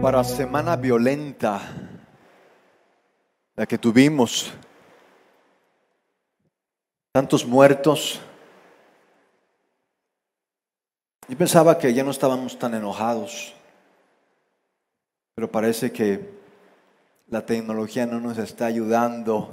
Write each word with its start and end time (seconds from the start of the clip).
para 0.00 0.22
semana 0.24 0.76
violenta, 0.76 1.60
la 3.54 3.66
que 3.66 3.78
tuvimos. 3.78 4.52
Tantos 7.12 7.46
muertos. 7.46 8.20
Yo 11.28 11.36
pensaba 11.36 11.78
que 11.78 11.92
ya 11.92 12.04
no 12.04 12.10
estábamos 12.10 12.58
tan 12.58 12.74
enojados, 12.74 13.54
pero 15.34 15.50
parece 15.50 15.90
que 15.90 16.36
la 17.28 17.44
tecnología 17.44 18.06
no 18.06 18.20
nos 18.20 18.38
está 18.38 18.66
ayudando. 18.66 19.52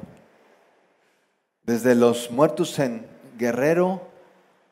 Desde 1.64 1.96
los 1.96 2.30
muertos 2.30 2.78
en 2.80 3.08
Guerrero 3.38 4.02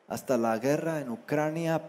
hasta 0.06 0.36
la 0.36 0.58
guerra 0.58 1.00
en 1.00 1.08
Ucrania, 1.08 1.80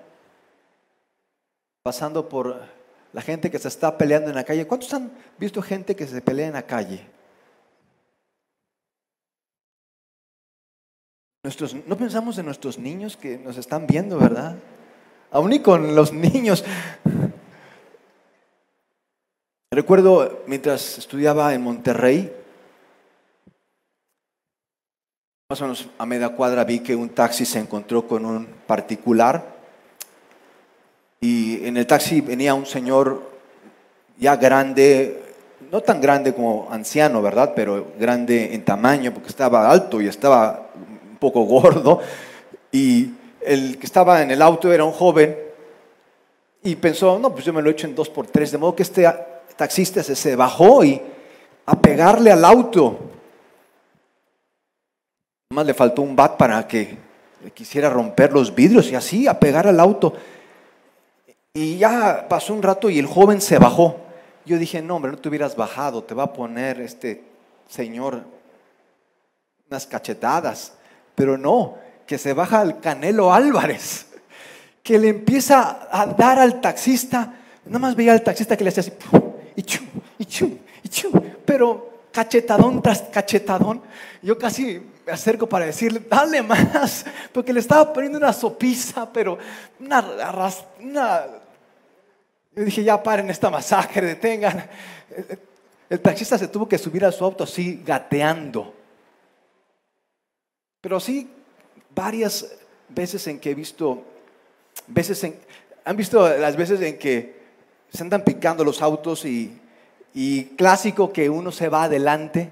pasando 1.83 2.29
por 2.29 2.82
la 3.13 3.21
gente 3.21 3.49
que 3.49 3.59
se 3.59 3.67
está 3.67 3.97
peleando 3.97 4.29
en 4.29 4.35
la 4.35 4.43
calle. 4.43 4.67
¿Cuántos 4.67 4.93
han 4.93 5.11
visto 5.37 5.61
gente 5.61 5.95
que 5.95 6.07
se 6.07 6.21
pelea 6.21 6.47
en 6.47 6.53
la 6.53 6.63
calle? 6.63 7.07
Nuestros, 11.43 11.75
no 11.87 11.97
pensamos 11.97 12.37
en 12.37 12.45
nuestros 12.45 12.79
niños 12.79 13.15
que 13.15 13.37
nos 13.37 13.57
están 13.57 13.85
viendo, 13.85 14.17
¿verdad? 14.17 14.55
Aún 15.31 15.53
y 15.53 15.59
con 15.59 15.95
los 15.95 16.11
niños. 16.11 16.63
Recuerdo 19.71 20.43
mientras 20.47 20.97
estudiaba 20.97 21.53
en 21.53 21.61
Monterrey, 21.61 22.33
más 25.49 25.61
o 25.61 25.65
menos 25.65 25.87
a 25.97 26.05
media 26.05 26.29
cuadra 26.29 26.63
vi 26.63 26.79
que 26.79 26.95
un 26.95 27.09
taxi 27.09 27.45
se 27.45 27.59
encontró 27.59 28.07
con 28.07 28.25
un 28.25 28.45
particular 28.65 29.52
y 31.23 31.65
en 31.65 31.77
el 31.77 31.87
taxi 31.87 32.19
venía 32.19 32.53
un 32.53 32.65
señor 32.65 33.21
ya 34.17 34.35
grande, 34.35 35.23
no 35.71 35.79
tan 35.79 36.01
grande 36.01 36.33
como 36.33 36.67
anciano, 36.69 37.21
¿verdad? 37.21 37.53
Pero 37.55 37.93
grande 37.97 38.53
en 38.53 38.65
tamaño, 38.65 39.13
porque 39.13 39.29
estaba 39.29 39.71
alto 39.71 40.01
y 40.01 40.07
estaba 40.09 40.67
un 40.75 41.15
poco 41.15 41.43
gordo. 41.45 42.01
Y 42.73 43.11
el 43.39 43.77
que 43.77 43.85
estaba 43.85 44.21
en 44.21 44.31
el 44.31 44.41
auto 44.41 44.73
era 44.73 44.83
un 44.83 44.91
joven 44.91 45.37
y 46.61 46.75
pensó, 46.75 47.17
no, 47.17 47.31
pues 47.31 47.45
yo 47.45 47.53
me 47.53 47.61
lo 47.61 47.69
he 47.69 47.71
hecho 47.71 47.87
en 47.87 47.95
dos 47.95 48.09
por 48.09 48.27
tres, 48.27 48.51
de 48.51 48.57
modo 48.57 48.75
que 48.75 48.83
este 48.83 49.09
taxista 49.55 50.03
se, 50.03 50.35
bajó 50.35 50.83
y 50.83 51.01
a 51.65 51.81
pegarle 51.81 52.33
al 52.33 52.43
auto. 52.43 52.99
Más 55.53 55.65
le 55.65 55.73
faltó 55.73 56.01
un 56.01 56.17
bat 56.17 56.35
para 56.35 56.67
que 56.67 56.97
quisiera 57.53 57.89
romper 57.89 58.33
los 58.33 58.53
vidrios 58.53 58.91
y 58.91 58.95
así 58.95 59.25
a 59.25 59.39
pegar 59.39 59.67
al 59.67 59.79
auto. 59.79 60.13
Y 61.55 61.77
ya 61.77 62.25
pasó 62.27 62.51
un 62.51 62.63
rato 62.63 62.89
y 62.89 62.97
el 62.97 63.05
joven 63.05 63.39
se 63.39 63.59
bajó. 63.59 63.97
Yo 64.43 64.57
dije, 64.57 64.81
no, 64.81 64.95
hombre, 64.95 65.11
no 65.11 65.19
te 65.19 65.29
hubieras 65.29 65.55
bajado, 65.55 66.03
te 66.03 66.15
va 66.15 66.23
a 66.23 66.33
poner 66.33 66.81
este 66.81 67.23
señor 67.69 68.23
unas 69.69 69.85
cachetadas. 69.85 70.73
Pero 71.13 71.37
no, 71.37 71.77
que 72.07 72.17
se 72.17 72.33
baja 72.33 72.59
al 72.59 72.79
Canelo 72.79 73.31
Álvarez, 73.31 74.07
que 74.81 74.97
le 74.97 75.09
empieza 75.09 75.87
a 75.91 76.07
dar 76.07 76.39
al 76.39 76.59
taxista. 76.59 77.35
Nada 77.65 77.77
más 77.77 77.95
veía 77.95 78.13
al 78.13 78.23
taxista 78.23 78.57
que 78.57 78.63
le 78.63 78.71
hacía 78.71 78.81
así, 78.81 78.93
y 79.55 79.61
chum, 79.61 79.85
y 80.17 80.25
chum, 80.25 80.57
y 80.81 80.89
chum. 80.89 81.21
Pero 81.45 82.07
cachetadón 82.11 82.81
tras 82.81 83.03
cachetadón. 83.03 83.79
Yo 84.23 84.39
casi 84.39 84.81
me 85.05 85.13
acerco 85.13 85.47
para 85.47 85.67
decirle, 85.67 86.01
dale 86.09 86.41
más, 86.41 87.05
porque 87.31 87.53
le 87.53 87.59
estaba 87.59 87.93
poniendo 87.93 88.17
una 88.17 88.33
sopiza, 88.33 89.07
pero 89.13 89.37
una, 89.79 90.03
una 90.81 91.42
yo 92.55 92.63
dije, 92.63 92.83
ya 92.83 93.01
paren 93.01 93.29
esta 93.29 93.49
masacre, 93.49 94.07
detengan. 94.07 94.69
El 95.89 95.99
taxista 95.99 96.37
se 96.37 96.47
tuvo 96.47 96.67
que 96.67 96.77
subir 96.77 97.05
a 97.05 97.11
su 97.11 97.23
auto 97.23 97.43
así, 97.43 97.81
gateando. 97.85 98.73
Pero 100.81 100.99
sí, 100.99 101.29
varias 101.95 102.55
veces 102.89 103.25
en 103.27 103.39
que 103.39 103.51
he 103.51 103.55
visto, 103.55 104.03
veces 104.87 105.23
en, 105.23 105.39
han 105.85 105.97
visto 105.97 106.27
las 106.37 106.55
veces 106.55 106.81
en 106.81 106.97
que 106.97 107.41
se 107.91 108.03
andan 108.03 108.23
picando 108.23 108.63
los 108.63 108.81
autos 108.81 109.25
y, 109.25 109.59
clásico 110.57 111.11
que 111.11 111.29
uno 111.29 111.51
se 111.51 111.69
va 111.69 111.85
adelante 111.85 112.51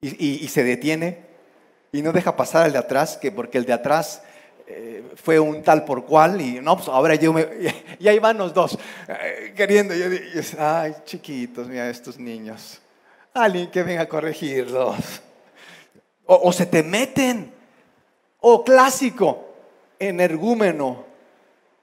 y, 0.00 0.44
y, 0.44 0.48
se 0.48 0.62
detiene 0.62 1.24
y 1.90 2.02
no 2.02 2.12
deja 2.12 2.36
pasar 2.36 2.62
al 2.62 2.72
de 2.72 2.78
atrás, 2.78 3.16
que 3.16 3.32
porque 3.32 3.58
el 3.58 3.64
de 3.64 3.72
atrás 3.72 4.22
eh, 4.66 5.04
fue 5.16 5.38
un 5.38 5.62
tal 5.62 5.84
por 5.84 6.04
cual 6.04 6.40
y 6.40 6.60
no, 6.60 6.76
pues 6.76 6.88
ahora 6.88 7.14
yo 7.14 7.32
me, 7.32 7.46
y 7.98 8.08
ahí 8.08 8.18
van 8.18 8.38
los 8.38 8.54
dos 8.54 8.78
eh, 9.08 9.52
queriendo, 9.56 9.94
yo, 9.94 10.06
ay 10.58 10.94
chiquitos, 11.04 11.68
mira 11.68 11.90
estos 11.90 12.18
niños, 12.18 12.80
alguien 13.34 13.70
que 13.70 13.82
venga 13.82 14.02
a 14.02 14.08
corregirlos. 14.08 15.22
O, 16.24 16.52
se 16.52 16.66
te 16.66 16.82
meten, 16.82 17.52
o 18.40 18.64
clásico, 18.64 19.54
energúmeno, 19.98 21.04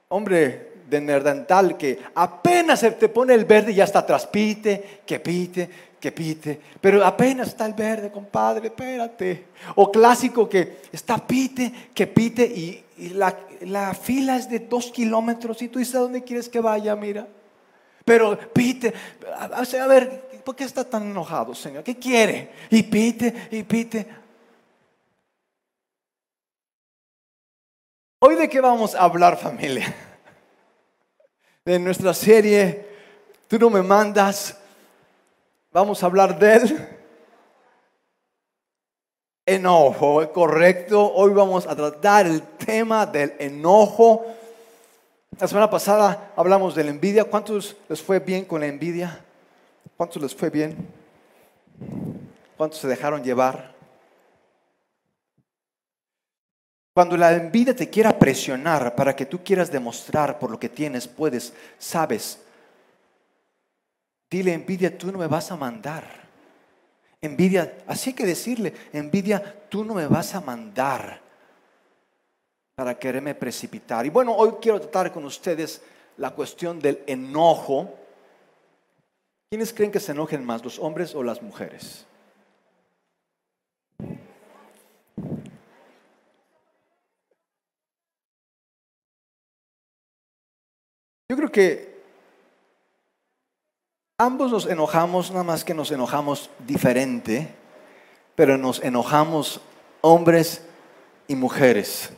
hombre 0.07 0.71
de 0.89 1.01
nerdental 1.01 1.77
que 1.77 1.99
apenas 2.15 2.79
se 2.79 2.91
te 2.91 3.09
pone 3.09 3.33
el 3.35 3.45
verde 3.45 3.73
y 3.73 3.75
ya 3.75 3.83
está 3.83 3.99
atrás, 3.99 4.25
pite, 4.25 5.01
que 5.05 5.19
pite, 5.19 5.69
que 5.99 6.11
pite, 6.11 6.59
pero 6.79 7.05
apenas 7.05 7.49
está 7.49 7.65
el 7.65 7.73
verde, 7.73 8.11
compadre, 8.11 8.67
espérate. 8.67 9.47
O 9.75 9.91
clásico 9.91 10.47
que 10.47 10.79
está 10.91 11.17
pite, 11.25 11.89
que 11.93 12.07
pite 12.07 12.45
y, 12.45 12.85
la, 13.13 13.93
fila 13.93 14.37
es 14.37 14.49
de 14.49 14.59
dos 14.59 14.91
kilómetros 14.91 15.61
y 15.61 15.67
tú 15.67 15.79
dices 15.79 15.95
a 15.95 15.99
dónde 15.99 16.23
quieres 16.23 16.47
que 16.47 16.59
vaya, 16.59 16.95
mira. 16.95 17.27
Pero 18.05 18.37
pite, 18.53 18.93
a, 19.37 19.87
ver, 19.87 20.41
¿por 20.43 20.55
qué 20.55 20.63
está 20.63 20.83
tan 20.83 21.03
enojado, 21.03 21.53
Señor? 21.53 21.83
¿Qué 21.83 21.97
quiere? 21.97 22.51
Y 22.69 22.83
pite, 22.83 23.49
y 23.51 23.63
pite. 23.63 24.07
Hoy 28.19 28.35
de 28.35 28.49
qué 28.49 28.61
vamos 28.61 28.95
a 28.95 29.03
hablar, 29.03 29.37
familia? 29.37 29.93
De 31.65 31.77
nuestra 31.77 32.13
serie, 32.13 32.87
tú 33.47 33.59
no 33.59 33.69
me 33.69 33.83
mandas 33.83 34.57
Vamos 35.71 36.01
a 36.01 36.07
hablar 36.07 36.39
del 36.39 36.87
enojo, 39.45 40.31
correcto. 40.33 41.13
Hoy 41.13 41.31
vamos 41.31 41.67
a 41.67 41.75
tratar 41.75 42.25
el 42.25 42.41
tema 42.41 43.05
del 43.05 43.35
enojo. 43.37 44.25
La 45.39 45.47
semana 45.47 45.69
pasada 45.69 46.31
hablamos 46.35 46.73
de 46.73 46.85
la 46.85 46.89
envidia. 46.89 47.23
¿Cuántos 47.23 47.75
les 47.87 48.01
fue 48.01 48.17
bien 48.17 48.45
con 48.45 48.61
la 48.61 48.65
envidia? 48.65 49.23
¿Cuántos 49.95 50.19
les 50.19 50.33
fue 50.33 50.49
bien? 50.49 50.75
¿Cuántos 52.57 52.79
se 52.79 52.87
dejaron 52.87 53.23
llevar? 53.23 53.75
Cuando 56.95 57.15
la 57.15 57.33
envidia 57.33 57.75
te 57.75 57.91
quiera 57.91 58.17
presionar 58.17 58.95
para 58.95 59.15
que 59.15 59.27
tú 59.27 59.43
quieras 59.43 59.71
demostrar 59.71 60.39
por 60.39 60.49
lo 60.49 60.59
que 60.59 60.67
tienes, 60.67 61.07
puedes, 61.07 61.53
sabes, 61.77 62.39
Dile, 64.29 64.53
envidia, 64.53 64.95
tú 64.95 65.11
no 65.11 65.17
me 65.17 65.27
vas 65.27 65.51
a 65.51 65.57
mandar. 65.57 66.03
Envidia, 67.21 67.79
así 67.87 68.13
que 68.13 68.25
decirle, 68.25 68.73
envidia, 68.93 69.67
tú 69.69 69.83
no 69.83 69.95
me 69.95 70.07
vas 70.07 70.35
a 70.35 70.41
mandar 70.41 71.19
para 72.75 72.97
quererme 72.97 73.35
precipitar. 73.35 74.05
Y 74.05 74.09
bueno, 74.09 74.33
hoy 74.35 74.53
quiero 74.61 74.79
tratar 74.79 75.11
con 75.11 75.25
ustedes 75.25 75.81
la 76.17 76.31
cuestión 76.31 76.79
del 76.79 77.03
enojo. 77.07 77.93
¿Quiénes 79.49 79.73
creen 79.73 79.91
que 79.91 79.99
se 79.99 80.11
enojen 80.11 80.45
más, 80.45 80.63
los 80.63 80.79
hombres 80.79 81.15
o 81.15 81.23
las 81.23 81.41
mujeres? 81.41 82.05
Yo 91.27 91.35
creo 91.35 91.51
que 91.51 91.98
Ambos 94.21 94.51
nos 94.51 94.65
enojamos, 94.65 95.31
nada 95.31 95.45
más 95.45 95.63
que 95.63 95.73
nos 95.73 95.91
enojamos 95.91 96.49
diferente, 96.67 97.55
pero 98.35 98.57
nos 98.57 98.83
enojamos 98.83 99.61
hombres 100.01 100.61
y 101.29 101.35
mujeres. 101.35 102.09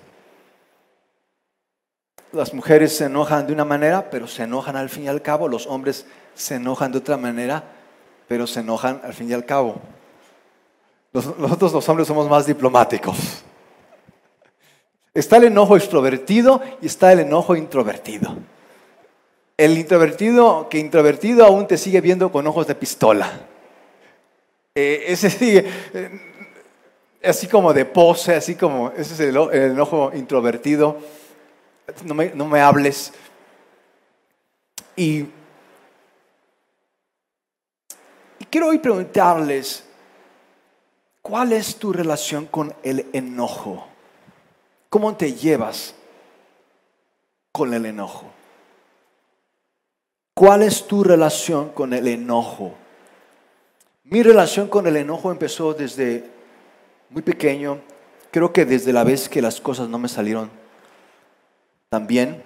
Las 2.32 2.56
mujeres 2.56 2.98
se 2.98 3.06
enojan 3.06 3.46
de 3.46 3.54
una 3.54 3.66
manera, 3.66 4.10
pero 4.10 4.26
se 4.26 4.42
enojan 4.42 4.78
al 4.78 4.90
fin 4.90 5.04
y 5.04 5.08
al 5.10 5.22
cabo. 5.22 5.48
Los 5.48 5.68
hombres 5.68 6.08
se 6.34 6.56
enojan 6.56 6.92
de 6.92 6.98
otra 6.98 7.18
manera, 7.18 7.64
pero 8.28 8.48
se 8.48 8.62
enojan 8.62 9.00
al 9.04 9.14
fin 9.14 9.30
y 9.30 9.34
al 9.34 9.46
cabo. 9.46 9.80
Nosotros 11.14 11.72
los 11.72 11.88
hombres 11.88 12.08
somos 12.08 12.28
más 12.28 12.48
diplomáticos. 12.48 13.44
Está 15.14 15.38
el 15.38 15.44
enojo 15.44 15.78
extrovertido 15.78 16.62
y 16.82 16.88
está 16.88 17.12
el 17.12 17.20
enojo 17.20 17.56
introvertido. 17.56 18.38
El 19.62 19.78
introvertido 19.78 20.70
que 20.70 20.80
introvertido 20.80 21.46
aún 21.46 21.68
te 21.68 21.78
sigue 21.78 22.02
viendo 22.02 22.32
con 22.32 22.48
ojos 22.48 22.66
de 22.66 22.74
pistola. 22.74 23.32
Eh, 24.74 25.04
ese 25.06 25.30
sigue, 25.30 25.70
eh, 25.94 26.20
así 27.24 27.46
como 27.46 27.72
de 27.72 27.86
pose, 27.86 28.34
así 28.34 28.56
como, 28.56 28.90
ese 28.98 29.14
es 29.14 29.20
el, 29.20 29.38
enojo 29.38 30.12
introvertido. 30.16 30.98
No 32.04 32.16
me, 32.16 32.32
no 32.34 32.48
me 32.48 32.60
hables. 32.60 33.14
Y 34.96 35.28
quiero 38.50 38.70
hoy 38.70 38.80
preguntarles, 38.80 39.84
¿cuál 41.22 41.54
es 41.54 41.76
tu 41.76 41.94
relación 41.94 42.48
con 42.48 42.74
el 42.82 43.06
enojo? 43.14 43.86
¿Cómo 44.90 45.16
te 45.16 45.36
llevas 45.36 45.94
con 47.52 47.76
el 47.76 47.86
enojo? 47.86 48.41
¿Cuál 50.42 50.64
es 50.64 50.88
tu 50.88 51.04
relación 51.04 51.70
con 51.70 51.94
el 51.94 52.08
enojo? 52.08 52.74
Mi 54.06 54.24
relación 54.24 54.70
con 54.70 54.88
el 54.88 54.98
enojo 54.98 55.30
empezó 55.30 55.76
desde 55.76 56.24
muy 57.12 57.22
pequeño, 57.22 57.80
creo 58.32 58.52
que 58.52 58.66
desde 58.66 58.92
la 58.92 59.04
vez 59.04 59.30
que 59.30 59.40
las 59.40 59.62
cosas 59.62 59.88
no 59.88 60.00
me 60.00 60.08
salieron 60.08 60.50
tan 61.90 62.08
bien, 62.08 62.42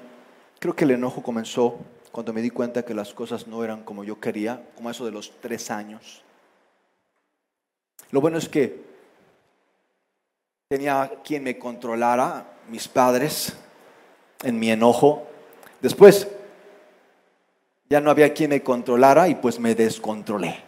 creo 0.60 0.76
que 0.76 0.84
el 0.84 0.92
enojo 0.92 1.24
comenzó 1.24 1.78
cuando 2.12 2.34
me 2.34 2.42
di 2.42 2.50
cuenta 2.50 2.84
que 2.84 2.94
las 2.94 3.14
cosas 3.14 3.48
no 3.48 3.64
eran 3.64 3.84
como 3.84 4.04
yo 4.04 4.20
quería, 4.20 4.62
como 4.76 4.90
eso 4.90 5.06
de 5.06 5.12
los 5.12 5.32
tres 5.40 5.72
años. 5.72 6.22
Lo 8.12 8.20
bueno 8.20 8.38
es 8.38 8.50
que 8.50 8.84
tenía 10.68 11.14
quien 11.24 11.46
me 11.46 11.58
controlara, 11.58 12.58
mis 12.68 12.90
padres, 12.90 13.56
en 14.44 14.60
mi 14.60 14.70
enojo. 14.70 15.26
Después 15.80 16.28
ya 17.90 18.02
no 18.02 18.10
había 18.10 18.34
quien 18.34 18.50
me 18.50 18.64
controlara 18.64 19.28
y 19.28 19.36
pues 19.36 19.60
me 19.60 19.76
descontrolé. 19.76 20.64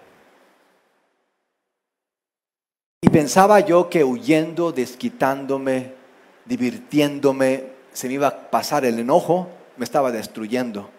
Y 3.02 3.10
pensaba 3.10 3.60
yo 3.60 3.90
que 3.90 4.04
huyendo, 4.04 4.72
desquitándome, 4.72 5.94
divirtiéndome, 6.46 7.72
se 7.94 8.08
me 8.08 8.16
iba 8.16 8.28
a 8.28 8.50
pasar 8.50 8.86
el 8.86 9.00
enojo, 9.00 9.48
me 9.78 9.86
estaba 9.86 10.12
destruyendo. 10.12 10.90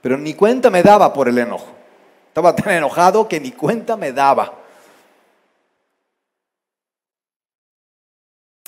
Pero 0.00 0.18
ni 0.18 0.34
cuenta 0.34 0.70
me 0.70 0.82
daba 0.82 1.12
por 1.12 1.28
el 1.28 1.38
enojo. 1.38 1.68
Estaba 2.28 2.56
tan 2.56 2.74
enojado 2.74 3.28
que 3.28 3.40
ni 3.40 3.52
cuenta 3.52 3.96
me 3.96 4.12
daba. 4.12 4.58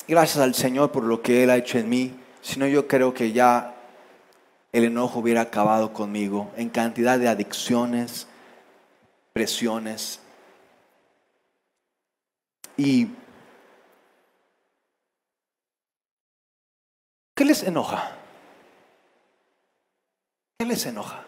Gracias 0.06 0.38
al 0.38 0.54
Señor 0.54 0.92
por 0.92 1.02
lo 1.02 1.22
que 1.22 1.42
Él 1.42 1.50
ha 1.50 1.56
hecho 1.56 1.78
en 1.78 1.88
mí. 1.88 2.14
Si 2.42 2.58
no, 2.60 2.66
yo 2.66 2.86
creo 2.86 3.14
que 3.14 3.32
ya 3.32 3.73
el 4.74 4.82
enojo 4.82 5.20
hubiera 5.20 5.40
acabado 5.42 5.92
conmigo 5.92 6.50
en 6.56 6.68
cantidad 6.68 7.16
de 7.16 7.28
adicciones, 7.28 8.26
presiones. 9.32 10.18
Y 12.76 13.06
¿qué 17.36 17.44
les 17.44 17.62
enoja? 17.62 18.18
¿Qué 20.58 20.66
les 20.66 20.84
enoja? 20.86 21.24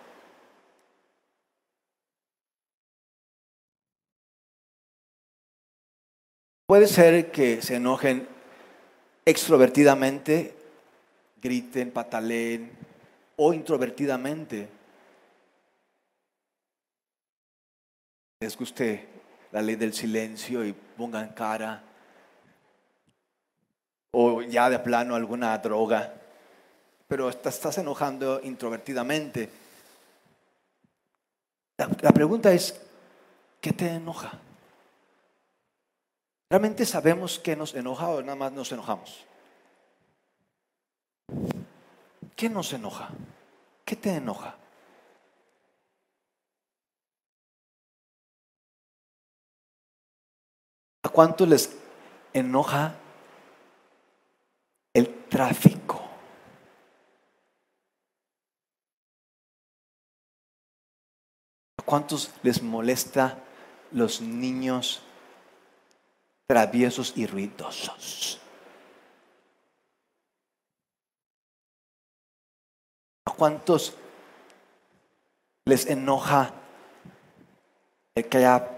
Puede 6.66 6.88
ser 6.88 7.30
que 7.30 7.62
se 7.62 7.76
enojen 7.76 8.26
extrovertidamente, 9.24 10.56
griten, 11.40 11.92
pataleen, 11.92 12.86
o 13.36 13.52
introvertidamente. 13.52 14.68
Les 18.40 18.56
guste 18.56 19.08
la 19.52 19.62
ley 19.62 19.76
del 19.76 19.94
silencio 19.94 20.64
y 20.64 20.72
pongan 20.72 21.32
cara, 21.32 21.82
o 24.12 24.42
ya 24.42 24.68
de 24.68 24.78
plano 24.78 25.14
alguna 25.14 25.56
droga 25.58 26.16
pero 27.08 27.28
estás 27.28 27.78
enojando 27.78 28.40
introvertidamente. 28.42 29.48
La, 31.76 32.10
pregunta 32.10 32.52
es, 32.52 32.80
¿qué 33.60 33.72
te 33.72 33.88
enoja? 33.88 34.32
¿Realmente 36.48 36.86
sabemos 36.86 37.38
qué 37.38 37.54
nos 37.54 37.74
enoja 37.74 38.08
o 38.08 38.22
nada 38.22 38.36
más 38.36 38.52
nos 38.52 38.72
enojamos? 38.72 39.24
¿Qué 42.36 42.50
nos 42.50 42.70
enoja? 42.74 43.08
¿Qué 43.86 43.96
te 43.96 44.14
enoja? 44.14 44.54
¿A 51.02 51.08
cuánto 51.08 51.46
les 51.46 51.74
enoja 52.34 52.94
el 54.92 55.24
tráfico? 55.30 56.02
¿Cuántos 61.86 62.34
les 62.42 62.62
molesta 62.62 63.38
los 63.92 64.20
niños 64.20 65.00
traviesos 66.46 67.16
y 67.16 67.26
ruidosos? 67.26 68.45
Cuántos 73.36 73.94
les 75.64 75.86
enoja 75.86 76.52
el 78.14 78.26
que 78.26 78.38
haya 78.38 78.68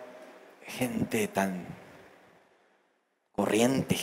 gente 0.66 1.28
tan 1.28 1.66
corriente, 3.32 3.96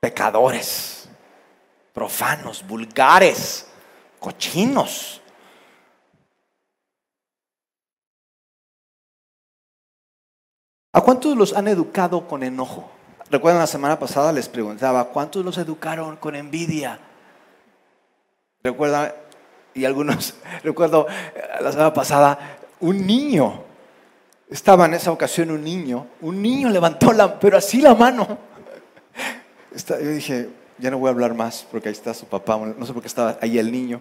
pecadores, 0.00 1.08
profanos, 1.92 2.66
vulgares, 2.66 3.66
cochinos? 4.18 5.20
¿A 10.92 11.00
cuántos 11.00 11.36
los 11.36 11.56
han 11.56 11.68
educado 11.68 12.26
con 12.26 12.42
enojo? 12.42 12.90
Recuerdan 13.30 13.60
la 13.60 13.66
semana 13.68 13.98
pasada 13.98 14.32
les 14.32 14.48
preguntaba, 14.48 15.04
¿cuántos 15.10 15.44
los 15.44 15.56
educaron 15.56 16.16
con 16.16 16.34
envidia? 16.34 16.98
Recuerdan, 18.62 19.12
y 19.74 19.84
algunos, 19.84 20.34
recuerdo 20.62 21.06
eh, 21.08 21.42
la 21.60 21.72
semana 21.72 21.94
pasada, 21.94 22.58
un 22.80 23.06
niño, 23.06 23.64
estaba 24.48 24.86
en 24.86 24.94
esa 24.94 25.12
ocasión 25.12 25.50
un 25.50 25.62
niño, 25.64 26.06
un 26.20 26.42
niño 26.42 26.68
levantó 26.68 27.12
la, 27.12 27.38
pero 27.38 27.56
así 27.56 27.80
la 27.80 27.94
mano. 27.94 28.38
Yo 29.88 29.96
dije, 29.96 30.50
ya 30.78 30.90
no 30.90 30.98
voy 30.98 31.08
a 31.08 31.12
hablar 31.12 31.34
más 31.34 31.66
porque 31.70 31.88
ahí 31.88 31.94
está 31.94 32.12
su 32.12 32.26
papá, 32.26 32.56
no 32.58 32.86
sé 32.86 32.92
por 32.92 33.02
qué 33.02 33.08
estaba 33.08 33.38
ahí 33.40 33.58
el 33.58 33.70
niño. 33.70 34.00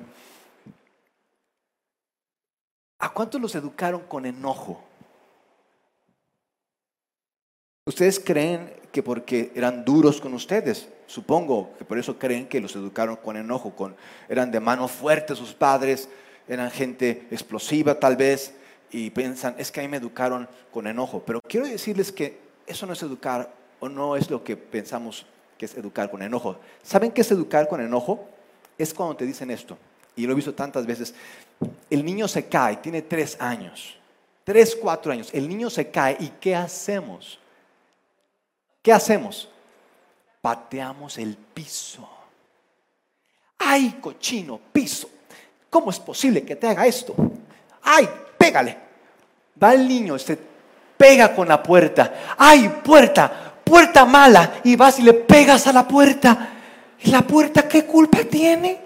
¿A 2.99 3.13
cuántos 3.13 3.39
los 3.39 3.55
educaron 3.55 4.01
con 4.01 4.25
enojo? 4.25 4.83
Ustedes 7.85 8.19
creen 8.19 8.73
que 8.91 9.01
porque 9.01 9.51
eran 9.55 9.85
duros 9.85 10.19
con 10.19 10.33
ustedes, 10.33 10.89
supongo 11.09 11.73
que 11.77 11.85
por 11.85 11.97
eso 11.97 12.17
creen 12.19 12.47
que 12.47 12.61
los 12.61 12.75
educaron 12.75 13.15
con 13.15 13.35
enojo, 13.35 13.71
con, 13.71 13.95
eran 14.29 14.51
de 14.51 14.59
mano 14.59 14.87
fuerte 14.87 15.35
sus 15.35 15.53
padres, 15.53 16.07
eran 16.47 16.69
gente 16.69 17.27
explosiva 17.31 17.99
tal 17.99 18.15
vez, 18.15 18.53
y 18.91 19.09
piensan, 19.09 19.55
es 19.57 19.71
que 19.71 19.79
a 19.79 19.83
mí 19.83 19.89
me 19.89 19.97
educaron 19.97 20.47
con 20.71 20.87
enojo. 20.87 21.21
Pero 21.25 21.41
quiero 21.41 21.67
decirles 21.67 22.11
que 22.11 22.39
eso 22.65 22.85
no 22.85 22.93
es 22.93 23.01
educar 23.01 23.51
o 23.79 23.89
no 23.89 24.15
es 24.15 24.29
lo 24.29 24.43
que 24.43 24.55
pensamos 24.55 25.25
que 25.57 25.65
es 25.65 25.75
educar 25.75 26.09
con 26.09 26.21
enojo. 26.21 26.57
¿Saben 26.83 27.11
qué 27.11 27.21
es 27.21 27.31
educar 27.31 27.67
con 27.67 27.81
enojo? 27.81 28.27
Es 28.77 28.93
cuando 28.93 29.15
te 29.15 29.25
dicen 29.25 29.51
esto, 29.51 29.77
y 30.15 30.25
lo 30.25 30.33
he 30.33 30.35
visto 30.35 30.53
tantas 30.53 30.85
veces, 30.85 31.13
el 31.89 32.05
niño 32.05 32.27
se 32.27 32.45
cae, 32.45 32.77
tiene 32.77 33.01
tres 33.01 33.35
años, 33.39 33.97
tres, 34.43 34.77
cuatro 34.79 35.11
años, 35.11 35.29
el 35.33 35.49
niño 35.49 35.69
se 35.69 35.89
cae 35.89 36.17
y 36.19 36.29
¿qué 36.39 36.55
hacemos? 36.55 37.39
¿Qué 38.81 38.93
hacemos? 38.93 39.49
Pateamos 40.41 41.17
el 41.17 41.35
piso. 41.35 42.07
¡Ay, 43.59 43.97
cochino, 44.01 44.59
piso! 44.71 45.09
¿Cómo 45.69 45.91
es 45.91 45.99
posible 45.99 46.43
que 46.43 46.55
te 46.55 46.67
haga 46.67 46.87
esto? 46.87 47.13
¡Ay, 47.83 48.07
pégale! 48.37 48.77
Va 49.61 49.73
el 49.73 49.87
niño, 49.87 50.17
se 50.17 50.37
pega 50.97 51.35
con 51.35 51.47
la 51.47 51.61
puerta. 51.61 52.35
¡Ay, 52.37 52.69
puerta! 52.83 53.53
Puerta 53.63 54.05
mala. 54.05 54.61
Y 54.63 54.75
vas 54.75 54.99
y 54.99 55.03
le 55.03 55.13
pegas 55.13 55.67
a 55.67 55.73
la 55.73 55.87
puerta. 55.87 56.53
¿Y 57.01 57.11
la 57.11 57.21
puerta 57.21 57.67
qué 57.67 57.85
culpa 57.85 58.19
tiene? 58.23 58.79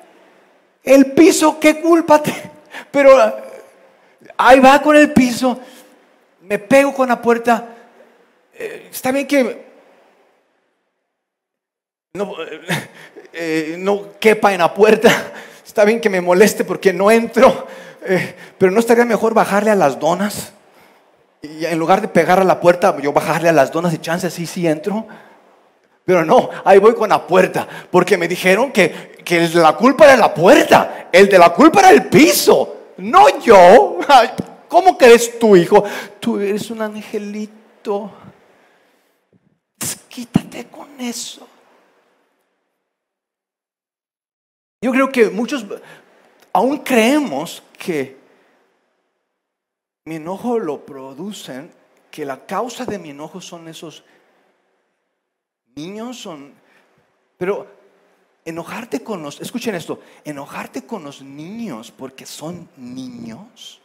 El 0.83 1.13
piso, 1.13 1.59
¿qué 1.59 1.79
culpa 1.79 2.21
tiene? 2.21 2.51
Pero 2.91 3.11
ahí 4.37 4.59
va 4.59 4.81
con 4.81 4.97
el 4.97 5.13
piso. 5.13 5.59
Me 6.41 6.59
pego 6.59 6.93
con 6.93 7.07
la 7.07 7.21
puerta. 7.21 7.69
Eh, 8.53 8.89
está 8.91 9.11
bien 9.11 9.25
que 9.25 9.72
no, 12.15 12.35
eh, 13.33 13.75
no 13.79 14.19
quepa 14.19 14.53
en 14.53 14.59
la 14.59 14.71
puerta. 14.71 15.09
Está 15.65 15.83
bien 15.83 15.99
que 15.99 16.11
me 16.11 16.21
moleste 16.21 16.63
porque 16.63 16.93
no 16.93 17.09
entro, 17.09 17.65
eh, 18.05 18.35
pero 18.59 18.71
no 18.71 18.79
estaría 18.79 19.03
mejor 19.03 19.33
bajarle 19.33 19.71
a 19.71 19.75
las 19.75 19.99
donas. 19.99 20.53
Y 21.41 21.65
en 21.65 21.79
lugar 21.79 22.01
de 22.01 22.07
pegar 22.07 22.39
a 22.39 22.43
la 22.43 22.59
puerta, 22.59 22.95
yo 23.01 23.11
bajarle 23.11 23.49
a 23.49 23.51
las 23.51 23.71
donas 23.71 23.95
y 23.95 23.97
chance 23.97 24.27
así 24.27 24.45
sí 24.45 24.67
entro. 24.67 25.07
Pero 26.05 26.23
no, 26.23 26.51
ahí 26.63 26.77
voy 26.77 26.93
con 26.93 27.09
la 27.09 27.25
puerta, 27.25 27.67
porque 27.89 28.15
me 28.15 28.27
dijeron 28.27 28.71
que, 28.71 29.17
que 29.25 29.45
el 29.45 29.51
de 29.51 29.59
la 29.59 29.75
culpa 29.75 30.05
era 30.05 30.15
la 30.15 30.31
puerta, 30.31 31.09
el 31.11 31.27
de 31.27 31.39
la 31.39 31.51
culpa 31.51 31.79
era 31.79 31.89
el 31.89 32.05
piso, 32.05 32.91
no 32.97 33.39
yo. 33.39 33.97
¿Cómo 34.67 34.95
crees 34.95 35.39
tú, 35.39 35.55
hijo? 35.55 35.83
Tú 36.19 36.39
eres 36.39 36.69
un 36.69 36.83
angelito. 36.83 38.11
Quítate 40.07 40.65
con 40.65 40.89
eso. 40.99 41.47
Yo 44.83 44.91
creo 44.91 45.09
que 45.09 45.29
muchos 45.29 45.65
aún 46.51 46.79
creemos 46.79 47.63
que 47.79 48.17
mi 50.03 50.15
enojo 50.15 50.59
lo 50.59 50.85
producen, 50.85 51.71
que 52.11 52.25
la 52.25 52.45
causa 52.45 52.83
de 52.83 52.99
mi 52.99 53.11
enojo 53.11 53.39
son 53.39 53.69
esos 53.69 54.03
niños, 55.73 56.19
son... 56.19 56.53
Pero 57.37 57.65
enojarte 58.43 59.01
con 59.01 59.23
los, 59.23 59.39
escuchen 59.39 59.73
esto, 59.73 60.01
enojarte 60.25 60.85
con 60.85 61.05
los 61.05 61.21
niños 61.21 61.89
porque 61.89 62.25
son 62.25 62.67
niños. 62.75 63.79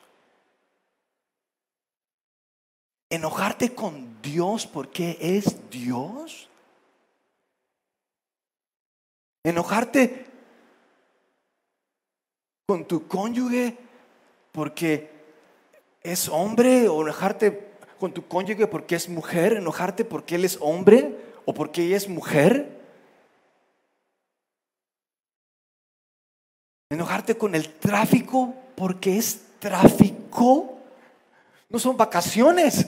Enojarte 3.09 3.73
con 3.73 4.21
Dios 4.21 4.67
porque 4.67 5.17
es 5.21 5.71
Dios. 5.71 6.49
Enojarte 9.45 10.28
con 12.69 12.85
tu 12.85 13.09
cónyuge 13.09 13.79
porque 14.53 15.11
es 16.03 16.29
hombre 16.29 16.87
o 16.87 17.01
enojarte 17.01 17.67
con 17.99 18.13
tu 18.13 18.29
cónyuge 18.29 18.67
porque 18.67 18.95
es 18.95 19.09
mujer, 19.09 19.55
enojarte 19.55 20.05
porque 20.05 20.35
él 20.35 20.45
es 20.45 20.59
hombre 20.61 21.17
o 21.47 21.55
porque 21.55 21.85
ella 21.85 21.97
es 21.97 22.07
mujer. 22.11 22.79
Enojarte 26.91 27.39
con 27.39 27.55
el 27.55 27.73
tráfico 27.73 28.55
porque 28.77 29.17
es 29.17 29.41
tráfico. 29.61 30.79
No 31.71 31.79
son 31.79 31.97
vacaciones. 31.97 32.87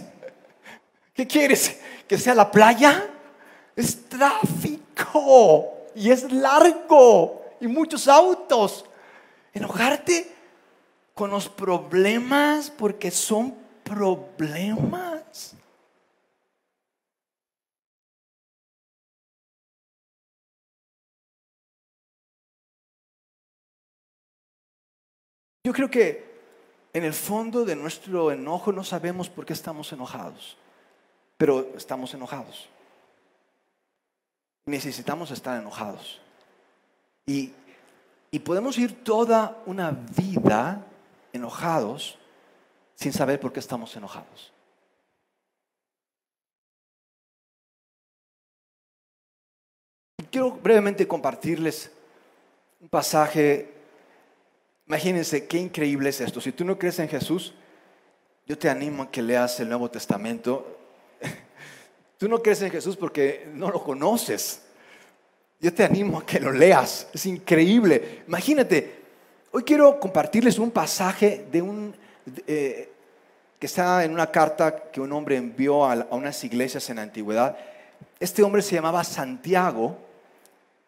¿Qué 1.14 1.26
quieres? 1.26 1.80
¿Que 2.06 2.18
sea 2.18 2.34
la 2.34 2.50
playa? 2.50 3.08
Es 3.74 4.06
tráfico 4.10 5.72
y 5.94 6.10
es 6.10 6.30
largo 6.30 7.46
y 7.62 7.66
muchos 7.66 8.08
autos. 8.08 8.84
Enojarte 9.52 10.32
con 11.14 11.30
los 11.30 11.48
problemas 11.48 12.70
porque 12.70 13.10
son 13.10 13.54
problemas. 13.84 15.54
Yo 25.64 25.72
creo 25.74 25.90
que 25.90 26.30
en 26.92 27.04
el 27.04 27.12
fondo 27.12 27.64
de 27.64 27.76
nuestro 27.76 28.32
enojo 28.32 28.72
no 28.72 28.82
sabemos 28.82 29.28
por 29.28 29.46
qué 29.46 29.52
estamos 29.52 29.92
enojados, 29.92 30.56
pero 31.36 31.70
estamos 31.76 32.14
enojados. 32.14 32.68
Necesitamos 34.66 35.30
estar 35.30 35.60
enojados. 35.60 36.20
Y 37.26 37.52
y 38.30 38.38
podemos 38.38 38.78
ir 38.78 39.02
toda 39.02 39.60
una 39.66 39.90
vida 39.90 40.86
enojados 41.32 42.18
sin 42.94 43.12
saber 43.12 43.40
por 43.40 43.52
qué 43.52 43.60
estamos 43.60 43.94
enojados. 43.96 44.52
Quiero 50.30 50.52
brevemente 50.52 51.08
compartirles 51.08 51.90
un 52.80 52.88
pasaje. 52.88 53.72
Imagínense 54.86 55.48
qué 55.48 55.58
increíble 55.58 56.10
es 56.10 56.20
esto. 56.20 56.40
Si 56.40 56.52
tú 56.52 56.64
no 56.64 56.78
crees 56.78 57.00
en 57.00 57.08
Jesús, 57.08 57.52
yo 58.46 58.56
te 58.56 58.68
animo 58.68 59.04
a 59.04 59.10
que 59.10 59.22
leas 59.22 59.58
el 59.60 59.68
Nuevo 59.68 59.90
Testamento. 59.90 60.78
Tú 62.18 62.28
no 62.28 62.42
crees 62.42 62.60
en 62.62 62.70
Jesús 62.70 62.96
porque 62.96 63.48
no 63.54 63.70
lo 63.70 63.82
conoces. 63.82 64.69
Yo 65.60 65.74
te 65.74 65.84
animo 65.84 66.18
a 66.18 66.26
que 66.26 66.40
lo 66.40 66.52
leas. 66.52 67.08
Es 67.12 67.26
increíble. 67.26 68.22
Imagínate, 68.26 69.00
hoy 69.52 69.62
quiero 69.62 70.00
compartirles 70.00 70.58
un 70.58 70.70
pasaje 70.70 71.46
de 71.52 71.60
un, 71.60 71.94
eh, 72.46 72.90
que 73.58 73.66
está 73.66 74.02
en 74.04 74.12
una 74.12 74.30
carta 74.30 74.90
que 74.90 75.02
un 75.02 75.12
hombre 75.12 75.36
envió 75.36 75.84
a, 75.84 76.06
unas 76.12 76.42
iglesias 76.44 76.88
en 76.88 76.96
la 76.96 77.02
antigüedad. 77.02 77.58
Este 78.18 78.42
hombre 78.42 78.62
se 78.62 78.74
llamaba 78.74 79.04
Santiago 79.04 79.98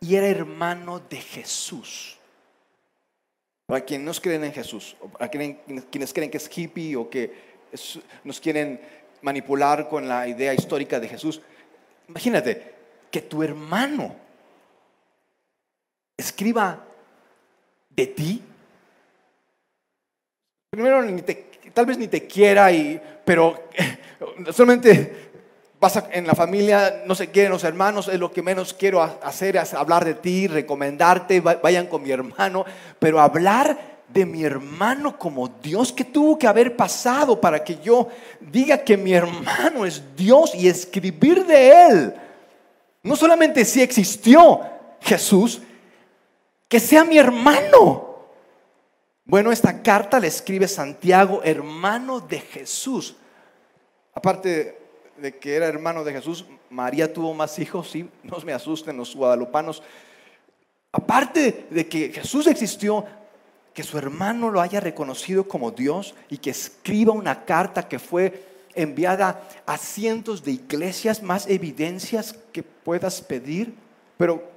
y 0.00 0.16
era 0.16 0.26
hermano 0.26 1.00
de 1.00 1.18
Jesús. 1.18 2.18
Para 3.66 3.82
quienes 3.82 4.06
no 4.06 4.22
creen 4.22 4.44
en 4.44 4.52
Jesús, 4.52 4.96
para 5.18 5.30
quienes 5.30 6.12
creen 6.14 6.30
que 6.30 6.38
es 6.38 6.50
hippie 6.58 6.96
o 6.96 7.10
que 7.10 7.52
nos 8.24 8.40
quieren 8.40 8.80
manipular 9.20 9.88
con 9.88 10.08
la 10.08 10.26
idea 10.26 10.52
histórica 10.54 10.98
de 10.98 11.08
Jesús, 11.08 11.42
imagínate 12.08 12.72
que 13.10 13.20
tu 13.20 13.42
hermano 13.42 14.21
escriba 16.22 16.84
de 17.90 18.06
ti. 18.06 18.42
Primero, 20.70 21.04
tal 21.74 21.86
vez 21.86 21.98
ni 21.98 22.08
te 22.08 22.26
quiera, 22.26 22.72
y, 22.72 23.00
pero 23.24 23.68
solamente 24.52 25.30
pasa 25.78 26.08
en 26.12 26.26
la 26.26 26.34
familia, 26.34 27.02
no 27.06 27.14
se 27.14 27.30
quieren 27.30 27.52
los 27.52 27.64
hermanos, 27.64 28.08
es 28.08 28.18
lo 28.18 28.32
que 28.32 28.40
menos 28.40 28.72
quiero 28.72 29.02
hacer, 29.02 29.56
es 29.56 29.74
hablar 29.74 30.04
de 30.04 30.14
ti, 30.14 30.46
recomendarte, 30.46 31.40
vayan 31.40 31.88
con 31.88 32.02
mi 32.02 32.12
hermano, 32.12 32.64
pero 32.98 33.20
hablar 33.20 33.92
de 34.08 34.24
mi 34.24 34.44
hermano 34.44 35.18
como 35.18 35.48
Dios, 35.48 35.92
que 35.92 36.04
tuvo 36.04 36.38
que 36.38 36.46
haber 36.46 36.76
pasado 36.76 37.40
para 37.40 37.64
que 37.64 37.78
yo 37.82 38.08
diga 38.40 38.78
que 38.78 38.96
mi 38.96 39.12
hermano 39.12 39.84
es 39.84 40.02
Dios 40.16 40.54
y 40.54 40.68
escribir 40.68 41.44
de 41.46 41.86
él. 41.86 42.14
No 43.02 43.16
solamente 43.16 43.64
si 43.64 43.82
existió 43.82 44.60
Jesús, 45.00 45.62
que 46.72 46.80
sea 46.80 47.04
mi 47.04 47.18
hermano. 47.18 48.16
Bueno, 49.26 49.52
esta 49.52 49.82
carta 49.82 50.18
le 50.18 50.28
escribe 50.28 50.66
Santiago, 50.66 51.42
hermano 51.44 52.18
de 52.18 52.40
Jesús. 52.40 53.14
Aparte 54.14 54.78
de 55.18 55.36
que 55.36 55.54
era 55.54 55.66
hermano 55.66 56.02
de 56.02 56.14
Jesús, 56.14 56.46
María 56.70 57.12
tuvo 57.12 57.34
más 57.34 57.58
hijos, 57.58 57.90
sí, 57.90 58.08
no 58.22 58.38
me 58.38 58.54
asusten 58.54 58.96
los 58.96 59.14
guadalupanos. 59.14 59.82
Aparte 60.92 61.66
de 61.68 61.86
que 61.86 62.10
Jesús 62.10 62.46
existió, 62.46 63.04
que 63.74 63.82
su 63.82 63.98
hermano 63.98 64.48
lo 64.48 64.62
haya 64.62 64.80
reconocido 64.80 65.46
como 65.46 65.72
Dios 65.72 66.14
y 66.30 66.38
que 66.38 66.48
escriba 66.48 67.12
una 67.12 67.44
carta 67.44 67.86
que 67.86 67.98
fue 67.98 68.46
enviada 68.74 69.46
a 69.66 69.76
cientos 69.76 70.42
de 70.42 70.52
iglesias, 70.52 71.22
más 71.22 71.46
evidencias 71.48 72.34
que 72.50 72.62
puedas 72.62 73.20
pedir. 73.20 73.74
Pero 74.16 74.51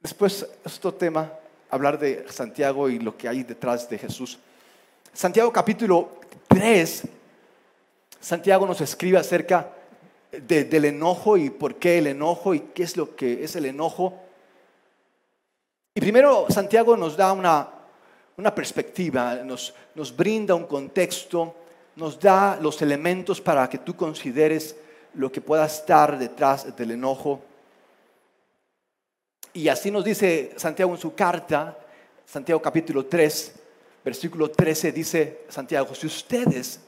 Después, 0.00 0.46
otro 0.64 0.94
tema, 0.94 1.32
hablar 1.70 1.98
de 1.98 2.24
Santiago 2.30 2.88
y 2.88 3.00
lo 3.00 3.16
que 3.16 3.28
hay 3.28 3.42
detrás 3.42 3.88
de 3.88 3.98
Jesús. 3.98 4.38
Santiago 5.12 5.52
capítulo 5.52 6.20
3, 6.46 7.02
Santiago 8.20 8.64
nos 8.64 8.80
escribe 8.80 9.18
acerca 9.18 9.72
del 10.30 10.84
enojo 10.84 11.36
y 11.36 11.50
por 11.50 11.76
qué 11.76 11.98
el 11.98 12.06
enojo 12.06 12.54
y 12.54 12.60
qué 12.60 12.84
es 12.84 12.96
lo 12.96 13.16
que 13.16 13.42
es 13.42 13.56
el 13.56 13.66
enojo. 13.66 14.14
Y 15.94 16.00
primero 16.00 16.46
Santiago 16.48 16.96
nos 16.96 17.16
da 17.16 17.32
una, 17.32 17.68
una 18.36 18.54
perspectiva, 18.54 19.34
nos, 19.36 19.74
nos 19.96 20.14
brinda 20.16 20.54
un 20.54 20.66
contexto, 20.66 21.56
nos 21.96 22.20
da 22.20 22.56
los 22.60 22.80
elementos 22.82 23.40
para 23.40 23.68
que 23.68 23.78
tú 23.78 23.96
consideres 23.96 24.76
lo 25.14 25.32
que 25.32 25.40
pueda 25.40 25.66
estar 25.66 26.16
detrás 26.16 26.76
del 26.76 26.92
enojo. 26.92 27.42
Y 29.52 29.68
así 29.68 29.90
nos 29.90 30.04
dice 30.04 30.52
Santiago 30.56 30.92
en 30.94 31.00
su 31.00 31.14
carta, 31.14 31.78
Santiago 32.26 32.60
capítulo 32.60 33.06
3, 33.06 33.54
versículo 34.04 34.50
13, 34.50 34.92
dice 34.92 35.40
Santiago, 35.48 35.94
si 35.94 36.06
ustedes 36.06 36.80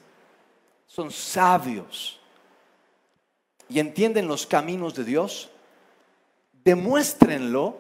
son 0.86 1.10
sabios 1.10 2.20
y 3.68 3.78
entienden 3.78 4.28
los 4.28 4.46
caminos 4.46 4.94
de 4.94 5.04
Dios, 5.04 5.50
demuéstrenlo 6.64 7.78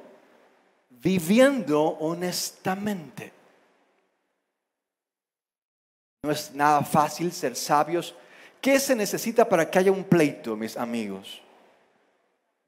viviendo 0.88 1.82
honestamente. 1.82 3.32
No 6.22 6.30
es 6.30 6.52
nada 6.54 6.82
fácil 6.82 7.32
ser 7.32 7.56
sabios. 7.56 8.14
¿Qué 8.60 8.78
se 8.78 8.94
necesita 8.94 9.48
para 9.48 9.70
que 9.70 9.78
haya 9.78 9.90
un 9.90 10.04
pleito, 10.04 10.54
mis 10.54 10.76
amigos? 10.76 11.42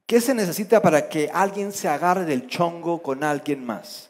¿Qué 0.05 0.19
se 0.21 0.33
necesita 0.33 0.81
para 0.81 1.07
que 1.07 1.29
alguien 1.33 1.71
se 1.71 1.87
agarre 1.87 2.25
del 2.25 2.47
chongo 2.47 3.01
con 3.01 3.23
alguien 3.23 3.65
más? 3.65 4.09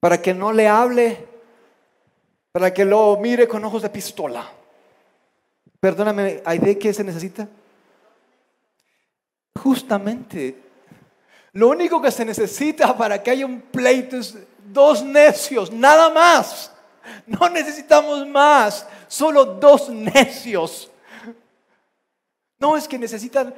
Para 0.00 0.20
que 0.20 0.32
no 0.32 0.52
le 0.52 0.68
hable, 0.68 1.26
para 2.52 2.72
que 2.72 2.84
lo 2.84 3.16
mire 3.16 3.48
con 3.48 3.64
ojos 3.64 3.82
de 3.82 3.90
pistola. 3.90 4.48
Perdóname, 5.80 6.42
¿hay 6.44 6.76
qué 6.76 6.94
se 6.94 7.04
necesita? 7.04 7.48
Justamente, 9.60 10.62
lo 11.52 11.68
único 11.68 12.00
que 12.00 12.10
se 12.10 12.24
necesita 12.24 12.96
para 12.96 13.22
que 13.22 13.30
haya 13.30 13.46
un 13.46 13.60
pleito 13.60 14.16
es 14.16 14.36
dos 14.72 15.02
necios, 15.02 15.72
nada 15.72 16.10
más. 16.10 16.70
No 17.26 17.48
necesitamos 17.48 18.26
más. 18.26 18.86
Solo 19.08 19.44
dos 19.44 19.88
necios. 19.88 20.90
No 22.58 22.76
es 22.76 22.88
que 22.88 22.98
necesitan 22.98 23.54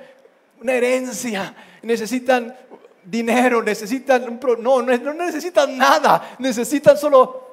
una 0.61 0.73
herencia, 0.73 1.55
necesitan 1.83 2.57
dinero, 3.05 3.63
necesitan 3.63 4.41
no, 4.61 4.83
no 4.83 5.15
necesitan 5.15 5.77
nada, 5.77 6.37
necesitan 6.39 6.97
solo 6.97 7.47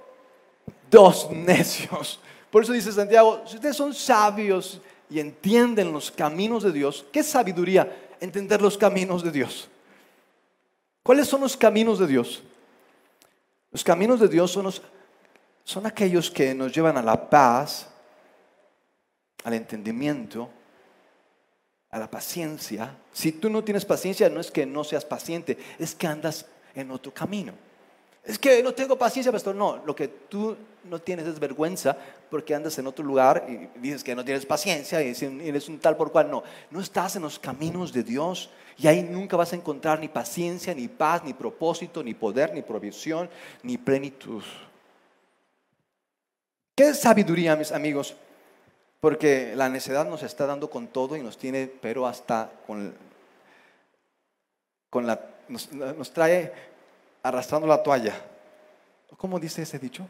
dos 0.90 1.30
necios. 1.32 2.20
Por 2.50 2.64
eso 2.64 2.74
dice 2.74 2.92
Santiago, 2.92 3.44
si 3.46 3.56
ustedes 3.56 3.76
son 3.76 3.94
sabios 3.94 4.80
y 5.10 5.20
entienden 5.20 5.92
los 5.92 6.12
caminos 6.12 6.64
de 6.64 6.72
Dios, 6.72 7.06
¿qué 7.12 7.24
sabiduría? 7.24 8.16
Entender 8.20 8.62
los 8.62 8.78
caminos 8.78 9.24
de 9.24 9.32
Dios. 9.32 9.70
¿Cuáles 11.02 11.28
son 11.28 11.42
los 11.42 11.58
caminos 11.58 12.00
de 12.00 12.08
Dios? 12.08 12.44
Los 13.72 13.84
caminos 13.84 14.20
de 14.20 14.28
Dios 14.28 14.52
son, 14.52 14.72
son 15.64 15.86
aquellos 15.86 16.30
que 16.32 16.54
nos 16.54 16.72
llevan 16.74 16.98
a 16.98 17.02
la 17.02 17.30
paz, 17.30 17.90
al 19.44 19.54
entendimiento, 19.54 20.50
a 21.94 22.00
la 22.00 22.10
paciencia. 22.10 22.98
Si 23.14 23.32
tú 23.34 23.52
no 23.52 23.64
tienes 23.64 23.86
paciencia, 23.86 24.28
no 24.28 24.42
es 24.42 24.50
que 24.50 24.66
no 24.66 24.84
seas 24.84 25.06
paciente, 25.06 25.58
es 25.78 25.94
que 25.94 26.08
andas 26.08 26.48
en 26.74 26.90
otro 26.90 27.14
camino. 27.14 27.54
Es 28.26 28.40
que 28.40 28.64
no 28.64 28.74
tengo 28.74 28.98
paciencia, 28.98 29.32
pastor. 29.32 29.54
No, 29.54 29.78
lo 29.86 29.96
que 29.96 30.08
tú 30.08 30.58
no 30.90 31.00
tienes 31.00 31.28
es 31.28 31.40
vergüenza 31.40 31.96
porque 32.32 32.56
andas 32.56 32.80
en 32.80 32.88
otro 32.88 33.06
lugar 33.06 33.46
y 33.48 33.80
dices 33.80 34.04
que 34.04 34.16
no 34.16 34.26
tienes 34.26 34.44
paciencia 34.46 35.04
y 35.04 35.14
eres 35.44 35.70
un 35.70 35.78
tal 35.78 35.96
por 35.96 36.12
cual. 36.12 36.32
No, 36.32 36.44
no 36.72 36.82
estás 36.82 37.16
en 37.16 37.22
los 37.22 37.38
caminos 37.38 37.94
de 37.94 38.02
Dios 38.02 38.50
y 38.76 38.88
ahí 38.88 39.04
nunca 39.04 39.38
vas 39.38 39.54
a 39.54 39.56
encontrar 39.56 40.00
ni 40.00 40.08
paciencia, 40.08 40.74
ni 40.74 40.88
paz, 40.88 41.24
ni 41.24 41.34
propósito, 41.34 42.02
ni 42.02 42.16
poder, 42.16 42.56
ni 42.56 42.64
provisión, 42.64 43.30
ni 43.62 43.78
plenitud. 43.78 44.42
¿Qué 46.76 46.90
es 46.90 47.02
sabiduría, 47.02 47.56
mis 47.56 47.72
amigos? 47.72 48.16
Porque 49.04 49.54
la 49.54 49.68
necedad 49.68 50.08
nos 50.08 50.24
está 50.24 50.46
dando 50.46 50.70
con 50.70 50.88
todo 50.88 51.18
y 51.18 51.22
nos 51.22 51.38
tiene, 51.38 51.68
pero 51.68 52.08
hasta 52.08 52.50
con, 52.66 52.96
con 54.90 55.06
la, 55.06 55.20
nos, 55.50 56.14
trae 56.14 56.54
arrastrando 57.22 57.68
la 57.68 57.84
toalla. 57.84 58.16
¿Cómo 59.18 59.42
dice 59.42 59.64
ese 59.64 59.78
dicho? 59.78 60.08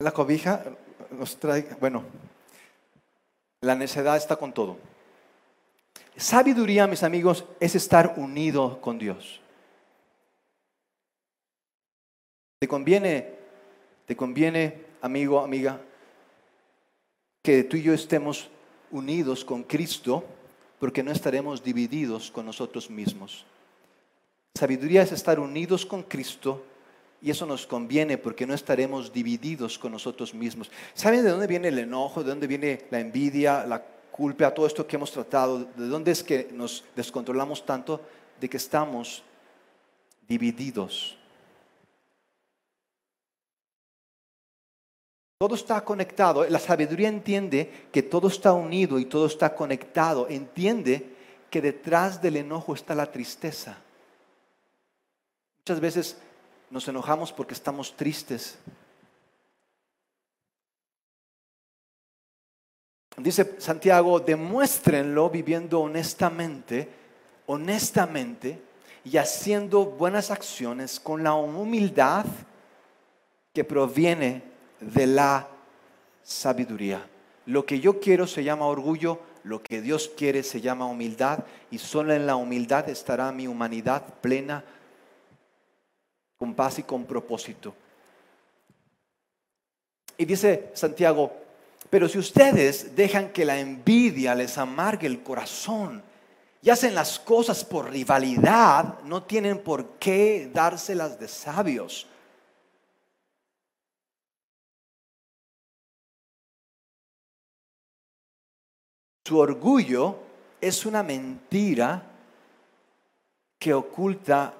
La 0.00 0.10
cobija 0.10 0.64
nos 1.12 1.36
trae, 1.36 1.62
bueno, 1.78 2.02
la 3.60 3.76
necedad 3.76 4.16
está 4.16 4.34
con 4.34 4.52
todo. 4.52 4.78
Sabiduría, 6.16 6.88
mis 6.88 7.04
amigos, 7.04 7.44
es 7.60 7.76
estar 7.76 8.14
unido 8.16 8.80
con 8.80 8.98
Dios. 8.98 9.40
Te 12.58 12.66
conviene 12.66 13.31
te 14.12 14.16
conviene, 14.16 14.74
amigo, 15.00 15.40
amiga, 15.40 15.80
que 17.40 17.64
tú 17.64 17.78
y 17.78 17.82
yo 17.82 17.94
estemos 17.94 18.50
unidos 18.90 19.42
con 19.42 19.62
Cristo 19.62 20.22
porque 20.78 21.02
no 21.02 21.12
estaremos 21.12 21.64
divididos 21.64 22.30
con 22.30 22.44
nosotros 22.44 22.90
mismos. 22.90 23.46
Sabiduría 24.54 25.00
es 25.00 25.12
estar 25.12 25.40
unidos 25.40 25.86
con 25.86 26.02
Cristo 26.02 26.62
y 27.22 27.30
eso 27.30 27.46
nos 27.46 27.66
conviene 27.66 28.18
porque 28.18 28.46
no 28.46 28.52
estaremos 28.52 29.14
divididos 29.14 29.78
con 29.78 29.92
nosotros 29.92 30.34
mismos. 30.34 30.70
¿Saben 30.92 31.24
de 31.24 31.30
dónde 31.30 31.46
viene 31.46 31.68
el 31.68 31.78
enojo? 31.78 32.22
¿De 32.22 32.28
dónde 32.28 32.46
viene 32.46 32.84
la 32.90 33.00
envidia, 33.00 33.64
la 33.64 33.82
culpa, 34.10 34.52
todo 34.52 34.66
esto 34.66 34.86
que 34.86 34.96
hemos 34.96 35.10
tratado? 35.10 35.60
¿De 35.74 35.86
dónde 35.86 36.10
es 36.10 36.22
que 36.22 36.50
nos 36.52 36.84
descontrolamos 36.94 37.64
tanto? 37.64 37.98
De 38.38 38.46
que 38.46 38.58
estamos 38.58 39.22
divididos. 40.28 41.16
Todo 45.42 45.56
está 45.56 45.84
conectado. 45.84 46.48
La 46.48 46.60
sabiduría 46.60 47.08
entiende 47.08 47.88
que 47.90 48.04
todo 48.04 48.28
está 48.28 48.52
unido 48.52 49.00
y 49.00 49.06
todo 49.06 49.26
está 49.26 49.56
conectado. 49.56 50.28
Entiende 50.28 51.16
que 51.50 51.60
detrás 51.60 52.22
del 52.22 52.36
enojo 52.36 52.74
está 52.74 52.94
la 52.94 53.10
tristeza. 53.10 53.76
Muchas 55.58 55.80
veces 55.80 56.16
nos 56.70 56.86
enojamos 56.86 57.32
porque 57.32 57.54
estamos 57.54 57.96
tristes. 57.96 58.56
Dice 63.16 63.56
Santiago, 63.58 64.20
demuéstrenlo 64.20 65.28
viviendo 65.28 65.80
honestamente, 65.80 66.88
honestamente 67.46 68.62
y 69.04 69.16
haciendo 69.16 69.86
buenas 69.86 70.30
acciones 70.30 71.00
con 71.00 71.24
la 71.24 71.34
humildad 71.34 72.26
que 73.52 73.64
proviene 73.64 74.51
de 74.82 75.06
la 75.06 75.48
sabiduría. 76.22 77.06
Lo 77.46 77.66
que 77.66 77.80
yo 77.80 78.00
quiero 78.00 78.26
se 78.26 78.44
llama 78.44 78.66
orgullo, 78.66 79.20
lo 79.44 79.62
que 79.62 79.80
Dios 79.80 80.10
quiere 80.16 80.42
se 80.42 80.60
llama 80.60 80.86
humildad 80.86 81.40
y 81.70 81.78
solo 81.78 82.12
en 82.12 82.26
la 82.26 82.36
humildad 82.36 82.88
estará 82.88 83.32
mi 83.32 83.46
humanidad 83.46 84.02
plena, 84.20 84.64
con 86.38 86.54
paz 86.54 86.78
y 86.78 86.82
con 86.82 87.04
propósito. 87.04 87.74
Y 90.16 90.24
dice 90.24 90.70
Santiago, 90.74 91.32
pero 91.90 92.08
si 92.08 92.18
ustedes 92.18 92.94
dejan 92.94 93.30
que 93.30 93.44
la 93.44 93.58
envidia 93.58 94.34
les 94.34 94.56
amargue 94.58 95.06
el 95.06 95.22
corazón 95.22 96.02
y 96.62 96.70
hacen 96.70 96.94
las 96.94 97.18
cosas 97.18 97.64
por 97.64 97.90
rivalidad, 97.90 99.00
no 99.04 99.24
tienen 99.24 99.58
por 99.58 99.98
qué 99.98 100.50
dárselas 100.52 101.18
de 101.18 101.26
sabios 101.26 102.06
Su 109.24 109.38
orgullo 109.38 110.16
es 110.60 110.84
una 110.84 111.02
mentira 111.02 112.02
que 113.58 113.72
oculta, 113.74 114.54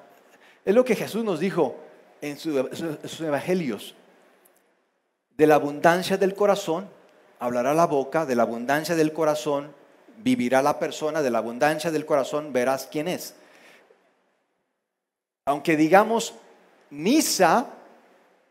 es 0.65 0.75
lo 0.75 0.85
que 0.85 0.95
Jesús 0.95 1.25
nos 1.25 1.41
dijo 1.41 1.77
en 2.21 2.39
sus 2.39 3.21
evangelios, 3.21 3.95
de 5.37 5.47
la 5.47 5.57
abundancia 5.57 6.17
del 6.17 6.35
corazón 6.35 6.89
hablará 7.41 7.75
la 7.75 7.87
boca, 7.87 8.25
de 8.27 8.37
la 8.37 8.45
abundancia 8.45 8.95
del 8.95 9.13
corazón 9.13 9.75
vivirá 10.19 10.63
la 10.63 10.79
persona, 10.79 11.23
de 11.23 11.31
la 11.31 11.39
abundancia 11.39 11.91
del 11.91 12.07
corazón 12.07 12.53
verás 12.53 12.89
quién 12.91 13.09
es. 13.09 13.35
Aunque 15.47 15.77
digamos 15.77 16.35
misa, 16.91 17.67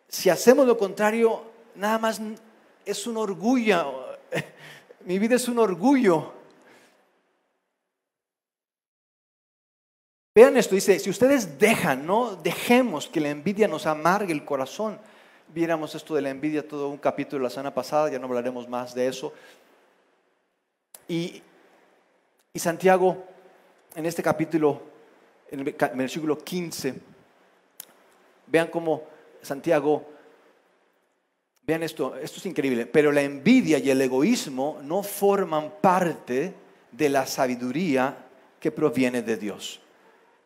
si 0.10 0.30
hacemos 0.30 0.67
lo 0.67 0.78
contrario, 0.78 1.43
nada 1.76 1.97
más 1.97 2.19
es 2.86 3.08
un 3.08 3.15
orgullo 3.15 4.08
mi 5.06 5.20
vida 5.20 5.36
es 5.36 5.48
un 5.48 5.60
orgullo. 5.60 6.34
Vean 10.34 10.56
esto, 10.56 10.76
dice, 10.76 10.98
si 11.00 11.10
ustedes 11.10 11.60
dejan, 11.60 12.06
no 12.06 12.38
dejemos 12.38 13.08
que 13.08 13.20
la 13.20 13.30
envidia 13.30 13.68
nos 13.68 13.86
amargue 13.86 14.32
el 14.32 14.46
corazón. 14.46 14.98
Viéramos 15.50 15.94
esto 15.94 16.16
de 16.16 16.22
la 16.22 16.30
envidia 16.30 16.66
todo 16.66 16.88
un 16.88 16.98
capítulo 16.98 17.44
la 17.44 17.50
semana 17.50 17.74
pasada, 17.74 18.10
ya 18.10 18.18
no 18.18 18.28
hablaremos 18.28 18.70
más 18.70 18.96
de 18.96 19.08
eso. 19.08 19.34
Y, 21.10 21.44
y 22.54 22.60
Santiago, 22.60 23.26
en 23.94 24.06
este 24.06 24.24
capítulo, 24.24 24.82
en 25.50 25.68
el 25.68 25.76
versículo 25.96 26.38
15, 26.38 26.96
vean 28.48 28.68
cómo 28.68 29.04
Santiago 29.42 30.06
Vean 31.65 31.84
esto, 31.84 32.15
esto 32.15 32.39
es 32.39 32.45
increíble, 32.45 32.86
pero 32.86 33.12
la 33.12 33.21
envidia 33.21 33.78
y 33.78 33.89
el 33.89 34.02
egoísmo 34.02 34.80
no 34.84 35.04
forman 35.04 35.74
parte 35.80 36.54
de 36.91 37.10
la 37.10 37.26
sabiduría 37.26 38.17
que 38.60 38.71
proviene 38.71 39.21
de 39.21 39.38
Dios. 39.38 39.80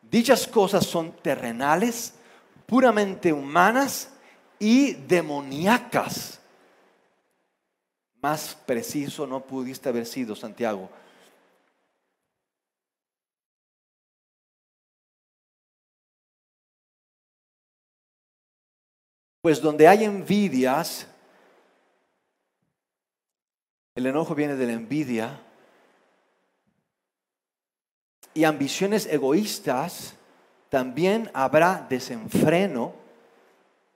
Dichas 0.02 0.48
cosas 0.48 0.86
son 0.86 1.14
terrenales, 1.22 2.14
puramente 2.66 3.32
humanas 3.34 4.10
y 4.60 4.94
demoníacas. 4.94 6.40
Más 8.22 8.58
preciso 8.66 9.26
no 9.26 9.42
pudiste 9.42 9.90
haber 9.90 10.06
sido, 10.06 10.36
Santiago. 10.36 10.90
Pues 19.46 19.62
donde 19.62 19.88
hay 19.88 20.04
envidias, 20.04 21.06
el 23.94 24.08
enojo 24.08 24.34
viene 24.34 24.56
de 24.56 24.66
la 24.66 24.74
envidia 24.74 25.40
y 28.34 28.44
ambiciones 28.44 29.06
egoístas, 29.06 30.16
también 30.70 31.30
habrá 31.32 31.86
desenfreno, 31.88 32.96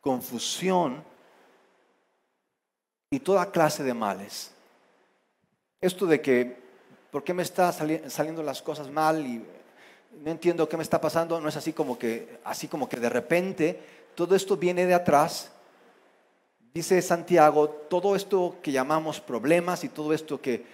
confusión 0.02 1.04
y 3.10 3.20
toda 3.20 3.50
clase 3.50 3.82
de 3.82 3.96
males. 3.96 4.52
Esto 5.82 6.06
de 6.06 6.22
que, 6.22 6.58
¿por 7.10 7.24
qué 7.24 7.34
me 7.34 7.42
están 7.42 7.74
saliendo 8.08 8.44
las 8.44 8.62
cosas 8.62 8.88
mal 8.92 9.26
y 9.26 9.44
no 10.24 10.30
entiendo 10.30 10.70
qué 10.70 10.78
me 10.78 10.84
está 10.84 11.02
pasando? 11.02 11.42
No 11.42 11.50
es 11.50 11.58
así 11.58 11.74
como 11.74 11.98
que, 11.98 12.40
así 12.44 12.68
como 12.68 12.88
que 12.88 12.98
de 12.98 13.10
repente 13.10 13.99
todo 14.20 14.36
esto 14.36 14.58
viene 14.58 14.86
de 14.86 14.94
atrás. 14.94 15.50
Dice 16.74 17.02
Santiago, 17.02 17.70
todo 17.70 18.18
esto 18.18 18.58
que 18.62 18.70
llamamos 18.70 19.22
problemas 19.22 19.86
y 19.86 19.88
todo 19.88 20.12
esto 20.12 20.42
que, 20.42 20.66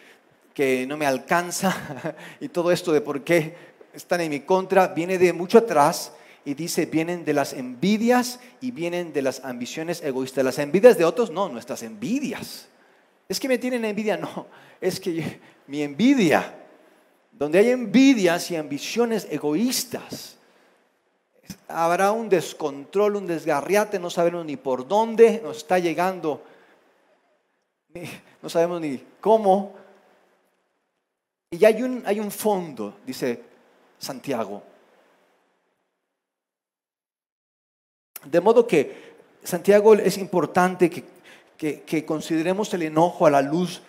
que 0.51 0.88
no 0.88 0.97
me 0.97 1.05
alcanza 1.05 2.15
y 2.39 2.49
todo 2.49 2.71
esto 2.71 2.91
de 2.91 3.01
por 3.01 3.23
qué 3.23 3.55
están 3.93 4.21
en 4.21 4.31
mi 4.31 4.39
contra, 4.39 4.88
viene 4.88 5.19
de 5.19 5.31
mucho 5.31 5.60
atrás 5.60 6.13
y 6.43 6.55
dice, 6.55 6.88
vienen 6.88 7.23
de 7.23 7.34
las 7.34 7.53
envidias 7.53 8.39
y 8.62 8.71
vienen 8.71 9.13
de 9.13 9.21
las 9.21 9.45
ambiciones 9.45 10.01
egoístas. 10.01 10.43
Las 10.43 10.58
envidias 10.58 10.97
de 10.97 11.05
otros, 11.05 11.29
no, 11.29 11.47
nuestras 11.47 11.84
envidias. 11.84 12.67
Es 13.29 13.39
que 13.39 13.47
me 13.47 13.60
tienen 13.60 13.86
envidia, 13.86 14.17
no, 14.17 14.47
es 14.81 14.99
que 14.99 15.39
mi 15.67 15.84
envidia, 15.84 16.51
donde 17.31 17.60
hay 17.60 17.69
envidias 17.69 18.49
y 18.49 18.55
ambiciones 18.55 19.27
egoístas, 19.29 20.35
habrá 21.67 22.12
un 22.12 22.29
descontrol, 22.29 23.15
un 23.15 23.27
desgarriate, 23.27 23.99
no 23.99 24.10
sabemos 24.10 24.45
ni 24.45 24.58
por 24.58 24.88
dónde 24.88 25.41
nos 25.43 25.58
está 25.58 25.79
llegando, 25.79 26.43
no 28.41 28.49
sabemos 28.49 28.81
ni 28.81 29.01
cómo. 29.19 29.73
Y 31.51 31.63
hay 31.63 31.84
un, 31.84 32.03
hay 32.05 32.19
un 32.19 32.31
fondo, 32.31 32.97
dice 33.05 33.41
Santiago. 33.97 34.63
De 38.23 38.41
modo 38.41 38.65
que 38.65 39.15
Santiago 39.43 39.93
es 39.93 40.17
importante 40.17 40.89
que, 40.89 41.84
que 41.84 42.05
consideremos 42.05 42.73
el 42.73 42.81
enojo 42.84 43.25
a 43.25 43.31
la 43.31 43.41
luz 43.41 43.81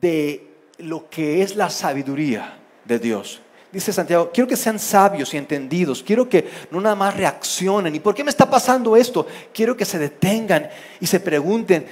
de 0.00 0.46
lo 0.78 1.08
que 1.10 1.42
es 1.42 1.54
la 1.56 1.70
sabiduría 1.70 2.58
de 2.84 2.98
Dios 2.98 3.42
dice 3.72 3.92
Santiago, 3.92 4.30
quiero 4.32 4.48
que 4.48 4.56
sean 4.56 4.78
sabios 4.78 5.32
y 5.34 5.36
entendidos, 5.36 6.02
quiero 6.02 6.28
que 6.28 6.48
no 6.70 6.80
nada 6.80 6.94
más 6.94 7.16
reaccionen. 7.16 7.94
¿Y 7.94 8.00
por 8.00 8.14
qué 8.14 8.24
me 8.24 8.30
está 8.30 8.48
pasando 8.48 8.96
esto? 8.96 9.26
Quiero 9.52 9.76
que 9.76 9.84
se 9.84 9.98
detengan 9.98 10.68
y 11.00 11.06
se 11.06 11.20
pregunten, 11.20 11.86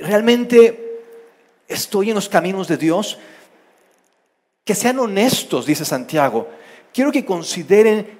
¿realmente 0.00 1.02
estoy 1.68 2.10
en 2.10 2.16
los 2.16 2.28
caminos 2.28 2.68
de 2.68 2.76
Dios? 2.76 3.18
Que 4.64 4.74
sean 4.74 4.98
honestos, 4.98 5.66
dice 5.66 5.84
Santiago. 5.84 6.48
Quiero 6.92 7.12
que 7.12 7.24
consideren 7.24 8.18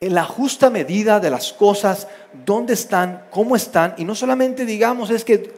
en 0.00 0.14
la 0.14 0.24
justa 0.24 0.70
medida 0.70 1.18
de 1.18 1.30
las 1.30 1.52
cosas, 1.52 2.06
dónde 2.44 2.74
están, 2.74 3.24
cómo 3.30 3.56
están, 3.56 3.94
y 3.98 4.04
no 4.04 4.14
solamente 4.14 4.64
digamos 4.64 5.10
es 5.10 5.24
que 5.24 5.57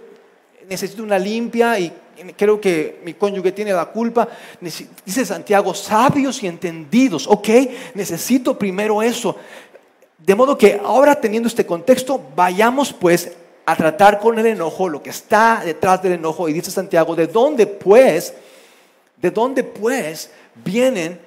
necesito 0.71 1.03
una 1.03 1.19
limpia 1.19 1.77
y 1.81 1.93
creo 2.37 2.61
que 2.61 3.01
mi 3.05 3.15
cónyuge 3.15 3.51
tiene 3.51 3.73
la 3.73 3.87
culpa. 3.87 4.29
Dice 4.61 5.27
Santiago, 5.27 5.75
sabios 5.75 6.41
y 6.45 6.47
entendidos. 6.47 7.27
Ok, 7.27 7.49
necesito 7.95 8.57
primero 8.57 9.03
eso. 9.03 9.37
De 10.17 10.35
modo 10.35 10.57
que 10.57 10.81
ahora 10.83 11.21
teniendo 11.21 11.49
este 11.49 11.67
contexto, 11.67 12.23
vayamos 12.37 12.93
pues 12.93 13.33
a 13.67 13.75
tratar 13.75 14.21
con 14.21 14.39
el 14.39 14.47
enojo, 14.47 14.89
lo 14.89 15.03
que 15.03 15.11
está 15.11 15.63
detrás 15.65 16.01
del 16.03 16.13
enojo. 16.13 16.49
Y 16.49 16.53
dice 16.53 16.71
Santiago, 16.71 17.17
¿de 17.17 17.27
dónde 17.27 17.67
pues, 17.67 18.33
de 19.17 19.31
dónde 19.33 19.65
pues 19.65 20.31
vienen 20.55 21.21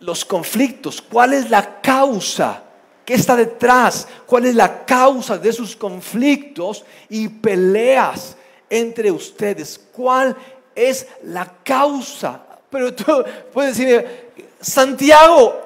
los 0.00 0.22
conflictos? 0.22 1.00
¿Cuál 1.00 1.32
es 1.32 1.48
la 1.48 1.80
causa? 1.80 2.62
¿Qué 3.06 3.14
está 3.14 3.36
detrás? 3.36 4.06
¿Cuál 4.26 4.44
es 4.44 4.54
la 4.54 4.84
causa 4.84 5.38
de 5.38 5.52
sus 5.52 5.74
conflictos 5.74 6.84
y 7.08 7.28
peleas? 7.28 8.36
Entre 8.68 9.10
ustedes. 9.10 9.80
¿Cuál 9.92 10.36
es 10.74 11.06
la 11.24 11.50
causa? 11.62 12.40
Pero 12.70 12.94
tú 12.94 13.24
puedes 13.52 13.76
decir, 13.76 14.32
Santiago, 14.60 15.62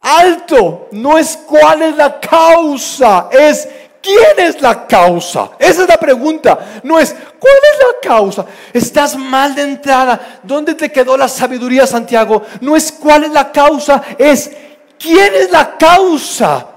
alto, 0.00 0.88
no 0.92 1.18
es 1.18 1.36
cuál 1.36 1.82
es 1.82 1.96
la 1.96 2.20
causa, 2.20 3.28
es 3.32 3.68
quién 4.02 4.46
es 4.46 4.60
la 4.60 4.86
causa. 4.86 5.50
Esa 5.58 5.82
es 5.82 5.88
la 5.88 5.96
pregunta, 5.96 6.80
no 6.82 6.98
es 6.98 7.12
cuál 7.12 7.54
es 7.72 7.78
la 7.78 8.08
causa. 8.08 8.46
Estás 8.72 9.16
mal 9.16 9.54
de 9.54 9.62
entrada. 9.62 10.40
¿Dónde 10.42 10.74
te 10.74 10.92
quedó 10.92 11.16
la 11.16 11.28
sabiduría, 11.28 11.86
Santiago? 11.86 12.42
No 12.60 12.76
es 12.76 12.92
cuál 12.92 13.24
es 13.24 13.30
la 13.30 13.50
causa, 13.50 14.02
es 14.16 14.50
quién 14.98 15.34
es 15.34 15.50
la 15.50 15.76
causa 15.76 16.68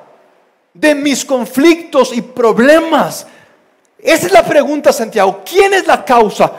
de 0.74 0.96
mis 0.96 1.24
conflictos 1.24 2.12
y 2.14 2.22
problemas. 2.22 3.28
Esa 4.02 4.28
es 4.28 4.32
la 4.32 4.44
pregunta, 4.44 4.94
Santiago. 4.94 5.42
¿Quién 5.46 5.74
es 5.74 5.86
la 5.86 6.04
causa? 6.04 6.52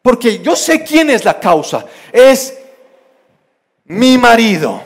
Porque 0.00 0.40
yo 0.40 0.56
sé 0.56 0.82
quién 0.82 1.10
es 1.10 1.24
la 1.24 1.38
causa. 1.38 1.84
Es 2.12 2.58
mi 3.84 4.16
marido. 4.18 4.82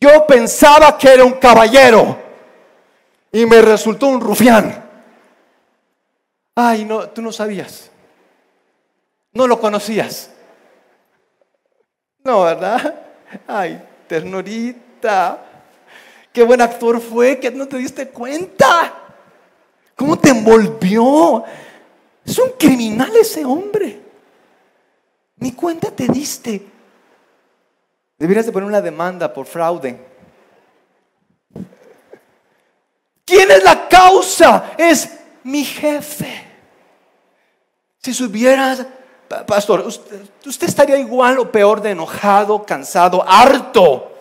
Yo 0.00 0.26
pensaba 0.26 0.96
que 0.96 1.12
era 1.12 1.24
un 1.24 1.34
caballero 1.34 2.16
y 3.32 3.44
me 3.46 3.60
resultó 3.60 4.06
un 4.06 4.20
rufián. 4.20 4.84
Ay, 6.54 6.84
no, 6.84 7.08
tú 7.10 7.22
no 7.22 7.32
sabías. 7.32 7.90
No 9.32 9.46
lo 9.46 9.60
conocías. 9.60 10.30
No, 12.24 12.42
¿verdad? 12.42 12.94
Ay, 13.46 13.82
ternurita. 14.06 15.44
Qué 16.32 16.42
buen 16.42 16.60
actor 16.60 17.00
fue 17.00 17.38
que 17.38 17.50
no 17.50 17.66
te 17.68 17.76
diste 17.76 18.08
cuenta. 18.08 18.97
¿Cómo 19.98 20.16
te 20.16 20.28
envolvió? 20.28 21.42
Es 22.24 22.38
un 22.38 22.50
criminal 22.56 23.10
ese 23.16 23.44
hombre. 23.44 24.00
Ni 25.38 25.50
cuenta 25.50 25.90
te 25.90 26.06
diste. 26.06 26.64
Deberías 28.16 28.46
de 28.46 28.52
poner 28.52 28.68
una 28.68 28.80
demanda 28.80 29.34
por 29.34 29.44
fraude. 29.46 29.98
¿Quién 33.24 33.50
es 33.50 33.64
la 33.64 33.88
causa? 33.88 34.74
Es 34.78 35.18
mi 35.42 35.64
jefe. 35.64 36.44
Si 38.00 38.14
subieras, 38.14 38.86
pastor, 39.48 39.80
usted, 39.80 40.68
estaría 40.68 40.96
igual 40.96 41.40
o 41.40 41.50
peor 41.50 41.82
de 41.82 41.90
enojado, 41.90 42.64
cansado, 42.64 43.24
harto. 43.28 44.12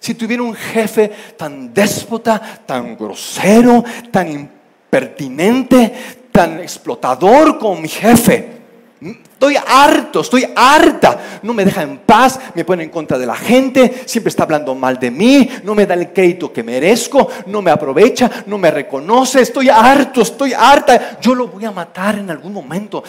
Si 0.00 0.12
tuviera 0.12 0.42
un 0.42 0.56
jefe 0.56 1.08
tan 1.36 1.72
déspota, 1.72 2.40
tan 2.66 2.96
grosero, 2.96 3.84
tan 4.10 4.59
pertinente, 4.90 5.92
tan 6.32 6.60
explotador 6.60 7.58
como 7.58 7.80
mi 7.80 7.88
jefe. 7.88 8.60
Estoy 9.00 9.56
harto, 9.56 10.20
estoy 10.20 10.46
harta. 10.54 11.40
No 11.42 11.54
me 11.54 11.64
deja 11.64 11.82
en 11.82 11.98
paz, 12.00 12.38
me 12.54 12.64
pone 12.64 12.84
en 12.84 12.90
contra 12.90 13.16
de 13.16 13.24
la 13.24 13.34
gente, 13.34 14.02
siempre 14.04 14.28
está 14.28 14.42
hablando 14.42 14.74
mal 14.74 14.98
de 14.98 15.10
mí, 15.10 15.48
no 15.64 15.74
me 15.74 15.86
da 15.86 15.94
el 15.94 16.12
crédito 16.12 16.52
que 16.52 16.62
merezco, 16.62 17.26
no 17.46 17.62
me 17.62 17.70
aprovecha, 17.70 18.30
no 18.44 18.58
me 18.58 18.70
reconoce. 18.70 19.40
Estoy 19.40 19.70
harto, 19.70 20.20
estoy 20.20 20.52
harta. 20.52 21.18
Yo 21.20 21.34
lo 21.34 21.48
voy 21.48 21.64
a 21.64 21.70
matar 21.70 22.18
en 22.18 22.30
algún 22.30 22.52
momento. 22.52 23.02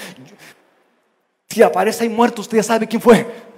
Si 1.50 1.62
aparece 1.62 2.06
ahí 2.06 2.10
muerto, 2.10 2.42
usted 2.42 2.58
ya 2.58 2.64
sabe 2.64 2.88
quién 2.88 3.02
fue. 3.02 3.51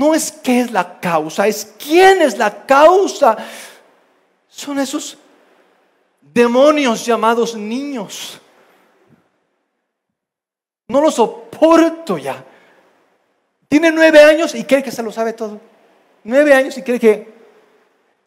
No 0.00 0.14
es 0.14 0.32
qué 0.32 0.62
es 0.62 0.70
la 0.70 0.98
causa, 0.98 1.46
es 1.46 1.74
quién 1.78 2.22
es 2.22 2.38
la 2.38 2.64
causa. 2.64 3.36
Son 4.48 4.78
esos 4.78 5.18
demonios 6.22 7.04
llamados 7.04 7.54
niños. 7.54 8.40
No 10.88 11.02
lo 11.02 11.10
soporto 11.10 12.16
ya. 12.16 12.42
Tiene 13.68 13.92
nueve 13.92 14.22
años 14.22 14.54
y 14.54 14.64
cree 14.64 14.82
que 14.82 14.90
se 14.90 15.02
lo 15.02 15.12
sabe 15.12 15.34
todo. 15.34 15.60
Nueve 16.24 16.54
años 16.54 16.78
y 16.78 16.82
cree 16.82 16.98
que... 16.98 17.34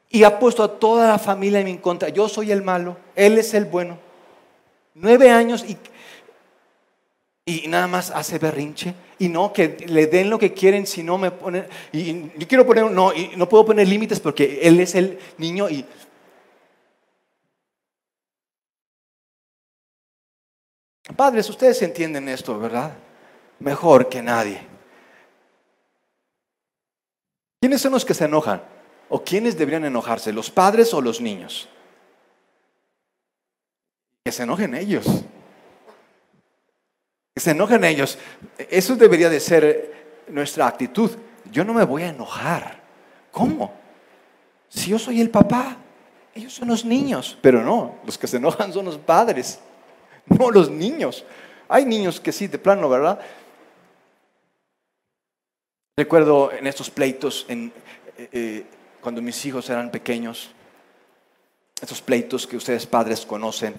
Y 0.10 0.24
ha 0.24 0.38
puesto 0.38 0.62
a 0.62 0.78
toda 0.78 1.08
la 1.08 1.18
familia 1.18 1.60
en 1.60 1.66
mi 1.66 1.80
contra. 1.80 2.10
Yo 2.10 2.30
soy 2.30 2.52
el 2.52 2.62
malo, 2.62 2.98
él 3.16 3.40
es 3.40 3.52
el 3.56 3.66
bueno. 3.66 3.98
Nueve 4.94 5.32
años 5.32 5.66
y 5.68 5.76
y 7.46 7.68
nada 7.68 7.88
más 7.88 8.10
hace 8.10 8.40
berrinche 8.40 8.94
y 9.20 9.28
no 9.28 9.52
que 9.52 9.78
le 9.88 10.08
den 10.08 10.30
lo 10.30 10.40
que 10.40 10.54
quieren 10.54 10.88
si 10.88 11.04
no 11.04 11.18
me 11.18 11.32
ponen 11.32 11.68
y 11.92 12.30
yo 12.38 12.48
quiero 12.48 12.66
poner 12.66 12.90
no 12.90 13.14
y 13.14 13.32
no 13.36 13.50
puedo 13.50 13.66
poner 13.66 13.86
límites 13.88 14.22
porque 14.22 14.62
él 14.64 14.80
es 14.80 14.96
el 14.96 15.20
niño 15.38 15.70
y 15.70 15.86
Padres, 21.16 21.48
ustedes 21.50 21.80
entienden 21.84 22.28
esto, 22.28 22.58
¿verdad? 22.58 22.94
Mejor 23.60 24.10
que 24.10 24.22
nadie. 24.22 24.62
¿Quiénes 27.62 27.82
son 27.82 27.92
los 27.92 28.04
que 28.04 28.16
se 28.16 28.26
enojan? 28.26 28.64
¿O 29.10 29.24
quiénes 29.24 29.58
deberían 29.58 29.86
enojarse? 29.86 30.34
¿Los 30.34 30.50
padres 30.50 30.94
o 30.94 31.02
los 31.02 31.22
niños? 31.22 31.70
Que 34.24 34.32
se 34.32 34.44
enojen 34.44 34.74
ellos 34.74 35.06
se 37.36 37.52
enojan 37.52 37.84
ellos. 37.84 38.18
Eso 38.58 38.96
debería 38.96 39.30
de 39.30 39.40
ser 39.40 40.24
nuestra 40.28 40.68
actitud. 40.68 41.12
Yo 41.52 41.64
no 41.64 41.74
me 41.74 41.84
voy 41.84 42.04
a 42.04 42.10
enojar. 42.10 42.82
¿Cómo? 43.32 43.74
Si 44.70 44.92
yo 44.92 45.00
soy 45.00 45.22
el 45.22 45.30
papá, 45.30 45.78
ellos 46.36 46.54
son 46.54 46.68
los 46.68 46.86
niños. 46.86 47.38
Pero 47.42 47.64
no, 47.64 47.96
los 48.06 48.18
que 48.18 48.28
se 48.28 48.38
enojan 48.38 48.72
son 48.72 48.86
los 48.86 48.98
padres, 48.98 49.60
no 50.26 50.52
los 50.52 50.70
niños. 50.70 51.26
Hay 51.68 51.86
niños 51.86 52.20
que 52.20 52.32
sí, 52.32 52.48
de 52.48 52.60
plano, 52.60 52.90
¿verdad? 52.90 53.20
Recuerdo 55.98 56.52
en 56.52 56.68
estos 56.68 56.90
pleitos, 56.90 57.46
eh, 57.50 57.72
eh, 58.18 58.66
cuando 59.02 59.22
mis 59.22 59.44
hijos 59.46 59.70
eran 59.70 59.92
pequeños, 59.92 60.52
estos 61.80 62.02
pleitos 62.02 62.48
que 62.48 62.58
ustedes 62.58 62.86
padres 62.88 63.26
conocen, 63.26 63.76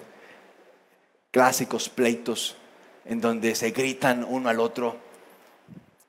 clásicos 1.31 1.89
pleitos 1.89 2.55
en 3.05 3.21
donde 3.21 3.55
se 3.55 3.71
gritan 3.71 4.25
uno 4.27 4.49
al 4.49 4.59
otro 4.59 4.97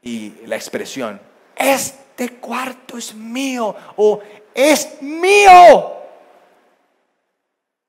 y 0.03 0.33
la 0.47 0.57
expresión, 0.57 1.21
este 1.55 2.31
cuarto 2.39 2.97
es 2.97 3.15
mío 3.15 3.75
o 3.97 4.21
es 4.55 5.03
mío, 5.03 5.93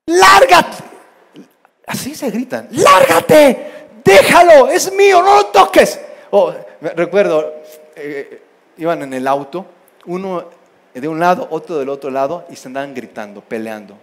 lárgate. 0.06 0.84
Así 1.86 2.14
se 2.14 2.30
gritan, 2.30 2.68
lárgate, 2.70 3.88
déjalo, 4.04 4.68
es 4.68 4.92
mío, 4.92 5.22
no 5.22 5.36
lo 5.36 5.46
toques. 5.46 5.98
Oh, 6.30 6.52
recuerdo, 6.80 7.62
eh, 7.96 8.42
iban 8.76 9.02
en 9.02 9.14
el 9.14 9.26
auto, 9.26 9.64
uno 10.04 10.44
de 10.92 11.08
un 11.08 11.18
lado, 11.18 11.48
otro 11.50 11.78
del 11.78 11.88
otro 11.88 12.10
lado, 12.10 12.44
y 12.50 12.56
se 12.56 12.68
andaban 12.68 12.94
gritando, 12.94 13.40
peleando. 13.40 13.96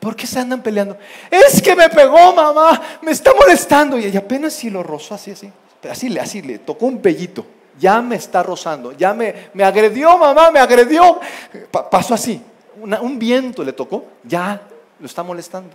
¿Por 0.00 0.16
qué 0.16 0.26
se 0.26 0.38
andan 0.40 0.62
peleando? 0.62 0.96
Es 1.30 1.60
que 1.62 1.74
me 1.74 1.88
pegó, 1.88 2.32
mamá, 2.34 2.80
me 3.02 3.12
está 3.12 3.32
molestando. 3.34 3.98
Y 3.98 4.16
apenas 4.16 4.52
si 4.52 4.70
lo 4.70 4.82
rozó 4.82 5.14
así, 5.14 5.30
así, 5.30 5.50
así, 5.88 6.18
así 6.18 6.42
le 6.42 6.58
tocó 6.58 6.86
un 6.86 7.00
pellito. 7.00 7.46
Ya 7.78 8.00
me 8.00 8.16
está 8.16 8.42
rozando, 8.42 8.92
ya 8.92 9.12
me, 9.12 9.50
me 9.52 9.62
agredió, 9.62 10.16
mamá, 10.16 10.50
me 10.50 10.58
agredió. 10.58 11.20
pasó 11.90 12.14
así, 12.14 12.40
un 12.80 13.18
viento 13.18 13.62
le 13.62 13.72
tocó, 13.74 14.04
ya 14.24 14.62
lo 14.98 15.06
está 15.06 15.22
molestando. 15.22 15.70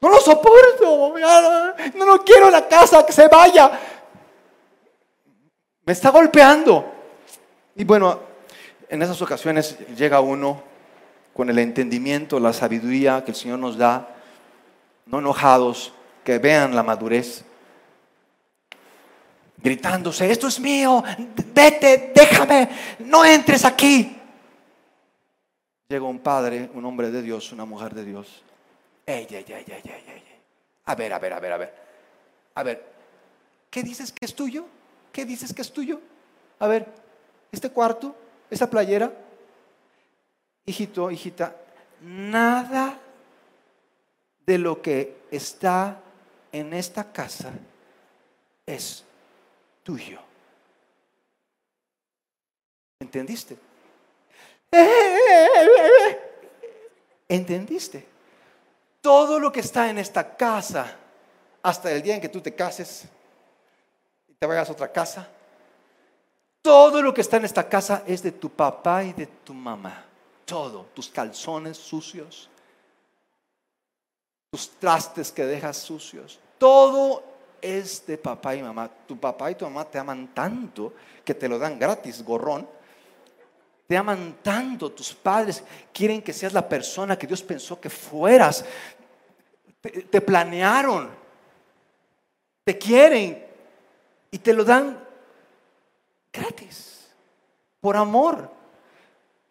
No 0.00 0.08
lo 0.08 0.20
soporto, 0.20 1.14
no, 1.18 2.06
no 2.06 2.24
quiero 2.24 2.50
la 2.50 2.66
casa, 2.68 3.04
que 3.04 3.12
se 3.12 3.28
vaya. 3.28 3.70
Me 5.84 5.92
está 5.92 6.10
golpeando. 6.10 6.84
Y 7.76 7.84
bueno, 7.84 8.20
en 8.88 9.02
esas 9.02 9.20
ocasiones 9.22 9.76
llega 9.96 10.20
uno 10.20 10.69
con 11.32 11.50
el 11.50 11.58
entendimiento, 11.58 12.40
la 12.40 12.52
sabiduría 12.52 13.24
que 13.24 13.30
el 13.30 13.36
Señor 13.36 13.58
nos 13.58 13.76
da, 13.76 14.16
no 15.06 15.18
enojados, 15.18 15.92
que 16.24 16.38
vean 16.38 16.74
la 16.74 16.82
madurez, 16.82 17.44
gritándose, 19.58 20.30
esto 20.30 20.48
es 20.48 20.60
mío, 20.60 21.02
vete, 21.52 22.12
déjame, 22.14 22.68
no 23.00 23.24
entres 23.24 23.64
aquí. 23.64 24.16
Llega 25.88 26.04
un 26.04 26.20
padre, 26.20 26.70
un 26.74 26.84
hombre 26.84 27.10
de 27.10 27.22
Dios, 27.22 27.52
una 27.52 27.64
mujer 27.64 27.94
de 27.94 28.04
Dios, 28.04 28.44
Ey, 29.10 29.26
ey, 29.28 29.44
ey. 29.48 29.82
A 30.84 30.94
ver, 30.94 31.12
a 31.12 31.18
ver, 31.18 31.32
a 31.32 31.40
ver, 31.40 31.52
a 31.52 31.56
ver. 31.56 31.74
A 32.54 32.62
ver, 32.62 32.92
¿qué 33.68 33.82
dices 33.82 34.12
que 34.12 34.24
es 34.24 34.34
tuyo? 34.34 34.66
¿Qué 35.12 35.24
dices 35.24 35.52
que 35.52 35.62
es 35.62 35.72
tuyo? 35.72 36.00
A 36.60 36.68
ver, 36.68 36.86
este 37.50 37.70
cuarto, 37.70 38.14
esta 38.48 38.70
playera. 38.70 39.12
Hijito, 40.66 41.10
hijita, 41.10 41.56
nada 42.02 42.98
de 44.46 44.58
lo 44.58 44.80
que 44.80 45.22
está 45.30 46.00
en 46.52 46.72
esta 46.74 47.12
casa 47.12 47.52
es 48.66 49.04
tuyo. 49.82 50.20
¿Entendiste? 53.00 53.56
¿Entendiste? 57.28 58.10
todo 59.00 59.38
lo 59.38 59.50
que 59.50 59.60
está 59.60 59.88
en 59.88 59.98
esta 59.98 60.36
casa, 60.36 60.96
hasta 61.62 61.90
el 61.90 62.02
día 62.02 62.14
en 62.14 62.20
que 62.20 62.28
tú 62.28 62.40
te 62.40 62.54
cases 62.54 63.04
y 64.28 64.34
te 64.34 64.46
vayas 64.46 64.68
a 64.68 64.72
otra 64.72 64.92
casa, 64.92 65.28
todo 66.62 67.00
lo 67.00 67.14
que 67.14 67.22
está 67.22 67.38
en 67.38 67.46
esta 67.46 67.68
casa 67.68 68.02
es 68.06 68.22
de 68.22 68.32
tu 68.32 68.50
papá 68.50 69.02
y 69.04 69.12
de 69.12 69.26
tu 69.26 69.54
mamá. 69.54 70.04
Todo, 70.50 70.86
tus 70.92 71.08
calzones 71.08 71.76
sucios, 71.78 72.50
tus 74.50 74.68
trastes 74.80 75.30
que 75.30 75.46
dejas 75.46 75.76
sucios, 75.76 76.40
todo 76.58 77.22
es 77.62 78.04
de 78.04 78.18
papá 78.18 78.56
y 78.56 78.62
mamá. 78.62 78.90
Tu 79.06 79.16
papá 79.16 79.50
y 79.50 79.54
tu 79.54 79.64
mamá 79.64 79.84
te 79.84 79.98
aman 79.98 80.34
tanto 80.34 80.92
que 81.24 81.34
te 81.34 81.48
lo 81.48 81.56
dan 81.56 81.78
gratis, 81.78 82.24
gorrón. 82.24 82.68
Te 83.86 83.96
aman 83.96 84.38
tanto, 84.42 84.90
tus 84.90 85.14
padres 85.14 85.62
quieren 85.92 86.20
que 86.20 86.32
seas 86.32 86.52
la 86.52 86.68
persona 86.68 87.16
que 87.16 87.26
Dios 87.26 87.42
pensó 87.42 87.80
que 87.80 87.90
fueras. 87.90 88.64
Te, 89.80 90.20
planearon, 90.20 91.10
te 92.64 92.76
quieren 92.76 93.46
y 94.30 94.38
te 94.38 94.52
lo 94.52 94.64
dan 94.64 95.02
gratis, 96.32 97.08
por 97.80 97.96
amor. 97.96 98.59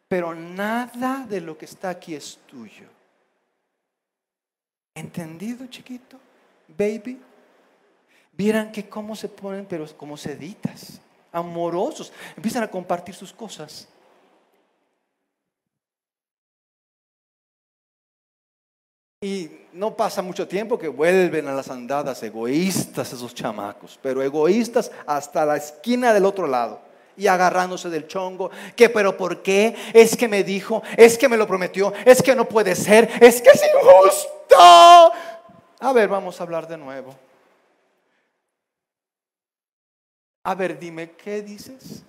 Pero 0.10 0.34
nada 0.34 1.26
de 1.30 1.39
lo 1.39 1.56
que 1.56 1.65
está 1.65 1.91
aquí 1.91 2.15
es 2.15 2.39
tuyo. 2.48 2.88
¿Entendido, 4.95 5.67
chiquito? 5.67 6.19
Baby. 6.67 7.22
Vieran 8.34 8.72
que 8.72 8.89
cómo 8.89 9.15
se 9.15 9.30
ponen, 9.30 9.67
pero 9.67 9.86
como 9.95 10.17
seditas, 10.17 11.00
amorosos. 11.32 12.12
Empiezan 12.36 12.63
a 12.63 12.72
compartir 12.72 13.13
sus 13.13 13.32
cosas. 13.32 13.88
Y 19.22 19.52
no 19.74 19.95
pasa 19.95 20.24
mucho 20.24 20.48
tiempo 20.48 20.80
que 20.80 20.88
vuelven 20.88 21.48
a 21.48 21.54
las 21.54 21.69
andadas 21.69 22.24
egoístas 22.24 23.13
esos 23.13 23.36
chamacos, 23.36 24.00
pero 24.02 24.24
egoístas 24.24 24.91
hasta 25.06 25.45
la 25.45 25.58
esquina 25.58 26.13
del 26.13 26.26
otro 26.26 26.48
lado 26.48 26.88
y 27.19 27.27
agarrándose 27.27 27.89
del 27.89 28.08
chongo, 28.08 28.49
que 28.75 28.89
pero 28.89 29.17
¿por 29.17 29.43
qué? 29.43 29.75
Es 29.93 30.15
que 30.15 30.29
me 30.29 30.43
dijo, 30.43 30.82
es 30.95 31.17
que 31.17 31.27
me 31.27 31.36
lo 31.36 31.45
prometió, 31.45 31.93
es 32.05 32.23
que 32.23 32.34
no 32.34 32.47
puede 32.47 32.75
ser, 32.75 33.10
es 33.21 33.41
que 33.41 33.49
es 33.49 33.62
injusto. 33.75 34.55
A 34.58 35.93
ver, 35.93 36.08
vamos 36.08 36.39
a 36.39 36.43
hablar 36.43 36.65
de 36.65 36.77
nuevo. 36.77 37.13
A 40.43 40.55
ver, 40.55 40.79
dime, 40.79 41.12
¿qué 41.12 41.41
dices? 41.41 42.03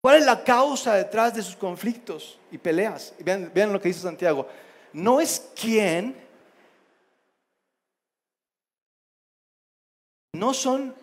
¿Cuál 0.00 0.16
es 0.16 0.24
la 0.24 0.42
causa 0.44 0.94
detrás 0.94 1.34
de 1.34 1.42
sus 1.42 1.56
conflictos 1.56 2.38
y 2.50 2.58
peleas? 2.58 3.12
vean, 3.18 3.50
vean 3.52 3.72
lo 3.72 3.80
que 3.80 3.88
dice 3.88 4.00
Santiago. 4.00 4.48
No 4.92 5.20
es 5.20 5.50
quién, 5.60 6.16
no 10.32 10.54
son 10.54 10.94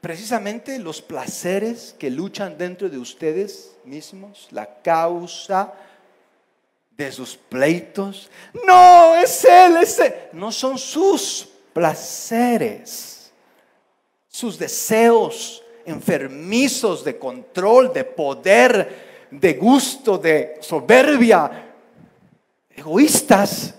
precisamente 0.00 0.78
los 0.78 1.00
placeres 1.00 1.94
que 1.98 2.10
luchan 2.10 2.58
dentro 2.58 2.88
de 2.88 2.98
ustedes 2.98 3.76
mismos, 3.84 4.48
la 4.50 4.82
causa 4.82 5.72
de 6.96 7.10
sus 7.10 7.36
pleitos. 7.36 8.30
No, 8.66 9.16
es 9.16 9.44
Él, 9.44 9.76
es. 9.78 10.00
No 10.32 10.52
son 10.52 10.78
sus 10.78 11.48
placeres, 11.72 13.32
sus 14.28 14.58
deseos, 14.58 15.62
enfermizos 15.86 17.04
de 17.04 17.18
control, 17.18 17.92
de 17.92 18.04
poder, 18.04 19.28
de 19.30 19.54
gusto, 19.54 20.18
de 20.18 20.58
soberbia, 20.60 21.72
egoístas 22.70 23.74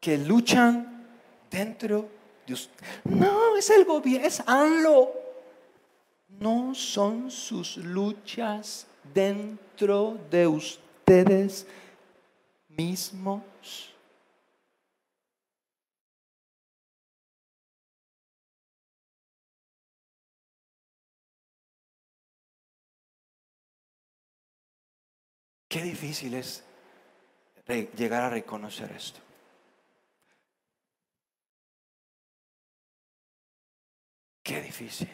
que 0.00 0.18
luchan 0.18 1.06
dentro 1.50 2.15
usted. 2.54 2.84
No, 3.04 3.56
es 3.56 3.70
el 3.70 3.84
gobierno, 3.84 4.26
es 4.26 4.42
ANLO. 4.46 5.12
No 6.28 6.74
son 6.74 7.30
sus 7.30 7.76
luchas 7.78 8.86
dentro 9.14 10.18
de 10.30 10.46
ustedes 10.46 11.66
mismos. 12.68 13.42
Qué 25.68 25.82
difícil 25.82 26.32
es 26.32 26.64
llegar 27.96 28.22
a 28.22 28.30
reconocer 28.30 28.90
esto. 28.92 29.25
Qué 34.46 34.62
difícil. 34.62 35.08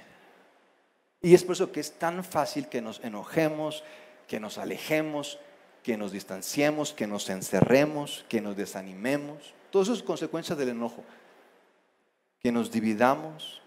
Y 1.23 1.33
es 1.33 1.43
por 1.43 1.55
eso 1.55 1.73
que 1.73 1.81
es 1.81 1.99
tan 1.99 2.23
fácil 2.23 2.69
que 2.69 2.83
nos 2.83 3.01
enojemos, 3.03 3.83
que 4.29 4.39
nos 4.39 4.59
alejemos, 4.59 5.39
que 5.83 5.97
nos 5.97 6.13
distanciemos, 6.13 6.93
que 6.93 7.07
nos 7.07 7.31
encerremos, 7.31 8.27
que 8.29 8.43
nos 8.43 8.57
desanimemos. 8.57 9.55
Todas 9.71 9.89
esas 9.89 10.03
consecuencias 10.03 10.59
del 10.59 10.69
enojo. 10.69 11.03
Que 12.41 12.53
nos 12.53 12.71
dividamos, 12.71 13.63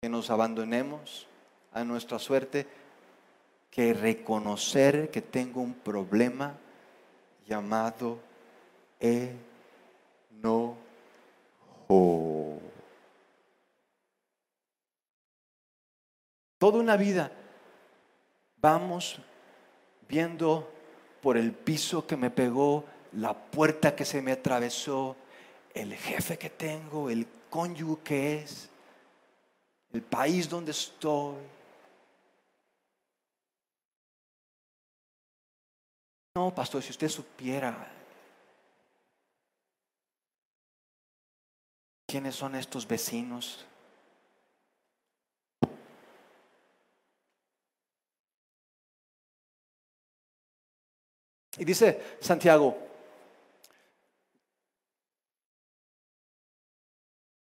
que 0.00 0.08
nos 0.08 0.30
abandonemos 0.30 1.26
a 1.72 1.82
nuestra 1.82 2.20
suerte 2.20 2.68
que 3.72 3.92
reconocer 3.92 5.10
que 5.10 5.20
tengo 5.20 5.60
un 5.60 5.74
problema 5.74 6.54
llamado 7.44 8.20
Toda 16.58 16.78
una 16.78 16.96
vida 16.96 17.30
vamos 18.56 19.20
viendo 20.08 20.72
por 21.20 21.36
el 21.36 21.52
piso 21.52 22.06
que 22.06 22.16
me 22.16 22.30
pegó, 22.30 22.84
la 23.12 23.34
puerta 23.34 23.94
que 23.94 24.04
se 24.04 24.22
me 24.22 24.32
atravesó, 24.32 25.16
el 25.74 25.94
jefe 25.94 26.38
que 26.38 26.50
tengo, 26.50 27.10
el 27.10 27.26
cónyuge 27.50 28.02
que 28.02 28.38
es, 28.38 28.70
el 29.92 30.00
país 30.02 30.48
donde 30.48 30.70
estoy. 30.70 31.36
No, 36.34 36.54
pastor, 36.54 36.82
si 36.82 36.90
usted 36.90 37.08
supiera 37.08 37.93
quiénes 42.14 42.36
son 42.36 42.54
estos 42.54 42.86
vecinos. 42.86 43.66
Y 51.58 51.64
dice 51.64 52.00
Santiago, 52.20 52.78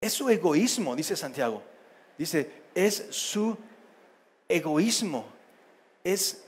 es 0.01 0.11
su 0.11 0.27
egoísmo, 0.27 0.93
dice 0.93 1.15
Santiago. 1.15 1.63
Dice, 2.17 2.63
es 2.75 3.07
su 3.11 3.57
egoísmo, 4.49 5.25
es, 6.03 6.43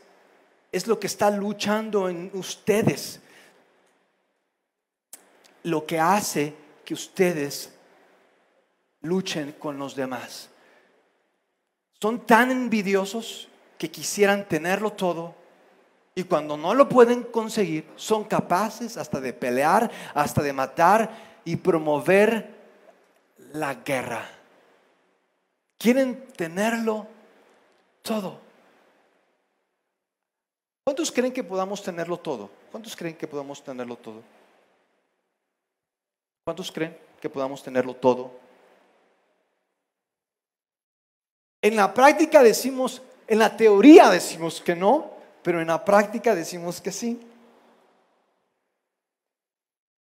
es 0.70 0.86
lo 0.86 1.00
que 1.00 1.08
está 1.08 1.32
luchando 1.32 2.10
en 2.10 2.30
ustedes, 2.34 3.22
lo 5.64 5.88
que 5.88 5.98
hace 5.98 6.54
que 6.84 6.94
ustedes 6.94 7.78
luchen 9.02 9.54
con 9.54 9.78
los 9.78 9.96
demás. 9.96 10.50
Son 12.02 12.26
tan 12.26 12.52
envidiosos 12.52 13.48
que 13.78 13.92
quisieran 13.92 14.48
tenerlo 14.48 14.92
todo 14.92 15.36
y 16.14 16.24
cuando 16.24 16.58
no 16.58 16.74
lo 16.74 16.90
pueden 16.90 17.24
conseguir, 17.24 17.88
son 17.96 18.26
capaces 18.26 18.98
hasta 18.98 19.22
de 19.22 19.34
pelear, 19.34 19.90
hasta 20.14 20.42
de 20.42 20.54
matar 20.54 21.10
y 21.46 21.56
promover 21.56 22.54
la 23.54 23.76
guerra. 23.76 24.30
Quieren 25.78 26.28
tenerlo 26.36 27.08
todo. 28.02 28.40
¿Cuántos 30.84 31.12
creen 31.12 31.32
que 31.32 31.44
podamos 31.44 31.82
tenerlo 31.82 32.18
todo? 32.18 32.50
¿Cuántos 32.72 32.96
creen 32.96 33.16
que 33.16 33.28
podamos 33.28 33.64
tenerlo 33.64 33.96
todo? 33.96 34.22
¿Cuántos 36.44 36.72
creen 36.72 36.98
que 37.22 37.30
podamos 37.30 37.64
tenerlo 37.64 37.96
todo? 37.96 38.41
En 41.62 41.76
la 41.76 41.94
práctica 41.94 42.42
decimos, 42.42 43.02
en 43.28 43.40
la 43.40 43.56
teoría 43.56 44.10
decimos 44.10 44.62
que 44.62 44.76
no, 44.76 45.12
pero 45.44 45.62
en 45.62 45.68
la 45.68 45.86
práctica 45.86 46.34
decimos 46.34 46.82
que 46.82 46.92
sí. 46.92 47.20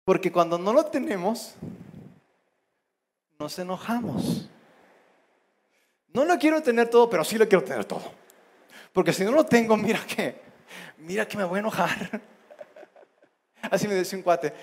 Porque 0.04 0.32
cuando 0.32 0.58
no 0.58 0.74
lo 0.74 0.86
tenemos, 0.86 1.54
nos 3.40 3.58
enojamos. 3.60 4.50
No 6.14 6.26
lo 6.26 6.38
quiero 6.38 6.62
tener 6.62 6.90
todo, 6.90 7.10
pero 7.10 7.24
sí 7.24 7.38
lo 7.38 7.48
quiero 7.48 7.64
tener 7.64 7.86
todo. 7.86 8.12
Porque 8.92 9.14
si 9.14 9.24
no 9.24 9.32
lo 9.32 9.46
tengo, 9.46 9.78
mira 9.78 10.00
que, 10.06 10.42
mira 10.98 11.28
que 11.28 11.38
me 11.38 11.44
voy 11.44 11.58
a 11.58 11.60
enojar. 11.60 12.22
Así 13.72 13.88
me 13.88 13.94
decía 13.96 14.18
un 14.18 14.24
cuate, 14.24 14.54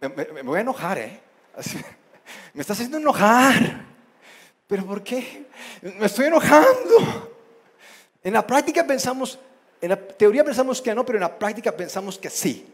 me, 0.00 0.42
voy 0.42 0.58
a 0.58 0.62
enojar, 0.62 0.98
¿eh? 0.98 1.20
me 2.54 2.60
estás 2.60 2.76
haciendo 2.76 2.98
enojar. 2.98 3.89
¿Pero 4.70 4.86
por 4.86 5.02
qué? 5.02 5.46
Me 5.82 6.06
estoy 6.06 6.26
enojando. 6.26 7.34
En 8.22 8.32
la 8.32 8.46
práctica 8.46 8.86
pensamos, 8.86 9.36
en 9.80 9.88
la 9.88 9.96
teoría 9.96 10.44
pensamos 10.44 10.80
que 10.80 10.94
no, 10.94 11.04
pero 11.04 11.18
en 11.18 11.22
la 11.22 11.36
práctica 11.36 11.76
pensamos 11.76 12.16
que 12.16 12.30
sí. 12.30 12.64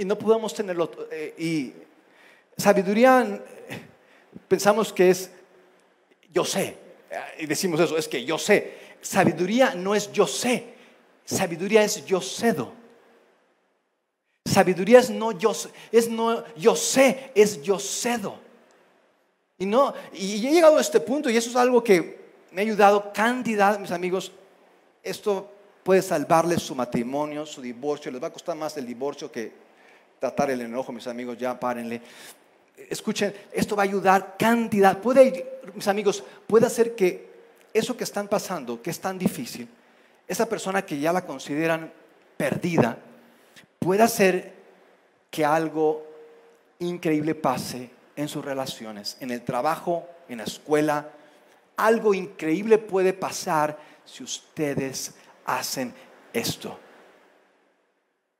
Y 0.00 0.04
no 0.04 0.18
podemos 0.18 0.52
tenerlo. 0.52 0.90
Eh, 1.12 1.34
y 1.38 1.72
sabiduría 2.60 3.40
pensamos 4.48 4.92
que 4.92 5.10
es 5.10 5.30
yo 6.32 6.44
sé. 6.44 6.76
Y 7.38 7.46
decimos 7.46 7.78
eso, 7.78 7.96
es 7.96 8.08
que 8.08 8.24
yo 8.24 8.38
sé. 8.38 8.96
Sabiduría 9.00 9.76
no 9.76 9.94
es 9.94 10.10
yo 10.10 10.26
sé. 10.26 10.74
Sabiduría 11.24 11.84
es 11.84 12.04
yo 12.04 12.20
cedo. 12.20 12.72
Sabiduría 14.46 14.98
es 14.98 15.10
no 15.10 15.30
yo, 15.30 15.52
es 15.92 16.08
no 16.08 16.42
yo 16.56 16.74
sé, 16.74 17.30
es 17.36 17.62
yo 17.62 17.78
cedo. 17.78 18.45
Y 19.58 19.66
no, 19.66 19.94
y 20.12 20.46
he 20.46 20.50
llegado 20.50 20.76
a 20.76 20.80
este 20.80 21.00
punto 21.00 21.30
y 21.30 21.36
eso 21.36 21.50
es 21.50 21.56
algo 21.56 21.82
que 21.82 22.26
me 22.52 22.60
ha 22.60 22.64
ayudado 22.64 23.12
cantidad, 23.12 23.78
mis 23.78 23.90
amigos, 23.90 24.32
esto 25.02 25.50
puede 25.82 26.02
salvarles 26.02 26.62
su 26.62 26.74
matrimonio, 26.74 27.46
su 27.46 27.62
divorcio. 27.62 28.10
Les 28.10 28.22
va 28.22 28.26
a 28.26 28.32
costar 28.32 28.56
más 28.56 28.76
el 28.76 28.86
divorcio 28.86 29.30
que 29.30 29.52
tratar 30.18 30.50
el 30.50 30.60
enojo, 30.60 30.92
mis 30.92 31.06
amigos, 31.06 31.38
ya 31.38 31.58
párenle. 31.58 32.02
Escuchen, 32.90 33.34
esto 33.52 33.76
va 33.76 33.82
a 33.82 33.84
ayudar 33.84 34.36
cantidad. 34.38 34.98
Puede, 34.98 35.60
mis 35.74 35.88
amigos, 35.88 36.22
puede 36.46 36.66
hacer 36.66 36.94
que 36.94 37.30
eso 37.72 37.96
que 37.96 38.04
están 38.04 38.28
pasando, 38.28 38.82
que 38.82 38.90
es 38.90 39.00
tan 39.00 39.18
difícil, 39.18 39.68
esa 40.26 40.46
persona 40.46 40.84
que 40.84 40.98
ya 40.98 41.12
la 41.12 41.24
consideran 41.24 41.92
perdida, 42.36 42.98
puede 43.78 44.02
hacer 44.02 44.52
que 45.30 45.44
algo 45.44 46.04
increíble 46.78 47.34
pase 47.34 47.95
en 48.16 48.28
sus 48.28 48.44
relaciones, 48.44 49.16
en 49.20 49.30
el 49.30 49.42
trabajo, 49.42 50.08
en 50.28 50.38
la 50.38 50.44
escuela. 50.44 51.10
Algo 51.76 52.14
increíble 52.14 52.78
puede 52.78 53.12
pasar 53.12 53.78
si 54.04 54.24
ustedes 54.24 55.14
hacen 55.44 55.94
esto. 56.32 56.78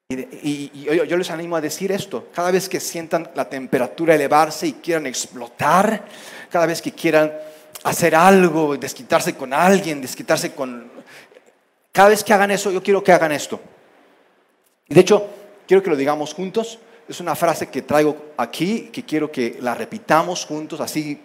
Y, 0.09 0.71
yo, 0.85 1.17
les 1.17 1.31
animo 1.31 1.57
a 1.57 1.61
decir 1.61 1.91
esto, 1.91 2.29
cada 2.33 2.53
vez 2.53 2.69
que 2.69 2.79
sientan 2.79 3.29
la 3.35 3.49
temperatura 3.49 4.15
elevarse 4.15 4.69
y 4.69 4.73
quieran 4.75 5.07
explotar, 5.07 6.05
cada 6.49 6.67
vez 6.67 6.81
que 6.81 6.93
quieran 6.93 7.33
hacer 7.83 8.15
algo, 8.15 8.77
desquitarse 8.77 9.35
con 9.35 9.53
alguien, 9.53 10.01
desquitarse 10.01 10.53
con... 10.53 10.91
Cada 11.91 12.11
vez 12.11 12.23
que 12.23 12.33
hagan 12.33 12.53
eso, 12.53 12.71
yo 12.71 12.83
quiero 12.83 13.03
que 13.03 13.12
hagan 13.12 13.33
esto. 13.33 13.61
Y 14.89 14.95
de 14.95 15.01
hecho, 15.01 15.29
quiero 15.67 15.83
que 15.83 15.91
lo 15.91 15.97
digamos 15.97 16.35
juntos. 16.35 16.79
Es 17.09 17.21
una 17.21 17.37
frase 17.37 17.69
que 17.69 17.83
traigo 17.83 18.33
aquí, 18.37 18.90
que 18.92 19.05
quiero 19.05 19.31
que 19.31 19.59
la 19.61 19.75
repitamos 19.75 20.45
juntos, 20.45 20.81
así 20.81 21.21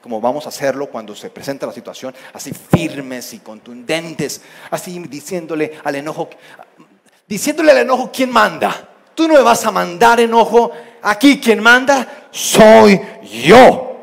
como 0.00 0.20
vamos 0.20 0.46
a 0.46 0.50
hacerlo 0.50 0.88
cuando 0.88 1.14
se 1.14 1.30
presenta 1.30 1.66
la 1.66 1.72
situación, 1.72 2.14
así 2.32 2.52
firmes 2.52 3.34
y 3.34 3.40
contundentes, 3.40 4.40
así 4.70 4.98
diciéndole 5.00 5.80
al 5.82 5.96
enojo, 5.96 6.30
diciéndole 7.26 7.72
al 7.72 7.78
enojo 7.78 8.10
quién 8.12 8.30
manda. 8.30 8.88
Tú 9.14 9.26
no 9.26 9.34
me 9.34 9.42
vas 9.42 9.66
a 9.66 9.72
mandar 9.72 10.20
enojo, 10.20 10.70
aquí 11.02 11.40
quien 11.40 11.60
manda 11.60 12.28
soy 12.30 13.00
yo. 13.44 13.96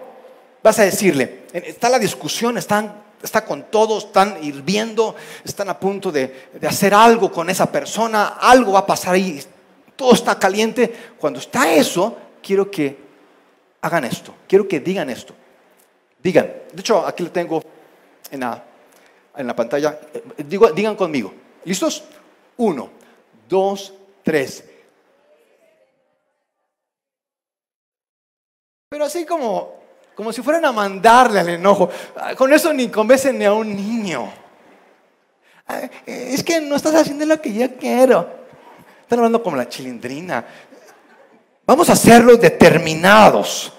Vas 0.61 0.77
a 0.79 0.83
decirle, 0.83 1.45
está 1.53 1.89
la 1.89 1.99
discusión, 1.99 2.57
están 2.57 3.01
está 3.23 3.45
con 3.45 3.71
todos, 3.71 4.07
están 4.07 4.43
hirviendo, 4.43 5.15
están 5.45 5.69
a 5.69 5.79
punto 5.79 6.11
de, 6.11 6.49
de, 6.59 6.67
hacer 6.67 6.93
algo 6.93 7.31
con 7.31 7.49
esa 7.49 7.71
persona, 7.71 8.35
algo 8.41 8.73
va 8.73 8.79
a 8.79 8.85
pasar 8.85 9.13
ahí, 9.13 9.41
todo 9.95 10.13
está 10.13 10.37
caliente. 10.37 10.93
Cuando 11.17 11.39
está 11.39 11.73
eso, 11.73 12.17
quiero 12.41 12.69
que 12.69 12.97
hagan 13.81 14.05
esto, 14.05 14.35
quiero 14.47 14.67
que 14.67 14.79
digan 14.79 15.09
esto. 15.09 15.33
Digan, 16.21 16.45
de 16.71 16.79
hecho 16.79 17.05
aquí 17.05 17.23
lo 17.23 17.31
tengo 17.31 17.61
en 18.31 18.39
la, 18.39 18.63
en 19.35 19.47
la 19.47 19.55
pantalla. 19.55 19.99
Eh, 20.13 20.43
digan 20.43 20.95
conmigo. 20.95 21.33
¿Listos? 21.65 22.03
Uno, 22.57 22.89
dos, 23.47 23.93
tres. 24.23 24.63
Pero 28.89 29.05
así 29.05 29.25
como, 29.25 29.73
como 30.15 30.31
si 30.31 30.41
fueran 30.41 30.65
a 30.65 30.71
mandarle 30.71 31.39
al 31.39 31.49
enojo. 31.49 31.89
Ah, 32.15 32.35
con 32.35 32.53
eso 32.53 32.71
ni 32.71 32.89
convencen 32.89 33.37
ni 33.37 33.45
a 33.45 33.53
un 33.53 33.75
niño. 33.75 34.31
Ah, 35.67 35.81
es 36.05 36.43
que 36.43 36.61
no 36.61 36.75
estás 36.75 36.95
haciendo 36.95 37.25
lo 37.25 37.41
que 37.41 37.53
yo 37.53 37.75
quiero. 37.75 38.42
Están 39.03 39.19
hablando 39.19 39.43
como 39.43 39.57
la 39.57 39.69
chilindrina. 39.69 40.43
Vamos 41.65 41.89
a 41.89 41.93
hacerlo 41.93 42.35
determinados 42.37 43.73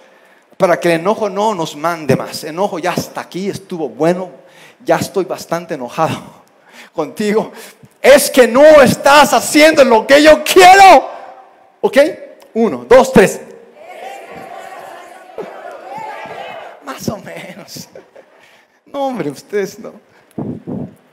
para 0.56 0.78
que 0.78 0.94
el 0.94 1.00
enojo 1.00 1.28
no 1.28 1.54
nos 1.54 1.74
mande 1.74 2.14
más. 2.14 2.44
Enojo 2.44 2.78
ya 2.78 2.92
hasta 2.92 3.22
aquí, 3.22 3.48
estuvo 3.48 3.88
bueno, 3.88 4.30
ya 4.84 4.96
estoy 4.96 5.24
bastante 5.24 5.74
enojado 5.74 6.22
contigo. 6.94 7.50
Es 8.00 8.30
que 8.30 8.46
no 8.46 8.82
estás 8.82 9.32
haciendo 9.32 9.82
lo 9.82 10.06
que 10.06 10.22
yo 10.22 10.44
quiero. 10.44 11.08
¿Ok? 11.80 11.98
Uno, 12.52 12.84
dos, 12.86 13.12
tres. 13.12 13.40
Más 16.84 17.08
o 17.08 17.16
menos. 17.16 17.88
No, 18.86 19.06
hombre, 19.06 19.30
ustedes 19.30 19.78
no. 19.78 19.94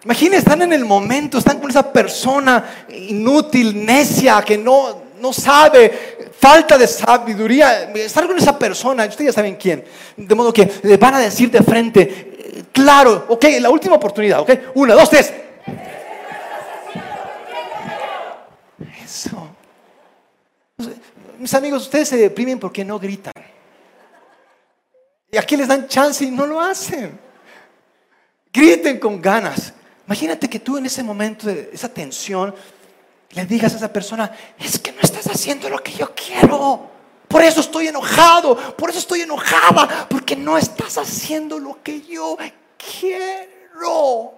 Imaginen, 0.03 0.39
están 0.39 0.61
en 0.63 0.73
el 0.73 0.83
momento, 0.83 1.37
están 1.37 1.59
con 1.59 1.69
esa 1.69 1.93
persona 1.93 2.85
inútil, 2.89 3.85
necia, 3.85 4.41
que 4.41 4.57
no, 4.57 5.03
no 5.19 5.31
sabe, 5.31 6.31
falta 6.39 6.75
de 6.75 6.87
sabiduría, 6.87 7.83
estar 7.93 8.25
con 8.25 8.35
esa 8.35 8.57
persona, 8.57 9.05
ustedes 9.05 9.27
ya 9.27 9.33
saben 9.33 9.57
quién, 9.57 9.85
de 10.17 10.35
modo 10.35 10.51
que 10.51 10.69
le 10.81 10.97
van 10.97 11.13
a 11.13 11.19
decir 11.19 11.51
de 11.51 11.61
frente, 11.61 12.65
claro, 12.71 13.25
ok, 13.29 13.45
la 13.59 13.69
última 13.69 13.95
oportunidad, 13.95 14.39
ok, 14.39 14.51
una, 14.73 14.95
dos, 14.95 15.07
tres. 15.07 15.31
Eso. 19.03 19.55
Mis 21.37 21.53
amigos, 21.53 21.83
ustedes 21.83 22.09
se 22.09 22.17
deprimen 22.17 22.59
porque 22.59 22.83
no 22.83 22.97
gritan. 22.97 23.33
Y 25.31 25.37
aquí 25.37 25.55
les 25.55 25.67
dan 25.67 25.87
chance 25.87 26.25
y 26.25 26.31
no 26.31 26.47
lo 26.47 26.59
hacen. 26.59 27.19
Griten 28.51 28.99
con 28.99 29.21
ganas. 29.21 29.73
Imagínate 30.05 30.49
que 30.49 30.59
tú 30.59 30.77
en 30.77 30.85
ese 30.85 31.03
momento 31.03 31.47
de 31.47 31.69
esa 31.73 31.89
tensión 31.89 32.53
le 33.31 33.45
digas 33.45 33.73
a 33.73 33.77
esa 33.77 33.93
persona, 33.93 34.31
es 34.59 34.79
que 34.79 34.91
no 34.91 35.01
estás 35.01 35.27
haciendo 35.27 35.69
lo 35.69 35.81
que 35.81 35.93
yo 35.93 36.11
quiero. 36.13 36.89
Por 37.27 37.41
eso 37.43 37.61
estoy 37.61 37.87
enojado, 37.87 38.75
por 38.75 38.89
eso 38.89 38.99
estoy 38.99 39.21
enojada, 39.21 40.07
porque 40.09 40.35
no 40.35 40.57
estás 40.57 40.97
haciendo 40.97 41.59
lo 41.59 41.81
que 41.81 42.01
yo 42.01 42.37
quiero. 42.99 44.33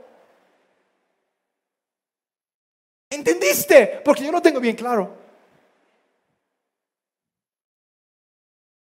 ¿Entendiste? 3.10 4.02
Porque 4.06 4.24
yo 4.24 4.32
no 4.32 4.42
tengo 4.42 4.60
bien 4.60 4.76
claro. 4.76 5.18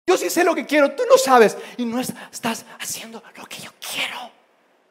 Yo 0.08 0.18
sí 0.18 0.28
sé 0.32 0.44
lo 0.44 0.56
que 0.56 0.66
quiero, 0.66 0.96
tú 0.96 1.04
no 1.08 1.20
sabes 1.20 1.56
y 1.78 1.86
no 1.86 2.00
estás 2.00 2.66
haciendo 2.80 3.22
lo 3.36 3.46
que 3.46 3.62
yo 3.62 3.72
quiero. 3.80 4.32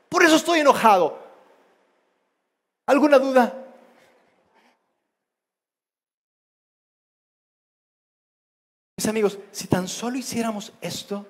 Por 0.09 0.25
eso 0.25 0.37
estoy 0.37 0.61
enojado. 0.61 1.28
¿Alguna 2.89 3.19
duda? 3.19 3.53
Mis 8.97 9.07
amigos, 9.07 9.39
si 9.53 9.67
tan 9.69 9.87
solo 9.87 10.17
hiciéramos 10.17 10.73
esto, 10.81 11.27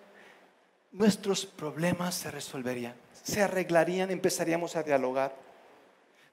nuestros 0.92 1.46
problemas 1.46 2.14
se 2.14 2.30
resolverían, 2.30 2.94
se 3.24 3.42
arreglarían, 3.42 4.12
empezaríamos 4.12 4.76
a 4.76 4.84
dialogar. 4.84 5.34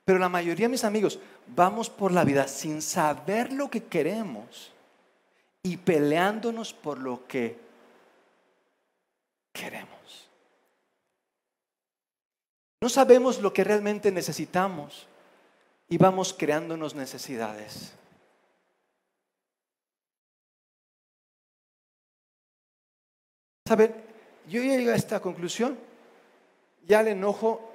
Pero 0.06 0.20
la 0.20 0.30
mayoría, 0.30 0.70
mis 0.70 0.84
amigos, 0.84 1.18
vamos 1.48 1.90
por 1.90 2.12
la 2.12 2.24
vida 2.24 2.48
sin 2.48 2.84
saber 2.84 3.52
lo 3.52 3.72
que 3.72 3.86
queremos 3.86 4.74
y 5.64 5.78
peleándonos 5.78 6.72
por 6.72 7.00
lo 7.00 7.26
que 7.26 7.58
queremos. 9.52 10.30
No 12.80 12.90
sabemos 12.90 13.42
lo 13.42 13.52
que 13.52 13.64
realmente 13.64 14.12
necesitamos 14.12 15.08
y 15.88 15.98
vamos 15.98 16.34
creándonos 16.34 16.96
necesidades. 16.96 17.94
¿Saben? 23.68 23.96
Yo 24.48 24.62
llegué 24.62 24.92
a 24.92 24.96
esta 24.96 25.20
conclusión. 25.20 25.78
Ya 26.88 27.02
el 27.02 27.08
enojo 27.08 27.72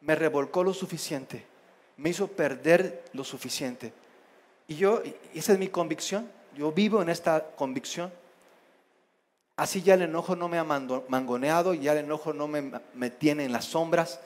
me 0.00 0.14
revolcó 0.14 0.64
lo 0.64 0.74
suficiente, 0.74 1.44
me 1.96 2.10
hizo 2.10 2.26
perder 2.26 3.04
lo 3.12 3.22
suficiente. 3.22 3.92
Y 4.66 4.74
yo, 4.76 5.02
esa 5.32 5.52
es 5.52 5.58
mi 5.58 5.68
convicción, 5.68 6.28
yo 6.56 6.72
vivo 6.72 7.00
en 7.00 7.10
esta 7.10 7.44
convicción. 7.54 8.12
Así 9.56 9.82
ya 9.82 9.94
el 9.94 10.02
enojo 10.02 10.34
no 10.34 10.48
me 10.48 10.58
ha 10.58 10.64
mangoneado, 10.64 11.74
ya 11.74 11.92
el 11.92 11.98
enojo 11.98 12.32
no 12.32 12.48
me, 12.48 12.72
me 12.92 13.10
tiene 13.10 13.44
en 13.44 13.52
las 13.52 13.66
sombras. 13.66 14.20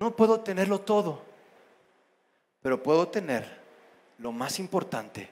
No 0.00 0.16
puedo 0.16 0.40
tenerlo 0.40 0.80
todo, 0.80 1.22
pero 2.62 2.82
puedo 2.82 3.08
tener 3.08 3.44
lo 4.18 4.32
más 4.32 4.58
importante 4.58 5.28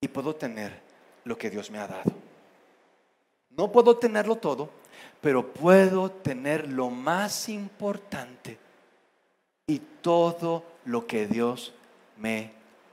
y 0.00 0.08
puedo 0.08 0.36
tener 0.36 0.80
lo 1.24 1.36
que 1.36 1.50
Dios 1.50 1.70
me 1.70 1.78
ha 1.78 1.86
dado. 1.86 2.12
No 3.50 3.72
puedo 3.72 3.96
tenerlo 3.96 4.36
todo, 4.36 4.70
pero 5.20 5.52
puedo 5.52 6.10
tener 6.10 6.68
lo 6.68 6.90
más 6.90 7.48
importante 7.48 8.58
y 9.66 9.78
todo 10.00 10.62
lo 10.84 11.06
que 11.06 11.26
Dios 11.26 11.72
me 12.18 12.52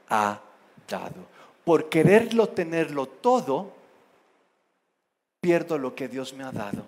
ha 0.09 0.39
dado 0.87 1.37
por 1.65 1.89
quererlo 1.89 2.47
tenerlo 2.47 3.07
todo, 3.07 3.73
pierdo 5.41 5.77
lo 5.77 5.95
que 5.95 6.07
Dios 6.07 6.33
me 6.33 6.45
ha 6.45 6.51
dado. 6.51 6.85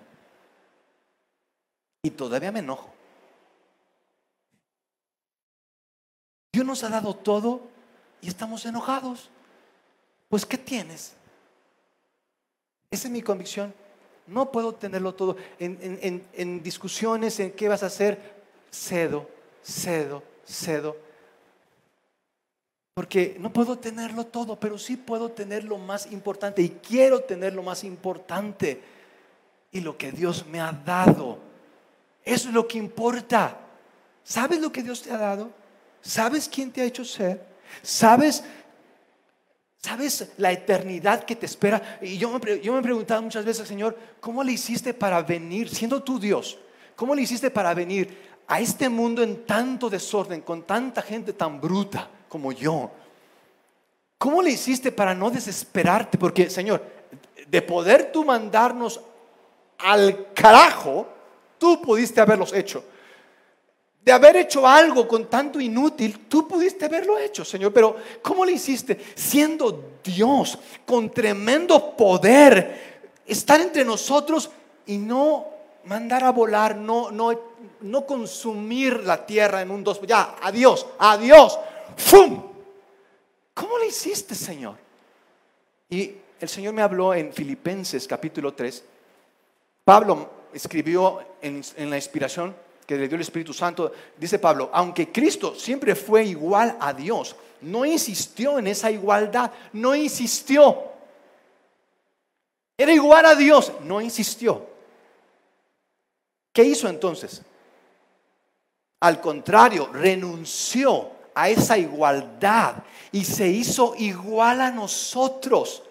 Y 2.01 2.11
todavía 2.11 2.51
me 2.51 2.59
enojo. 2.59 2.93
Dios 6.51 6.65
nos 6.65 6.83
ha 6.83 6.89
dado 6.89 7.15
todo 7.15 7.61
y 8.21 8.27
estamos 8.27 8.65
enojados. 8.65 9.29
Pues, 10.29 10.45
¿qué 10.45 10.57
tienes? 10.57 11.13
Esa 12.91 13.07
es 13.07 13.11
mi 13.11 13.21
convicción. 13.21 13.73
No 14.27 14.51
puedo 14.51 14.73
tenerlo 14.73 15.13
todo. 15.15 15.37
En, 15.59 16.27
en 16.33 16.63
discusiones, 16.63 17.39
en 17.39 17.51
qué 17.51 17.67
vas 17.67 17.83
a 17.83 17.87
hacer, 17.87 18.41
cedo, 18.71 19.27
cedo, 19.63 20.23
cedo 20.45 21.09
porque 22.99 23.37
no 23.39 23.53
puedo 23.53 23.77
tenerlo 23.77 24.25
todo, 24.25 24.59
pero 24.59 24.77
sí 24.77 24.97
puedo 24.97 25.31
tener 25.31 25.63
lo 25.63 25.77
más 25.77 26.11
importante 26.11 26.61
y 26.61 26.67
quiero 26.67 27.21
tener 27.21 27.53
lo 27.53 27.63
más 27.63 27.85
importante 27.85 28.81
y 29.71 29.79
lo 29.79 29.97
que 29.97 30.11
Dios 30.11 30.45
me 30.47 30.59
ha 30.59 30.73
dado. 30.73 31.37
Eso 32.25 32.49
es 32.49 32.53
lo 32.53 32.67
que 32.67 32.77
importa. 32.77 33.57
¿Sabes 34.21 34.59
lo 34.59 34.69
que 34.73 34.83
Dios 34.83 35.01
te 35.01 35.13
ha 35.13 35.17
dado? 35.17 35.49
¿Sabes 36.01 36.47
quién 36.47 36.71
te 36.71 36.81
ha 36.81 36.85
hecho 36.85 37.05
ser? 37.05 37.45
¿Sabes 37.81 38.43
¿Sabes 39.81 40.33
la 40.35 40.51
eternidad 40.51 41.23
que 41.23 41.37
te 41.37 41.45
espera? 41.45 41.99
Y 42.01 42.17
yo 42.17 42.29
me, 42.29 42.59
yo 42.59 42.77
he 42.77 42.81
preguntado 42.81 43.21
muchas 43.21 43.45
veces, 43.45 43.65
Señor, 43.65 43.97
¿cómo 44.19 44.43
le 44.43 44.51
hiciste 44.51 44.93
para 44.93 45.21
venir, 45.21 45.69
siendo 45.69 46.03
tú 46.03 46.19
Dios? 46.19 46.57
¿Cómo 46.97 47.15
le 47.15 47.21
hiciste 47.21 47.49
para 47.49 47.73
venir 47.73 48.29
a 48.45 48.59
este 48.59 48.89
mundo 48.89 49.23
en 49.23 49.45
tanto 49.45 49.89
desorden, 49.89 50.41
con 50.41 50.63
tanta 50.63 51.01
gente 51.01 51.31
tan 51.31 51.61
bruta? 51.61 52.09
como 52.29 52.53
yo. 52.53 52.91
¿Cómo 54.17 54.41
le 54.41 54.51
hiciste 54.51 54.91
para 54.91 55.13
no 55.13 55.29
desesperarte? 55.29 56.17
Porque, 56.17 56.49
Señor, 56.49 56.81
de 57.47 57.61
poder 57.61 58.11
tú 58.11 58.23
mandarnos 58.23 59.01
al 59.79 60.33
carajo, 60.33 61.07
tú 61.57 61.81
pudiste 61.81 62.21
haberlos 62.21 62.53
hecho. 62.53 62.83
De 64.01 64.11
haber 64.11 64.37
hecho 64.37 64.65
algo 64.65 65.07
con 65.07 65.29
tanto 65.29 65.59
inútil, 65.59 66.27
tú 66.27 66.47
pudiste 66.47 66.85
haberlo 66.85 67.17
hecho, 67.17 67.43
Señor. 67.43 67.73
Pero, 67.73 67.97
¿cómo 68.21 68.45
le 68.45 68.53
hiciste? 68.53 68.97
Siendo 69.15 69.99
Dios, 70.03 70.57
con 70.85 71.11
tremendo 71.11 71.95
poder, 71.95 73.21
estar 73.25 73.59
entre 73.61 73.83
nosotros 73.85 74.49
y 74.85 74.97
no 74.97 75.47
mandar 75.85 76.23
a 76.23 76.31
volar, 76.31 76.75
no, 76.75 77.11
no, 77.11 77.39
no 77.81 78.05
consumir 78.05 79.01
la 79.03 79.25
tierra 79.25 79.61
en 79.61 79.71
un 79.71 79.83
dos. 79.83 80.01
Ya, 80.01 80.35
adiós, 80.41 80.85
adiós. 80.97 81.59
¡Fum! 81.97 82.43
¿Cómo 83.53 83.77
lo 83.77 83.85
hiciste, 83.85 84.35
Señor? 84.35 84.75
Y 85.89 86.15
el 86.39 86.47
Señor 86.47 86.73
me 86.73 86.81
habló 86.81 87.13
en 87.13 87.33
Filipenses 87.33 88.07
capítulo 88.07 88.53
3. 88.53 88.83
Pablo 89.83 90.29
escribió 90.53 91.19
en, 91.41 91.61
la 91.89 91.97
inspiración 91.97 92.55
que 92.89 92.97
le 92.97 93.07
dio 93.07 93.17
el 93.17 93.21
Espíritu 93.21 93.53
Santo, 93.53 93.91
dice 94.17 94.39
Pablo, 94.39 94.71
aunque 94.73 95.11
Cristo 95.11 95.53
siempre 95.53 95.93
fue 95.93 96.25
igual 96.25 96.75
a 96.79 96.91
Dios, 96.91 97.35
no 97.61 97.85
insistió 97.85 98.57
en 98.57 98.65
esa 98.65 98.89
igualdad, 98.89 99.51
no 99.73 99.93
insistió. 99.93 100.85
Era 102.75 102.91
igual 102.91 103.27
a 103.27 103.35
Dios, 103.35 103.71
no 103.83 104.01
insistió. 104.01 104.65
¿Qué 106.51 106.63
hizo 106.63 106.89
entonces? 106.89 107.43
Al 109.01 109.21
contrario, 109.21 109.91
renunció 109.93 111.11
a 111.35 111.47
esa 111.47 111.77
igualdad 111.77 112.77
y 113.11 113.23
se 113.23 113.47
hizo 113.49 113.93
igual 113.99 114.61
a 114.61 114.71
nosotros. 114.71 115.83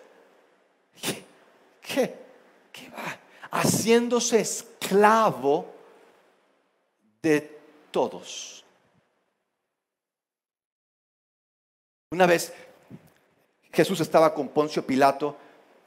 ¿Qué? 1.81 2.19
¿Qué, 2.73 2.91
va? 2.91 3.21
Haciéndose 3.53 4.41
esclavo 4.41 5.78
de 7.23 7.59
todos. 7.91 8.65
Una 12.11 12.27
vez 12.27 12.53
Jesús 13.73 14.01
estaba 14.01 14.33
con 14.33 14.49
Poncio 14.49 14.87
Pilato. 14.87 15.37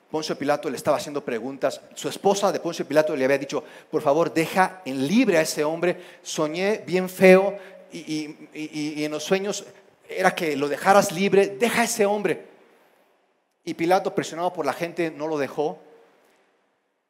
Poncio 0.09 0.37
Pilato 0.37 0.69
le 0.69 0.77
estaba 0.77 0.97
haciendo 0.97 1.23
preguntas. 1.23 1.81
Su 1.95 2.09
esposa 2.09 2.51
de 2.51 2.59
Poncio 2.59 2.87
Pilato 2.87 3.15
le 3.15 3.25
había 3.25 3.37
dicho, 3.37 3.63
por 3.89 4.01
favor, 4.01 4.33
deja 4.33 4.81
en 4.85 5.07
libre 5.07 5.37
a 5.37 5.41
ese 5.41 5.63
hombre. 5.63 5.97
Soñé 6.21 6.83
bien 6.85 7.09
feo 7.09 7.57
y, 7.91 9.03
en 9.03 9.11
los 9.11 9.23
sueños 9.23 9.65
era 10.07 10.35
que 10.35 10.55
lo 10.55 10.67
dejaras 10.67 11.11
libre, 11.11 11.47
deja 11.47 11.81
a 11.81 11.85
ese 11.85 12.05
hombre. 12.05 12.45
Y 13.63 13.73
Pilato, 13.73 14.13
presionado 14.13 14.53
por 14.53 14.65
la 14.65 14.73
gente, 14.73 15.11
no 15.11 15.27
lo 15.27 15.37
dejó. 15.37 15.79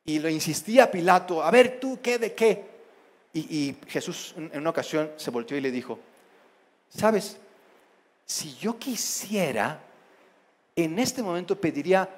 Y 0.06 0.20
lo 0.20 0.30
insistía 0.30 0.86
a 0.86 0.92
Pilato, 0.92 1.44
a 1.44 1.52
ver 1.52 1.80
tú, 1.80 2.00
¿qué 2.02 2.18
de 2.18 2.34
qué? 2.34 2.71
Y, 3.34 3.78
Jesús 3.88 4.34
en 4.36 4.58
una 4.58 4.72
ocasión 4.72 5.12
se 5.16 5.32
volteó 5.32 5.58
y 5.58 5.62
le 5.62 5.72
dijo, 5.72 6.00
sabes, 6.90 7.38
si 8.26 8.56
yo 8.56 8.78
quisiera, 8.78 9.82
en 10.76 11.00
este 11.00 11.24
momento 11.24 11.60
pediría 11.60 12.10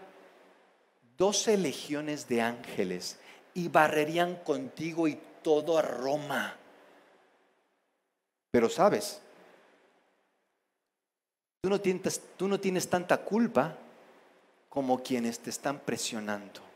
12 1.17 1.57
legiones 1.57 2.27
de 2.27 2.41
ángeles 2.41 3.19
y 3.53 3.67
barrerían 3.67 4.37
contigo 4.37 5.07
y 5.07 5.19
todo 5.43 5.77
a 5.77 5.81
Roma. 5.81 6.55
Pero 8.51 8.69
sabes, 8.69 9.21
tú 11.61 11.69
no 11.69 11.79
tienes, 11.79 12.21
tú 12.37 12.47
no 12.47 12.59
tienes 12.59 12.89
tanta 12.89 13.17
culpa 13.17 13.77
como 14.69 15.01
quienes 15.03 15.39
te 15.39 15.51
están 15.51 15.79
presionando. 15.79 16.72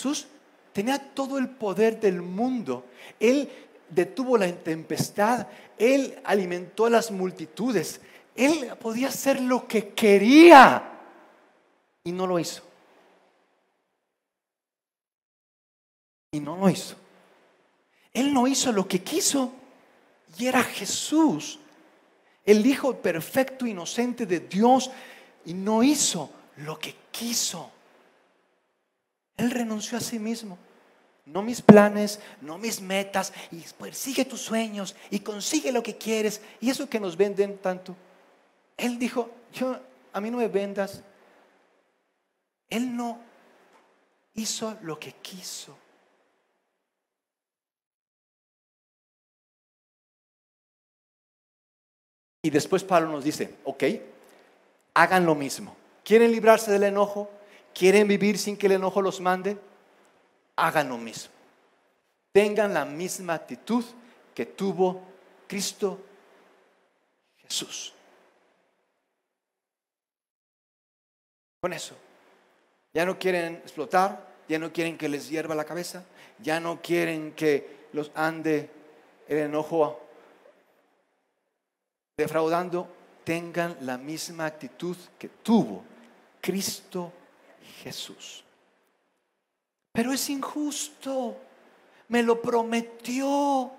Jesús 0.00 0.26
tenía 0.72 0.98
todo 0.98 1.36
el 1.36 1.50
poder 1.50 2.00
del 2.00 2.22
mundo. 2.22 2.86
Él 3.18 3.50
detuvo 3.90 4.38
la 4.38 4.50
tempestad, 4.50 5.46
Él 5.76 6.18
alimentó 6.24 6.86
a 6.86 6.90
las 6.90 7.10
multitudes, 7.10 8.00
Él 8.34 8.72
podía 8.80 9.08
hacer 9.08 9.42
lo 9.42 9.68
que 9.68 9.90
quería 9.90 10.90
y 12.02 12.12
no 12.12 12.26
lo 12.26 12.38
hizo. 12.38 12.62
Y 16.32 16.40
no 16.40 16.56
lo 16.56 16.70
hizo. 16.70 16.96
Él 18.14 18.32
no 18.32 18.46
hizo 18.46 18.72
lo 18.72 18.88
que 18.88 19.02
quiso 19.02 19.52
y 20.38 20.46
era 20.46 20.62
Jesús, 20.62 21.58
el 22.46 22.64
Hijo 22.64 22.96
perfecto, 22.96 23.66
inocente 23.66 24.24
de 24.24 24.40
Dios, 24.40 24.90
y 25.44 25.52
no 25.52 25.82
hizo 25.82 26.30
lo 26.56 26.78
que 26.78 26.94
quiso. 27.10 27.70
Él 29.40 29.50
renunció 29.50 29.96
a 29.96 30.02
sí 30.02 30.18
mismo. 30.18 30.58
No 31.24 31.40
mis 31.40 31.62
planes, 31.62 32.20
no 32.42 32.58
mis 32.58 32.82
metas, 32.82 33.32
y 33.50 33.64
pues 33.78 33.96
sigue 33.96 34.26
tus 34.26 34.42
sueños 34.42 34.94
y 35.10 35.20
consigue 35.20 35.72
lo 35.72 35.82
que 35.82 35.96
quieres. 35.96 36.42
Y 36.60 36.68
eso 36.68 36.90
que 36.90 37.00
nos 37.00 37.16
venden 37.16 37.56
tanto. 37.56 37.96
Él 38.76 38.98
dijo, 38.98 39.30
yo, 39.54 39.78
a 40.12 40.20
mí 40.20 40.30
no 40.30 40.38
me 40.38 40.48
vendas. 40.48 41.02
Él 42.68 42.94
no 42.94 43.18
hizo 44.34 44.76
lo 44.82 44.98
que 44.98 45.12
quiso. 45.12 45.74
Y 52.42 52.50
después 52.50 52.84
Pablo 52.84 53.10
nos 53.10 53.24
dice, 53.24 53.54
ok, 53.64 53.84
hagan 54.92 55.24
lo 55.24 55.34
mismo. 55.34 55.74
¿Quieren 56.04 56.30
librarse 56.30 56.70
del 56.70 56.82
enojo? 56.82 57.39
¿Quieren 57.74 58.08
vivir 58.08 58.38
sin 58.38 58.56
que 58.56 58.66
el 58.66 58.72
enojo 58.72 59.00
los 59.02 59.20
mande? 59.20 59.58
Hagan 60.56 60.88
lo 60.88 60.98
mismo. 60.98 61.32
Tengan 62.32 62.74
la 62.74 62.84
misma 62.84 63.34
actitud 63.34 63.84
que 64.34 64.46
tuvo 64.46 65.02
Cristo 65.46 65.98
Jesús. 67.38 67.92
Con 71.60 71.72
eso, 71.72 71.94
ya 72.94 73.04
no 73.04 73.18
quieren 73.18 73.56
explotar, 73.56 74.26
ya 74.48 74.58
no 74.58 74.72
quieren 74.72 74.96
que 74.96 75.08
les 75.08 75.28
hierva 75.28 75.54
la 75.54 75.64
cabeza, 75.64 76.04
ya 76.38 76.58
no 76.58 76.80
quieren 76.80 77.32
que 77.32 77.88
los 77.92 78.10
ande 78.14 78.70
el 79.28 79.38
enojo 79.38 80.00
defraudando, 82.16 82.88
tengan 83.24 83.76
la 83.80 83.98
misma 83.98 84.46
actitud 84.46 84.96
que 85.18 85.28
tuvo 85.28 85.84
Cristo 86.40 87.12
Jesús. 87.70 88.44
Pero 89.92 90.12
es 90.12 90.30
injusto, 90.30 91.36
me 92.08 92.22
lo 92.22 92.40
prometió, 92.40 93.70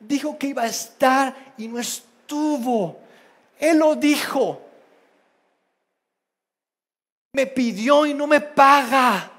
dijo 0.00 0.38
que 0.38 0.48
iba 0.48 0.62
a 0.62 0.66
estar 0.66 1.54
y 1.58 1.68
no 1.68 1.78
estuvo. 1.78 2.98
Él 3.58 3.78
lo 3.78 3.94
dijo. 3.94 4.60
Me 7.34 7.46
pidió 7.46 8.06
y 8.06 8.14
no 8.14 8.26
me 8.26 8.40
paga. 8.40 9.30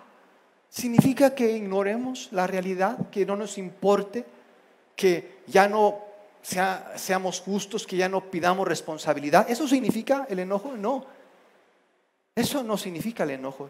¿Significa 0.70 1.36
que 1.36 1.51
ignoremos 1.51 2.30
la 2.32 2.47
realidad, 2.47 3.10
que 3.12 3.26
no 3.26 3.36
nos 3.36 3.58
importe, 3.58 4.26
que 4.95 5.43
ya 5.47 5.68
no 5.68 6.14
seamos 6.43 7.39
justos, 7.39 7.88
que 7.88 7.97
ya 7.97 8.10
no 8.10 8.30
pidamos 8.30 8.68
responsabilidad. 8.68 9.49
¿Eso 9.49 9.68
significa 9.68 10.28
el 10.30 10.39
enojo? 10.39 10.76
No. 10.76 11.06
Eso 12.36 12.64
no 12.64 12.78
significa 12.78 13.24
el 13.24 13.32
enojo. 13.32 13.70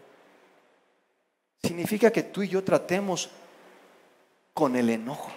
Significa 1.64 2.10
que 2.10 2.24
tú 2.24 2.42
y 2.42 2.48
yo 2.48 2.62
tratemos 2.62 3.30
con 4.52 4.76
el 4.76 4.90
enojo. 4.90 5.32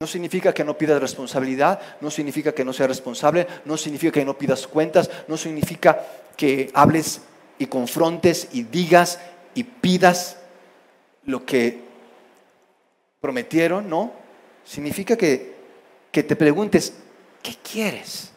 No 0.00 0.06
significa 0.06 0.54
que 0.54 0.64
no 0.64 0.76
pidas 0.76 1.00
responsabilidad, 1.00 1.80
no 2.00 2.10
significa 2.10 2.52
que 2.52 2.64
no 2.64 2.72
seas 2.72 2.88
responsable, 2.88 3.46
no 3.66 3.76
significa 3.76 4.12
que 4.12 4.24
no 4.24 4.38
pidas 4.38 4.66
cuentas, 4.66 5.10
no 5.28 5.36
significa 5.36 6.06
que 6.36 6.70
hables 6.72 7.22
y 7.58 7.66
confrontes 7.66 8.48
y 8.52 8.62
digas 8.62 9.20
y 9.54 9.64
pidas 9.64 10.38
lo 11.24 11.44
que 11.44 11.82
prometieron, 13.20 13.88
no 13.88 14.12
significa 14.64 15.16
que, 15.16 15.56
que 16.10 16.22
te 16.22 16.36
preguntes, 16.36 16.94
¿qué 17.42 17.54
quieres? 17.62 18.30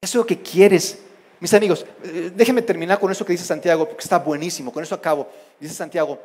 Eso 0.00 0.24
que 0.26 0.40
quieres. 0.40 1.05
Mis 1.38 1.52
amigos, 1.52 1.84
eh, 2.02 2.32
déjenme 2.34 2.62
terminar 2.62 2.98
con 2.98 3.12
eso 3.12 3.24
que 3.24 3.32
dice 3.32 3.44
Santiago, 3.44 3.86
porque 3.86 4.02
está 4.02 4.18
buenísimo, 4.18 4.72
con 4.72 4.82
eso 4.82 4.94
acabo. 4.94 5.30
Dice 5.60 5.74
Santiago, 5.74 6.18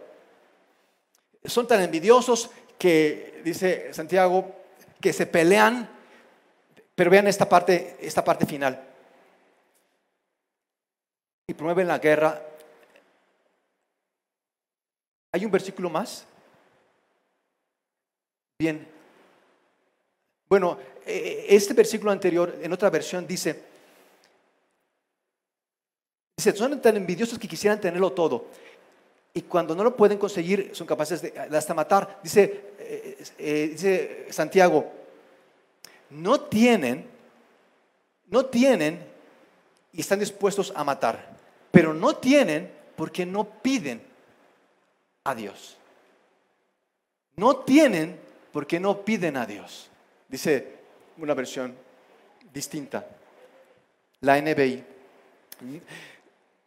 son 1.44 1.68
tan 1.68 1.82
envidiosos 1.82 2.50
que, 2.78 3.42
dice 3.44 3.94
Santiago, 3.94 4.56
que 5.02 5.12
se 5.12 5.26
pelean, 5.26 5.90
pero 6.96 7.12
vean 7.12 7.28
esta 7.28 7.50
parte, 7.50 7.98
esta 8.00 8.24
parte 8.24 8.46
final. 8.46 8.88
Y 11.48 11.54
promueven 11.54 11.88
la 11.88 12.00
guerra. 12.00 12.42
¿Hay 15.34 15.44
un 15.44 15.52
versículo 15.52 15.90
más? 15.90 16.26
Bien. 18.60 18.88
Bueno, 20.48 20.78
eh, 21.06 21.48
este 21.50 21.74
versículo 21.74 22.12
anterior, 22.12 22.58
en 22.62 22.72
otra 22.72 22.90
versión, 22.90 23.26
dice, 23.26 23.71
dice, 26.46 26.58
son 26.58 26.82
tan 26.82 26.98
envidiosos 26.98 27.38
que 27.38 27.48
quisieran 27.48 27.80
tenerlo 27.80 28.12
todo. 28.12 28.46
Y 29.34 29.44
cuando 29.44 29.76
no 29.76 29.84
lo 29.84 29.96
pueden 29.96 30.18
conseguir, 30.18 30.72
son 30.74 30.88
capaces 30.88 31.22
de 31.22 31.58
hasta 31.58 31.74
matar. 31.74 32.20
Dice, 32.22 32.74
eh, 32.80 33.24
eh, 33.38 33.70
dice 33.72 34.28
Santiago, 34.30 34.92
no 36.10 36.42
tienen, 36.42 37.06
no 38.28 38.46
tienen 38.46 39.06
y 39.94 40.02
están 40.02 40.20
dispuestos 40.20 40.74
a 40.76 40.84
matar, 40.84 41.38
pero 41.72 41.94
no 41.94 42.16
tienen 42.18 42.72
porque 42.96 43.26
no 43.26 43.46
piden 43.46 44.02
a 45.24 45.36
Dios. 45.36 45.78
No 47.38 47.58
tienen 47.58 48.20
porque 48.52 48.80
no 48.80 49.06
piden 49.06 49.38
a 49.38 49.46
Dios. 49.46 49.90
Dice 50.28 50.76
una 51.18 51.34
versión 51.34 51.76
distinta, 52.54 53.08
la 54.20 54.42
NBI. 54.42 54.84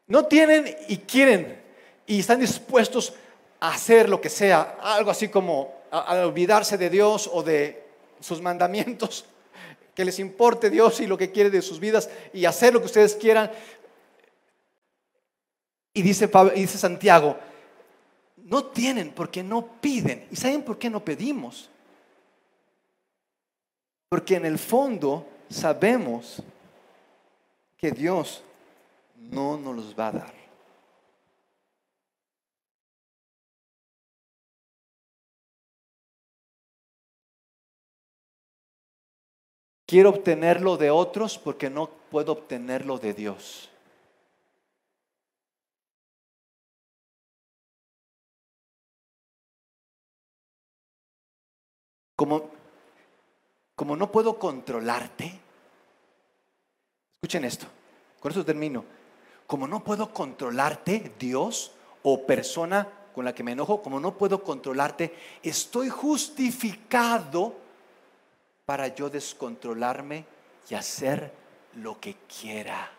No 0.06 0.26
tienen 0.26 0.76
y 0.88 0.98
quieren 0.98 1.62
y 2.06 2.20
están 2.20 2.40
dispuestos 2.40 3.14
a 3.60 3.74
hacer 3.74 4.08
lo 4.08 4.20
que 4.20 4.28
sea, 4.28 4.78
algo 4.82 5.10
así 5.10 5.28
como 5.28 5.74
a, 5.90 6.26
olvidarse 6.26 6.76
de 6.76 6.90
Dios 6.90 7.30
o 7.32 7.42
de 7.42 7.82
sus 8.20 8.40
mandamientos, 8.40 9.24
que 9.94 10.04
les 10.04 10.18
importe 10.18 10.70
Dios 10.70 11.00
y 11.00 11.06
lo 11.06 11.16
que 11.16 11.30
quiere 11.30 11.50
de 11.50 11.62
sus 11.62 11.80
vidas 11.80 12.10
y 12.32 12.44
hacer 12.44 12.74
lo 12.74 12.80
que 12.80 12.86
ustedes 12.86 13.14
quieran. 13.14 13.50
Y 15.94 16.02
dice, 16.02 16.28
y 16.54 16.60
dice 16.60 16.78
Santiago, 16.78 17.38
no 18.36 18.64
tienen 18.64 19.12
porque 19.12 19.42
no 19.42 19.66
piden. 19.80 20.26
¿Y 20.30 20.36
saben 20.36 20.62
por 20.62 20.78
qué 20.78 20.90
no 20.90 21.02
pedimos? 21.02 21.70
Porque 24.08 24.36
en 24.36 24.44
el 24.44 24.58
fondo 24.58 25.26
sabemos 25.48 26.42
que 27.78 27.90
Dios 27.90 28.42
no 29.30 29.56
nos 29.58 29.76
los 29.76 29.98
va 29.98 30.08
a 30.08 30.12
dar. 30.12 30.34
Quiero 39.86 40.10
obtenerlo 40.10 40.76
de 40.76 40.90
otros 40.90 41.38
porque 41.38 41.70
no 41.70 41.88
puedo 42.10 42.32
obtenerlo 42.32 42.98
de 42.98 43.12
Dios. 43.14 43.70
Como 52.16 52.50
como 53.74 53.96
no 53.96 54.10
puedo 54.10 54.38
controlarte, 54.38 55.40
escuchen 57.16 57.44
esto, 57.44 57.66
con 58.20 58.30
eso 58.30 58.44
termino, 58.44 58.84
como 59.46 59.66
no 59.66 59.84
puedo 59.84 60.12
controlarte, 60.12 61.12
Dios 61.18 61.72
o 62.02 62.26
persona 62.26 62.88
con 63.14 63.24
la 63.24 63.34
que 63.34 63.42
me 63.42 63.52
enojo, 63.52 63.82
como 63.82 64.00
no 64.00 64.16
puedo 64.18 64.42
controlarte, 64.42 65.14
estoy 65.42 65.88
justificado 65.88 67.54
para 68.66 68.88
yo 68.88 69.08
descontrolarme 69.08 70.24
y 70.68 70.74
hacer 70.74 71.32
lo 71.76 72.00
que 72.00 72.16
quiera. 72.40 72.90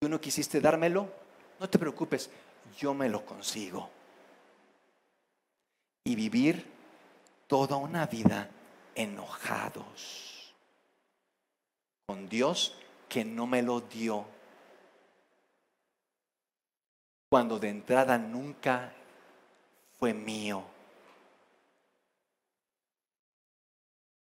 Tú 0.00 0.08
no 0.08 0.20
quisiste 0.20 0.60
dármelo, 0.60 1.08
no 1.58 1.68
te 1.68 1.78
preocupes, 1.78 2.30
yo 2.78 2.94
me 2.94 3.08
lo 3.08 3.24
consigo. 3.24 3.88
Y 6.04 6.14
vivir 6.14 6.70
toda 7.46 7.76
una 7.76 8.06
vida 8.06 8.50
enojados 8.94 10.54
con 12.06 12.28
Dios 12.28 12.76
que 13.14 13.24
no 13.24 13.46
me 13.46 13.62
lo 13.62 13.80
dio. 13.80 14.24
Cuando 17.28 17.60
de 17.60 17.68
entrada 17.68 18.18
nunca 18.18 18.92
fue 20.00 20.12
mío. 20.12 20.64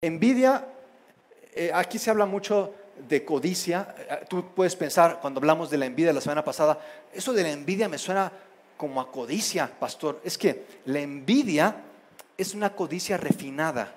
Envidia, 0.01 0.67
eh, 1.53 1.71
aquí 1.73 1.97
se 1.97 2.09
habla 2.09 2.25
mucho 2.25 2.75
de 3.07 3.23
codicia. 3.23 3.95
Eh, 3.97 4.25
tú 4.27 4.53
puedes 4.53 4.75
pensar, 4.75 5.21
cuando 5.21 5.39
hablamos 5.39 5.69
de 5.69 5.77
la 5.77 5.85
envidia 5.85 6.11
la 6.11 6.19
semana 6.19 6.43
pasada, 6.43 6.77
eso 7.13 7.31
de 7.31 7.43
la 7.43 7.51
envidia 7.51 7.87
me 7.87 7.97
suena 7.97 8.29
como 8.75 8.99
a 8.99 9.09
codicia, 9.09 9.71
pastor. 9.79 10.19
Es 10.21 10.37
que 10.37 10.81
la 10.83 10.99
envidia 10.99 11.81
es 12.37 12.53
una 12.53 12.75
codicia 12.75 13.15
refinada. 13.15 13.95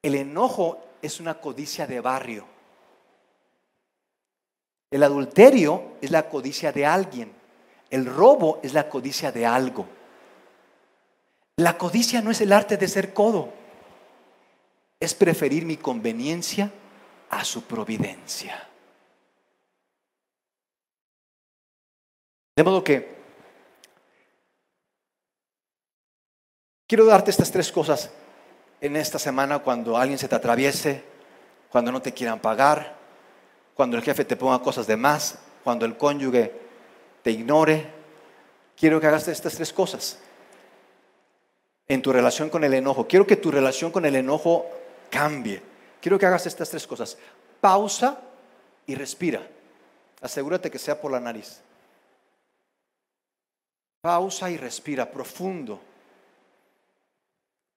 El 0.00 0.14
enojo 0.14 0.82
es 1.02 1.20
una 1.20 1.34
codicia 1.38 1.86
de 1.86 2.00
barrio. 2.00 2.55
El 4.90 5.02
adulterio 5.02 5.96
es 6.00 6.10
la 6.10 6.28
codicia 6.28 6.72
de 6.72 6.86
alguien. 6.86 7.32
El 7.90 8.06
robo 8.06 8.60
es 8.62 8.72
la 8.72 8.88
codicia 8.88 9.32
de 9.32 9.46
algo. 9.46 9.86
La 11.56 11.78
codicia 11.78 12.20
no 12.20 12.30
es 12.30 12.40
el 12.40 12.52
arte 12.52 12.76
de 12.76 12.88
ser 12.88 13.12
codo. 13.12 13.52
Es 15.00 15.14
preferir 15.14 15.64
mi 15.64 15.76
conveniencia 15.76 16.70
a 17.30 17.44
su 17.44 17.64
providencia. 17.64 18.68
De 22.54 22.64
modo 22.64 22.82
que 22.82 23.16
quiero 26.86 27.04
darte 27.04 27.30
estas 27.30 27.50
tres 27.50 27.70
cosas 27.70 28.10
en 28.80 28.96
esta 28.96 29.18
semana 29.18 29.58
cuando 29.58 29.96
alguien 29.96 30.18
se 30.18 30.28
te 30.28 30.34
atraviese, 30.34 31.04
cuando 31.70 31.92
no 31.92 32.00
te 32.00 32.14
quieran 32.14 32.40
pagar, 32.40 32.96
cuando 33.76 33.98
el 33.98 34.02
jefe 34.02 34.24
te 34.24 34.36
ponga 34.36 34.58
cosas 34.60 34.86
de 34.86 34.96
más, 34.96 35.38
cuando 35.62 35.84
el 35.84 35.98
cónyuge 35.98 36.50
te 37.22 37.30
ignore. 37.30 37.86
Quiero 38.74 38.98
que 39.00 39.06
hagas 39.06 39.28
estas 39.28 39.54
tres 39.54 39.72
cosas 39.72 40.18
en 41.86 42.00
tu 42.00 42.10
relación 42.10 42.48
con 42.48 42.64
el 42.64 42.72
enojo. 42.72 43.06
Quiero 43.06 43.26
que 43.26 43.36
tu 43.36 43.50
relación 43.50 43.90
con 43.90 44.06
el 44.06 44.16
enojo 44.16 44.66
cambie. 45.10 45.62
Quiero 46.00 46.18
que 46.18 46.24
hagas 46.24 46.46
estas 46.46 46.70
tres 46.70 46.86
cosas. 46.86 47.18
Pausa 47.60 48.18
y 48.86 48.94
respira. 48.94 49.46
Asegúrate 50.22 50.70
que 50.70 50.78
sea 50.78 50.98
por 50.98 51.12
la 51.12 51.20
nariz. 51.20 51.60
Pausa 54.00 54.50
y 54.50 54.56
respira 54.56 55.10
profundo. 55.10 55.80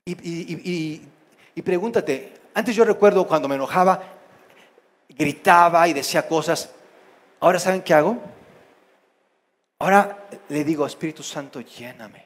Y, 0.06 1.02
y, 1.56 1.62
pregúntate, 1.62 2.34
antes 2.54 2.74
yo 2.74 2.86
recuerdo 2.86 3.28
cuando 3.28 3.47
me 3.47 3.56
enojaba, 3.56 4.19
gritaba 5.10 5.88
y 5.88 5.93
decía 5.93 6.28
cosas. 6.28 6.70
Ahora, 7.39 7.60
¿saben 7.60 7.82
qué 7.82 7.93
hago? 7.93 8.18
Ahora 9.80 10.28
le 10.49 10.64
digo, 10.64 10.86
Espíritu 10.86 11.24
Santo, 11.24 11.62
lléname. 11.62 12.26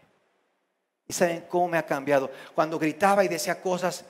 ¿Y 1.07 1.13
saben 1.13 1.45
cómo 1.49 1.67
me 1.67 1.77
ha 1.77 1.85
cambiado? 1.85 2.31
Cuando 2.55 2.79
gritaba 2.79 3.23
y 3.23 3.27
decía 3.27 3.61
cosas, 3.61 4.05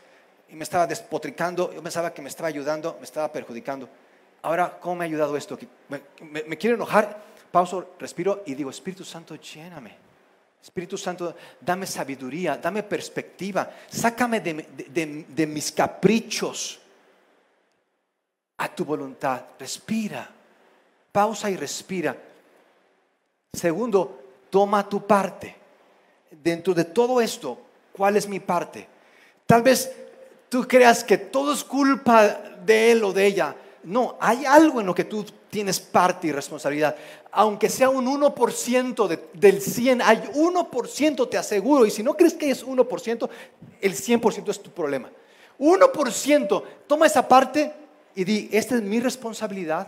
y 0.49 0.55
me 0.55 0.63
estaba 0.63 0.85
despotricando, 0.85 1.73
yo 1.73 1.81
pensaba 1.81 2.13
que 2.13 2.21
me 2.21 2.29
estaba 2.29 2.47
ayudando, 2.47 2.97
me 2.99 3.05
estaba 3.05 3.31
perjudicando. 3.31 3.89
Ahora, 4.43 4.77
¿cómo 4.79 4.97
me 4.97 5.05
ha 5.05 5.07
ayudado 5.07 5.35
esto? 5.35 5.57
Me, 5.89 6.57
quiero 6.57 6.75
enojar, 6.75 7.21
pauso, 7.51 7.95
respiro 7.99 8.43
y 8.45 8.53
digo, 8.53 8.69
Espíritu 8.69 9.03
Santo, 9.03 9.35
lléname. 9.35 9.97
Espíritu 10.61 10.97
Santo, 10.97 11.35
dame 11.59 11.85
sabiduría, 11.85 12.57
dame 12.57 12.83
perspectiva, 12.83 13.69
sácame 13.89 14.39
de, 14.39 15.47
mis 15.47 15.71
caprichos 15.71 16.79
a 18.57 18.73
tu 18.73 18.85
voluntad. 18.85 19.41
Respira, 19.59 20.29
pausa 21.11 21.49
y 21.49 21.55
respira. 21.55 22.15
Segundo, 23.53 24.19
toma 24.49 24.87
tu 24.87 25.05
parte. 25.05 25.55
Dentro 26.31 26.73
de 26.73 26.85
todo 26.85 27.21
esto, 27.21 27.57
¿cuál 27.91 28.17
es 28.17 28.27
mi 28.27 28.39
parte? 28.39 28.87
Tal 29.45 29.61
vez 29.61 29.91
tú 30.49 30.67
creas 30.67 31.03
que 31.03 31.17
todo 31.17 31.53
es 31.53 31.63
culpa 31.63 32.27
de 32.65 32.91
él 32.91 33.03
o 33.03 33.13
de 33.13 33.25
ella. 33.25 33.55
No, 33.83 34.17
hay 34.19 34.45
algo 34.45 34.79
en 34.79 34.87
lo 34.87 34.95
que 34.95 35.03
tú 35.03 35.25
tienes 35.49 35.79
parte 35.79 36.27
y 36.27 36.31
responsabilidad. 36.31 36.95
Aunque 37.31 37.69
sea 37.69 37.89
un 37.89 38.05
1% 38.05 39.19
del 39.33 39.61
100, 39.61 40.01
hay 40.01 40.17
1%, 40.17 41.29
te 41.29 41.37
aseguro. 41.37 41.85
Y 41.85 41.91
si 41.91 42.01
no 42.01 42.15
crees 42.15 42.33
que 42.33 42.49
es 42.49 42.65
1%, 42.65 43.29
el 43.81 43.93
100% 43.93 44.49
es 44.49 44.63
tu 44.63 44.71
problema. 44.71 45.11
1%, 45.59 46.63
toma 46.87 47.05
esa 47.05 47.27
parte 47.27 47.71
y 48.15 48.23
di, 48.23 48.49
esta 48.51 48.75
es 48.75 48.81
mi 48.81 48.99
responsabilidad 48.99 49.87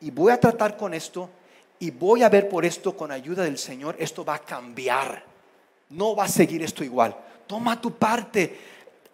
y 0.00 0.10
voy 0.10 0.32
a 0.32 0.40
tratar 0.40 0.76
con 0.76 0.94
esto 0.94 1.30
y 1.78 1.90
voy 1.90 2.22
a 2.22 2.28
ver 2.28 2.48
por 2.48 2.64
esto 2.64 2.96
con 2.96 3.10
ayuda 3.10 3.44
del 3.44 3.58
Señor, 3.58 3.96
esto 3.98 4.24
va 4.24 4.36
a 4.36 4.38
cambiar. 4.38 5.24
No 5.90 6.16
va 6.16 6.24
a 6.24 6.28
seguir 6.28 6.62
esto 6.62 6.82
igual. 6.82 7.16
Toma 7.46 7.80
tu 7.80 7.92
parte 7.92 8.56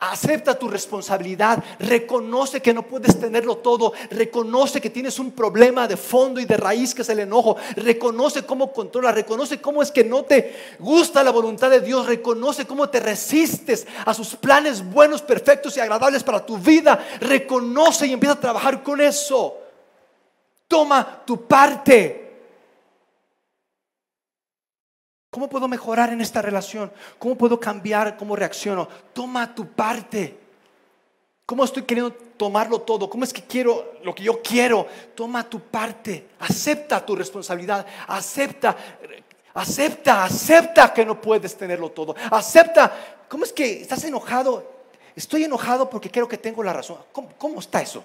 Acepta 0.02 0.58
tu 0.58 0.66
responsabilidad, 0.66 1.62
reconoce 1.78 2.62
que 2.62 2.72
no 2.72 2.86
puedes 2.86 3.20
tenerlo 3.20 3.58
todo, 3.58 3.92
reconoce 4.10 4.80
que 4.80 4.88
tienes 4.88 5.18
un 5.18 5.32
problema 5.32 5.86
de 5.86 5.98
fondo 5.98 6.40
y 6.40 6.46
de 6.46 6.56
raíz 6.56 6.94
que 6.94 7.02
es 7.02 7.08
el 7.10 7.18
enojo, 7.18 7.58
reconoce 7.76 8.46
cómo 8.46 8.72
controla, 8.72 9.12
reconoce 9.12 9.60
cómo 9.60 9.82
es 9.82 9.90
que 9.90 10.02
no 10.02 10.22
te 10.22 10.56
gusta 10.78 11.22
la 11.22 11.30
voluntad 11.30 11.68
de 11.68 11.82
Dios, 11.82 12.06
reconoce 12.06 12.66
cómo 12.66 12.88
te 12.88 12.98
resistes 12.98 13.86
a 14.06 14.14
sus 14.14 14.36
planes 14.36 14.82
buenos, 14.82 15.20
perfectos 15.20 15.76
y 15.76 15.80
agradables 15.80 16.24
para 16.24 16.46
tu 16.46 16.56
vida, 16.56 16.98
reconoce 17.20 18.06
y 18.06 18.14
empieza 18.14 18.36
a 18.36 18.40
trabajar 18.40 18.82
con 18.82 19.02
eso. 19.02 19.58
Toma 20.66 21.24
tu 21.26 21.46
parte. 21.46 22.29
¿Cómo 25.30 25.48
puedo 25.48 25.68
mejorar 25.68 26.12
en 26.12 26.20
esta 26.20 26.42
relación? 26.42 26.92
¿Cómo 27.18 27.36
puedo 27.36 27.60
cambiar 27.60 28.16
cómo 28.16 28.34
reacciono? 28.34 28.88
Toma 29.12 29.54
tu 29.54 29.68
parte. 29.68 30.36
¿Cómo 31.46 31.64
estoy 31.64 31.84
queriendo 31.84 32.12
tomarlo 32.12 32.80
todo? 32.80 33.08
¿Cómo 33.08 33.22
es 33.22 33.32
que 33.32 33.42
quiero 33.42 33.92
lo 34.02 34.12
que 34.12 34.24
yo 34.24 34.42
quiero? 34.42 34.88
Toma 35.14 35.48
tu 35.48 35.60
parte. 35.60 36.30
Acepta 36.40 37.04
tu 37.06 37.14
responsabilidad. 37.14 37.86
Acepta, 38.08 38.76
acepta, 39.54 40.24
acepta 40.24 40.92
que 40.92 41.06
no 41.06 41.20
puedes 41.20 41.56
tenerlo 41.56 41.90
todo. 41.90 42.16
Acepta. 42.30 42.92
¿Cómo 43.28 43.44
es 43.44 43.52
que 43.52 43.82
estás 43.82 44.02
enojado? 44.02 44.68
Estoy 45.14 45.44
enojado 45.44 45.88
porque 45.88 46.10
creo 46.10 46.26
que 46.26 46.38
tengo 46.38 46.64
la 46.64 46.72
razón. 46.72 46.98
¿Cómo, 47.12 47.28
cómo 47.38 47.60
está 47.60 47.80
eso? 47.80 48.02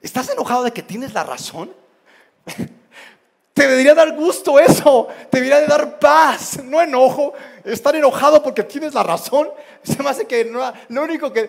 ¿Estás 0.00 0.30
enojado 0.30 0.64
de 0.64 0.72
que 0.72 0.82
tienes 0.82 1.12
la 1.12 1.22
razón? 1.22 1.70
Te 3.54 3.68
debería 3.68 3.94
dar 3.94 4.16
gusto 4.16 4.58
eso, 4.58 5.08
te 5.30 5.38
debería 5.38 5.60
de 5.60 5.66
dar 5.66 5.98
paz, 5.98 6.62
no 6.64 6.80
enojo. 6.80 7.34
Estar 7.64 7.94
enojado 7.94 8.42
porque 8.42 8.64
tienes 8.64 8.94
la 8.94 9.02
razón, 9.02 9.50
se 9.82 10.02
me 10.02 10.08
hace 10.08 10.26
que 10.26 10.44
no, 10.44 10.72
lo 10.88 11.02
único 11.02 11.32
que 11.32 11.48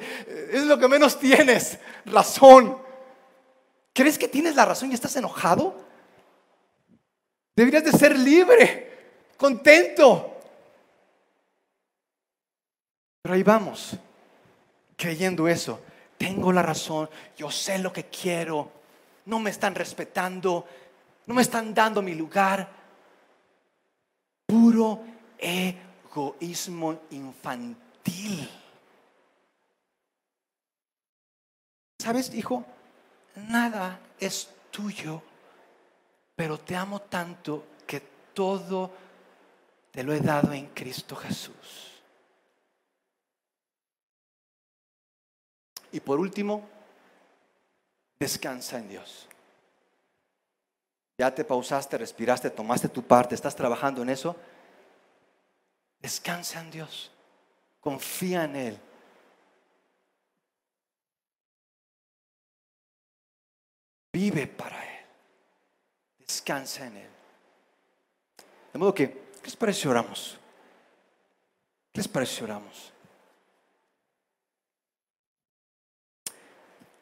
es 0.51 0.63
lo 0.63 0.77
que 0.77 0.87
menos 0.87 1.17
tienes, 1.17 1.79
razón. 2.05 2.77
¿Crees 3.93 4.17
que 4.17 4.27
tienes 4.27 4.55
la 4.55 4.65
razón 4.65 4.91
y 4.91 4.95
estás 4.95 5.15
enojado? 5.15 5.75
Deberías 7.55 7.83
de 7.83 7.91
ser 7.91 8.17
libre, 8.17 8.91
contento. 9.37 10.37
Pero 13.21 13.35
ahí 13.35 13.43
vamos, 13.43 13.95
creyendo 14.97 15.47
eso. 15.47 15.79
Tengo 16.17 16.51
la 16.51 16.61
razón, 16.61 17.09
yo 17.37 17.49
sé 17.49 17.77
lo 17.79 17.93
que 17.93 18.05
quiero, 18.05 18.69
no 19.25 19.39
me 19.39 19.49
están 19.49 19.75
respetando, 19.75 20.65
no 21.25 21.33
me 21.33 21.41
están 21.41 21.73
dando 21.73 22.01
mi 22.01 22.13
lugar. 22.15 22.67
Puro 24.45 25.01
egoísmo 25.37 27.01
infantil. 27.11 28.49
¿Sabes, 31.99 32.33
hijo? 32.33 32.65
Nada 33.35 33.99
es 34.19 34.49
tuyo, 34.69 35.21
pero 36.35 36.59
te 36.59 36.75
amo 36.75 37.01
tanto 37.01 37.67
que 37.87 38.01
todo 38.33 38.91
te 39.91 40.03
lo 40.03 40.13
he 40.13 40.19
dado 40.19 40.51
en 40.53 40.67
Cristo 40.67 41.15
Jesús. 41.15 42.01
Y 45.91 45.99
por 45.99 46.19
último, 46.19 46.67
descansa 48.19 48.79
en 48.79 48.89
Dios. 48.89 49.29
Ya 51.17 51.33
te 51.33 51.43
pausaste, 51.43 51.97
respiraste, 51.97 52.49
tomaste 52.49 52.89
tu 52.89 53.03
parte, 53.03 53.35
estás 53.35 53.55
trabajando 53.55 54.01
en 54.01 54.09
eso. 54.09 54.35
Descansa 55.99 56.59
en 56.59 56.71
Dios. 56.71 57.11
Confía 57.79 58.45
en 58.45 58.55
Él. 58.55 58.79
Vive 64.11 64.47
para 64.47 64.83
Él. 64.83 65.05
Descansa 66.19 66.87
en 66.87 66.97
Él. 66.97 67.09
De 68.73 68.79
modo 68.79 68.93
que, 68.93 69.09
¿qué 69.09 69.45
les 69.45 69.55
parece 69.55 69.87
oramos? 69.87 70.39
¿Qué 71.91 71.99
les 71.99 72.07
parece 72.07 72.43
oramos? 72.43 72.91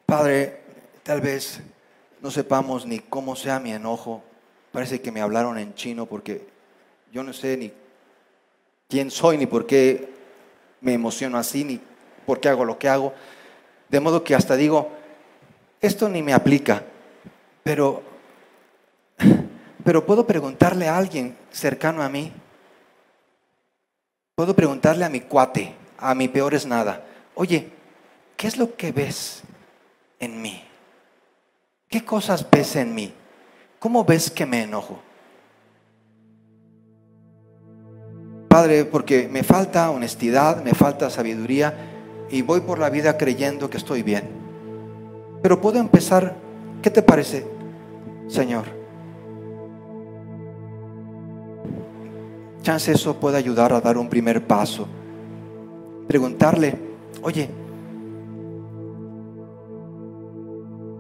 Padre, 0.05 0.62
tal 1.03 1.22
vez 1.22 1.62
no 2.22 2.32
sepamos 2.32 2.86
ni 2.86 2.99
cómo 2.99 3.36
sea 3.36 3.59
mi 3.59 3.72
enojo. 3.72 4.24
Parece 4.72 5.01
que 5.01 5.11
me 5.11 5.22
hablaron 5.22 5.57
en 5.57 5.74
chino 5.74 6.05
porque 6.05 6.47
yo 7.11 7.24
no 7.24 7.34
sé 7.34 7.57
ni 7.57 7.74
quién 8.88 9.11
soy, 9.11 9.38
ni 9.38 9.47
por 9.47 9.65
qué 9.65 10.09
me 10.80 10.93
emociono 10.93 11.38
así, 11.38 11.63
ni 11.63 11.82
por 12.26 12.39
qué 12.39 12.49
hago 12.49 12.63
lo 12.63 12.78
que 12.78 12.88
hago. 12.88 13.13
De 13.89 13.99
modo 13.99 14.24
que 14.24 14.36
hasta 14.36 14.55
digo, 14.55 14.91
esto 15.82 16.07
ni 16.07 16.22
me 16.22 16.34
aplica, 16.34 16.84
pero, 17.63 18.03
pero 19.84 20.05
puedo 20.05 20.26
preguntarle 20.26 20.88
a 20.88 20.97
alguien 20.97 21.36
cercano 21.51 22.01
a 22.01 22.09
mí, 22.09 22.32
puedo 24.36 24.55
preguntarle 24.55 25.03
a 25.03 25.09
mi 25.09 25.22
cuate, 25.22 25.74
a 25.97 26.15
mi 26.15 26.28
peor 26.28 26.53
es 26.53 26.65
nada, 26.65 27.03
oye, 27.36 27.69
¿qué 28.38 28.47
es 28.47 28.57
lo 28.57 28.76
que 28.76 28.91
ves 28.91 29.41
en 30.19 30.41
mí? 30.41 30.63
¿Qué 31.92 32.06
cosas 32.06 32.48
ves 32.50 32.78
en 32.78 32.96
mí? 32.96 33.14
¿Cómo 33.78 34.06
ves 34.06 34.32
que 34.32 34.46
me 34.46 34.64
enojo? 34.64 35.02
Padre, 38.48 38.86
porque 38.86 39.28
me 39.30 39.44
falta 39.44 39.92
honestidad, 39.92 40.64
me 40.64 40.74
falta 40.74 41.10
sabiduría 41.10 41.74
y 42.30 42.44
voy 42.44 42.62
por 42.62 42.80
la 42.80 42.89
vida 42.89 43.18
creyendo 43.18 43.70
que 43.70 43.76
estoy 43.76 44.04
bien. 44.04 44.24
Pero 45.42 45.60
puedo 45.60 45.80
empezar, 45.80 46.38
¿qué 46.82 46.89
te 46.89 47.02
parece, 47.02 47.46
Señor? 48.30 48.68
Chance 52.62 52.94
eso 52.94 53.20
puede 53.20 53.36
ayudar 53.36 53.74
a 53.74 53.82
dar 53.82 53.98
un 53.98 54.08
primer 54.08 54.48
paso. 54.48 54.88
Preguntarle, 56.08 56.78
oye, 57.22 57.50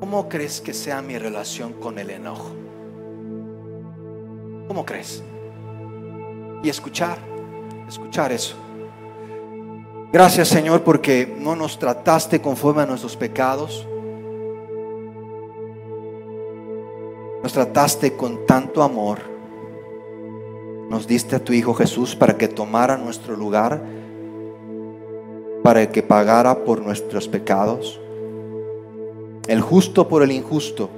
¿Cómo 0.01 0.27
crees 0.27 0.61
que 0.61 0.73
sea 0.73 0.99
mi 1.03 1.15
relación 1.19 1.73
con 1.73 1.99
el 1.99 2.09
enojo? 2.09 2.49
¿Cómo 4.67 4.83
crees? 4.83 5.21
Y 6.63 6.69
escuchar, 6.69 7.19
escuchar 7.87 8.31
eso. 8.31 8.55
Gracias 10.11 10.47
Señor 10.47 10.81
porque 10.81 11.31
no 11.39 11.55
nos 11.55 11.77
trataste 11.77 12.41
conforme 12.41 12.81
a 12.81 12.87
nuestros 12.87 13.15
pecados. 13.15 13.87
Nos 17.43 17.53
trataste 17.53 18.17
con 18.17 18.47
tanto 18.47 18.81
amor. 18.81 19.19
Nos 20.89 21.05
diste 21.05 21.35
a 21.35 21.43
tu 21.43 21.53
Hijo 21.53 21.75
Jesús 21.75 22.15
para 22.15 22.35
que 22.39 22.47
tomara 22.47 22.97
nuestro 22.97 23.35
lugar, 23.35 23.79
para 25.63 25.91
que 25.91 26.01
pagara 26.01 26.65
por 26.65 26.81
nuestros 26.81 27.27
pecados 27.27 28.00
el 29.51 29.59
justo 29.59 30.07
por 30.07 30.23
el 30.23 30.31
injusto, 30.31 30.89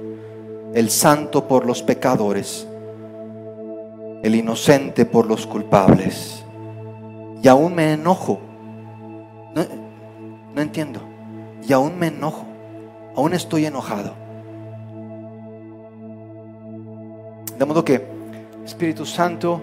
el 0.74 0.88
santo 0.88 1.48
por 1.48 1.66
los 1.66 1.82
pecadores, 1.82 2.68
el 4.22 4.32
inocente 4.36 5.06
por 5.06 5.26
los 5.26 5.44
culpables. 5.44 6.44
Y 7.42 7.48
aún 7.48 7.74
me 7.74 7.94
enojo. 7.94 8.38
No, 9.56 10.62
entiendo. 10.62 11.00
Y 11.66 11.72
aún 11.72 11.98
me 11.98 12.06
enojo. 12.06 12.46
Aún 13.16 13.34
estoy 13.34 13.66
enojado. 13.66 14.14
De 17.58 17.64
modo 17.64 17.84
que, 17.84 18.06
Espíritu 18.64 19.04
Santo, 19.04 19.60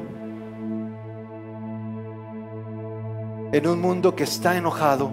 en 3.53 3.67
un 3.67 3.79
mundo 3.79 4.13
que 4.17 4.25
está 4.25 4.57
enojado, 4.57 5.11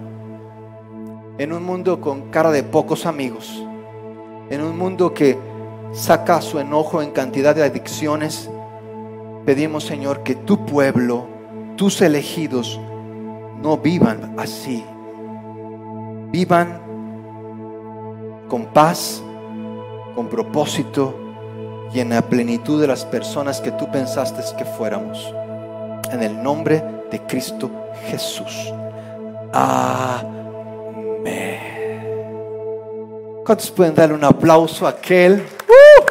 en 1.37 1.53
un 1.53 1.63
mundo 1.63 2.01
con 2.01 2.29
cara 2.29 2.51
de 2.51 2.63
pocos 2.63 3.05
amigos, 3.05 3.63
en 4.49 4.61
un 4.61 4.77
mundo 4.77 5.13
que 5.13 5.37
saca 5.93 6.41
su 6.41 6.59
enojo 6.59 7.01
en 7.01 7.11
cantidad 7.11 7.55
de 7.55 7.63
adicciones, 7.63 8.49
pedimos 9.45 9.83
Señor 9.83 10.23
que 10.23 10.35
tu 10.35 10.65
pueblo, 10.65 11.27
tus 11.75 12.01
elegidos, 12.01 12.79
no 13.61 13.77
vivan 13.77 14.35
así. 14.37 14.83
Vivan 16.31 16.81
con 18.47 18.65
paz, 18.67 19.23
con 20.15 20.27
propósito 20.27 21.15
y 21.93 21.99
en 21.99 22.09
la 22.09 22.21
plenitud 22.21 22.79
de 22.81 22.87
las 22.87 23.05
personas 23.05 23.61
que 23.61 23.71
tú 23.71 23.89
pensaste 23.91 24.41
que 24.57 24.65
fuéramos. 24.65 25.33
En 26.11 26.21
el 26.23 26.41
nombre 26.41 26.83
de 27.11 27.21
Cristo 27.25 27.69
Jesús. 28.09 28.73
Amén. 29.53 30.49
¿Cuántos 33.49 33.71
pueden 33.71 33.95
darle 33.95 34.13
un 34.13 34.23
aplauso 34.23 34.85
a 34.85 34.91
aquel? 34.91 35.43
¡Uh! 35.67 36.08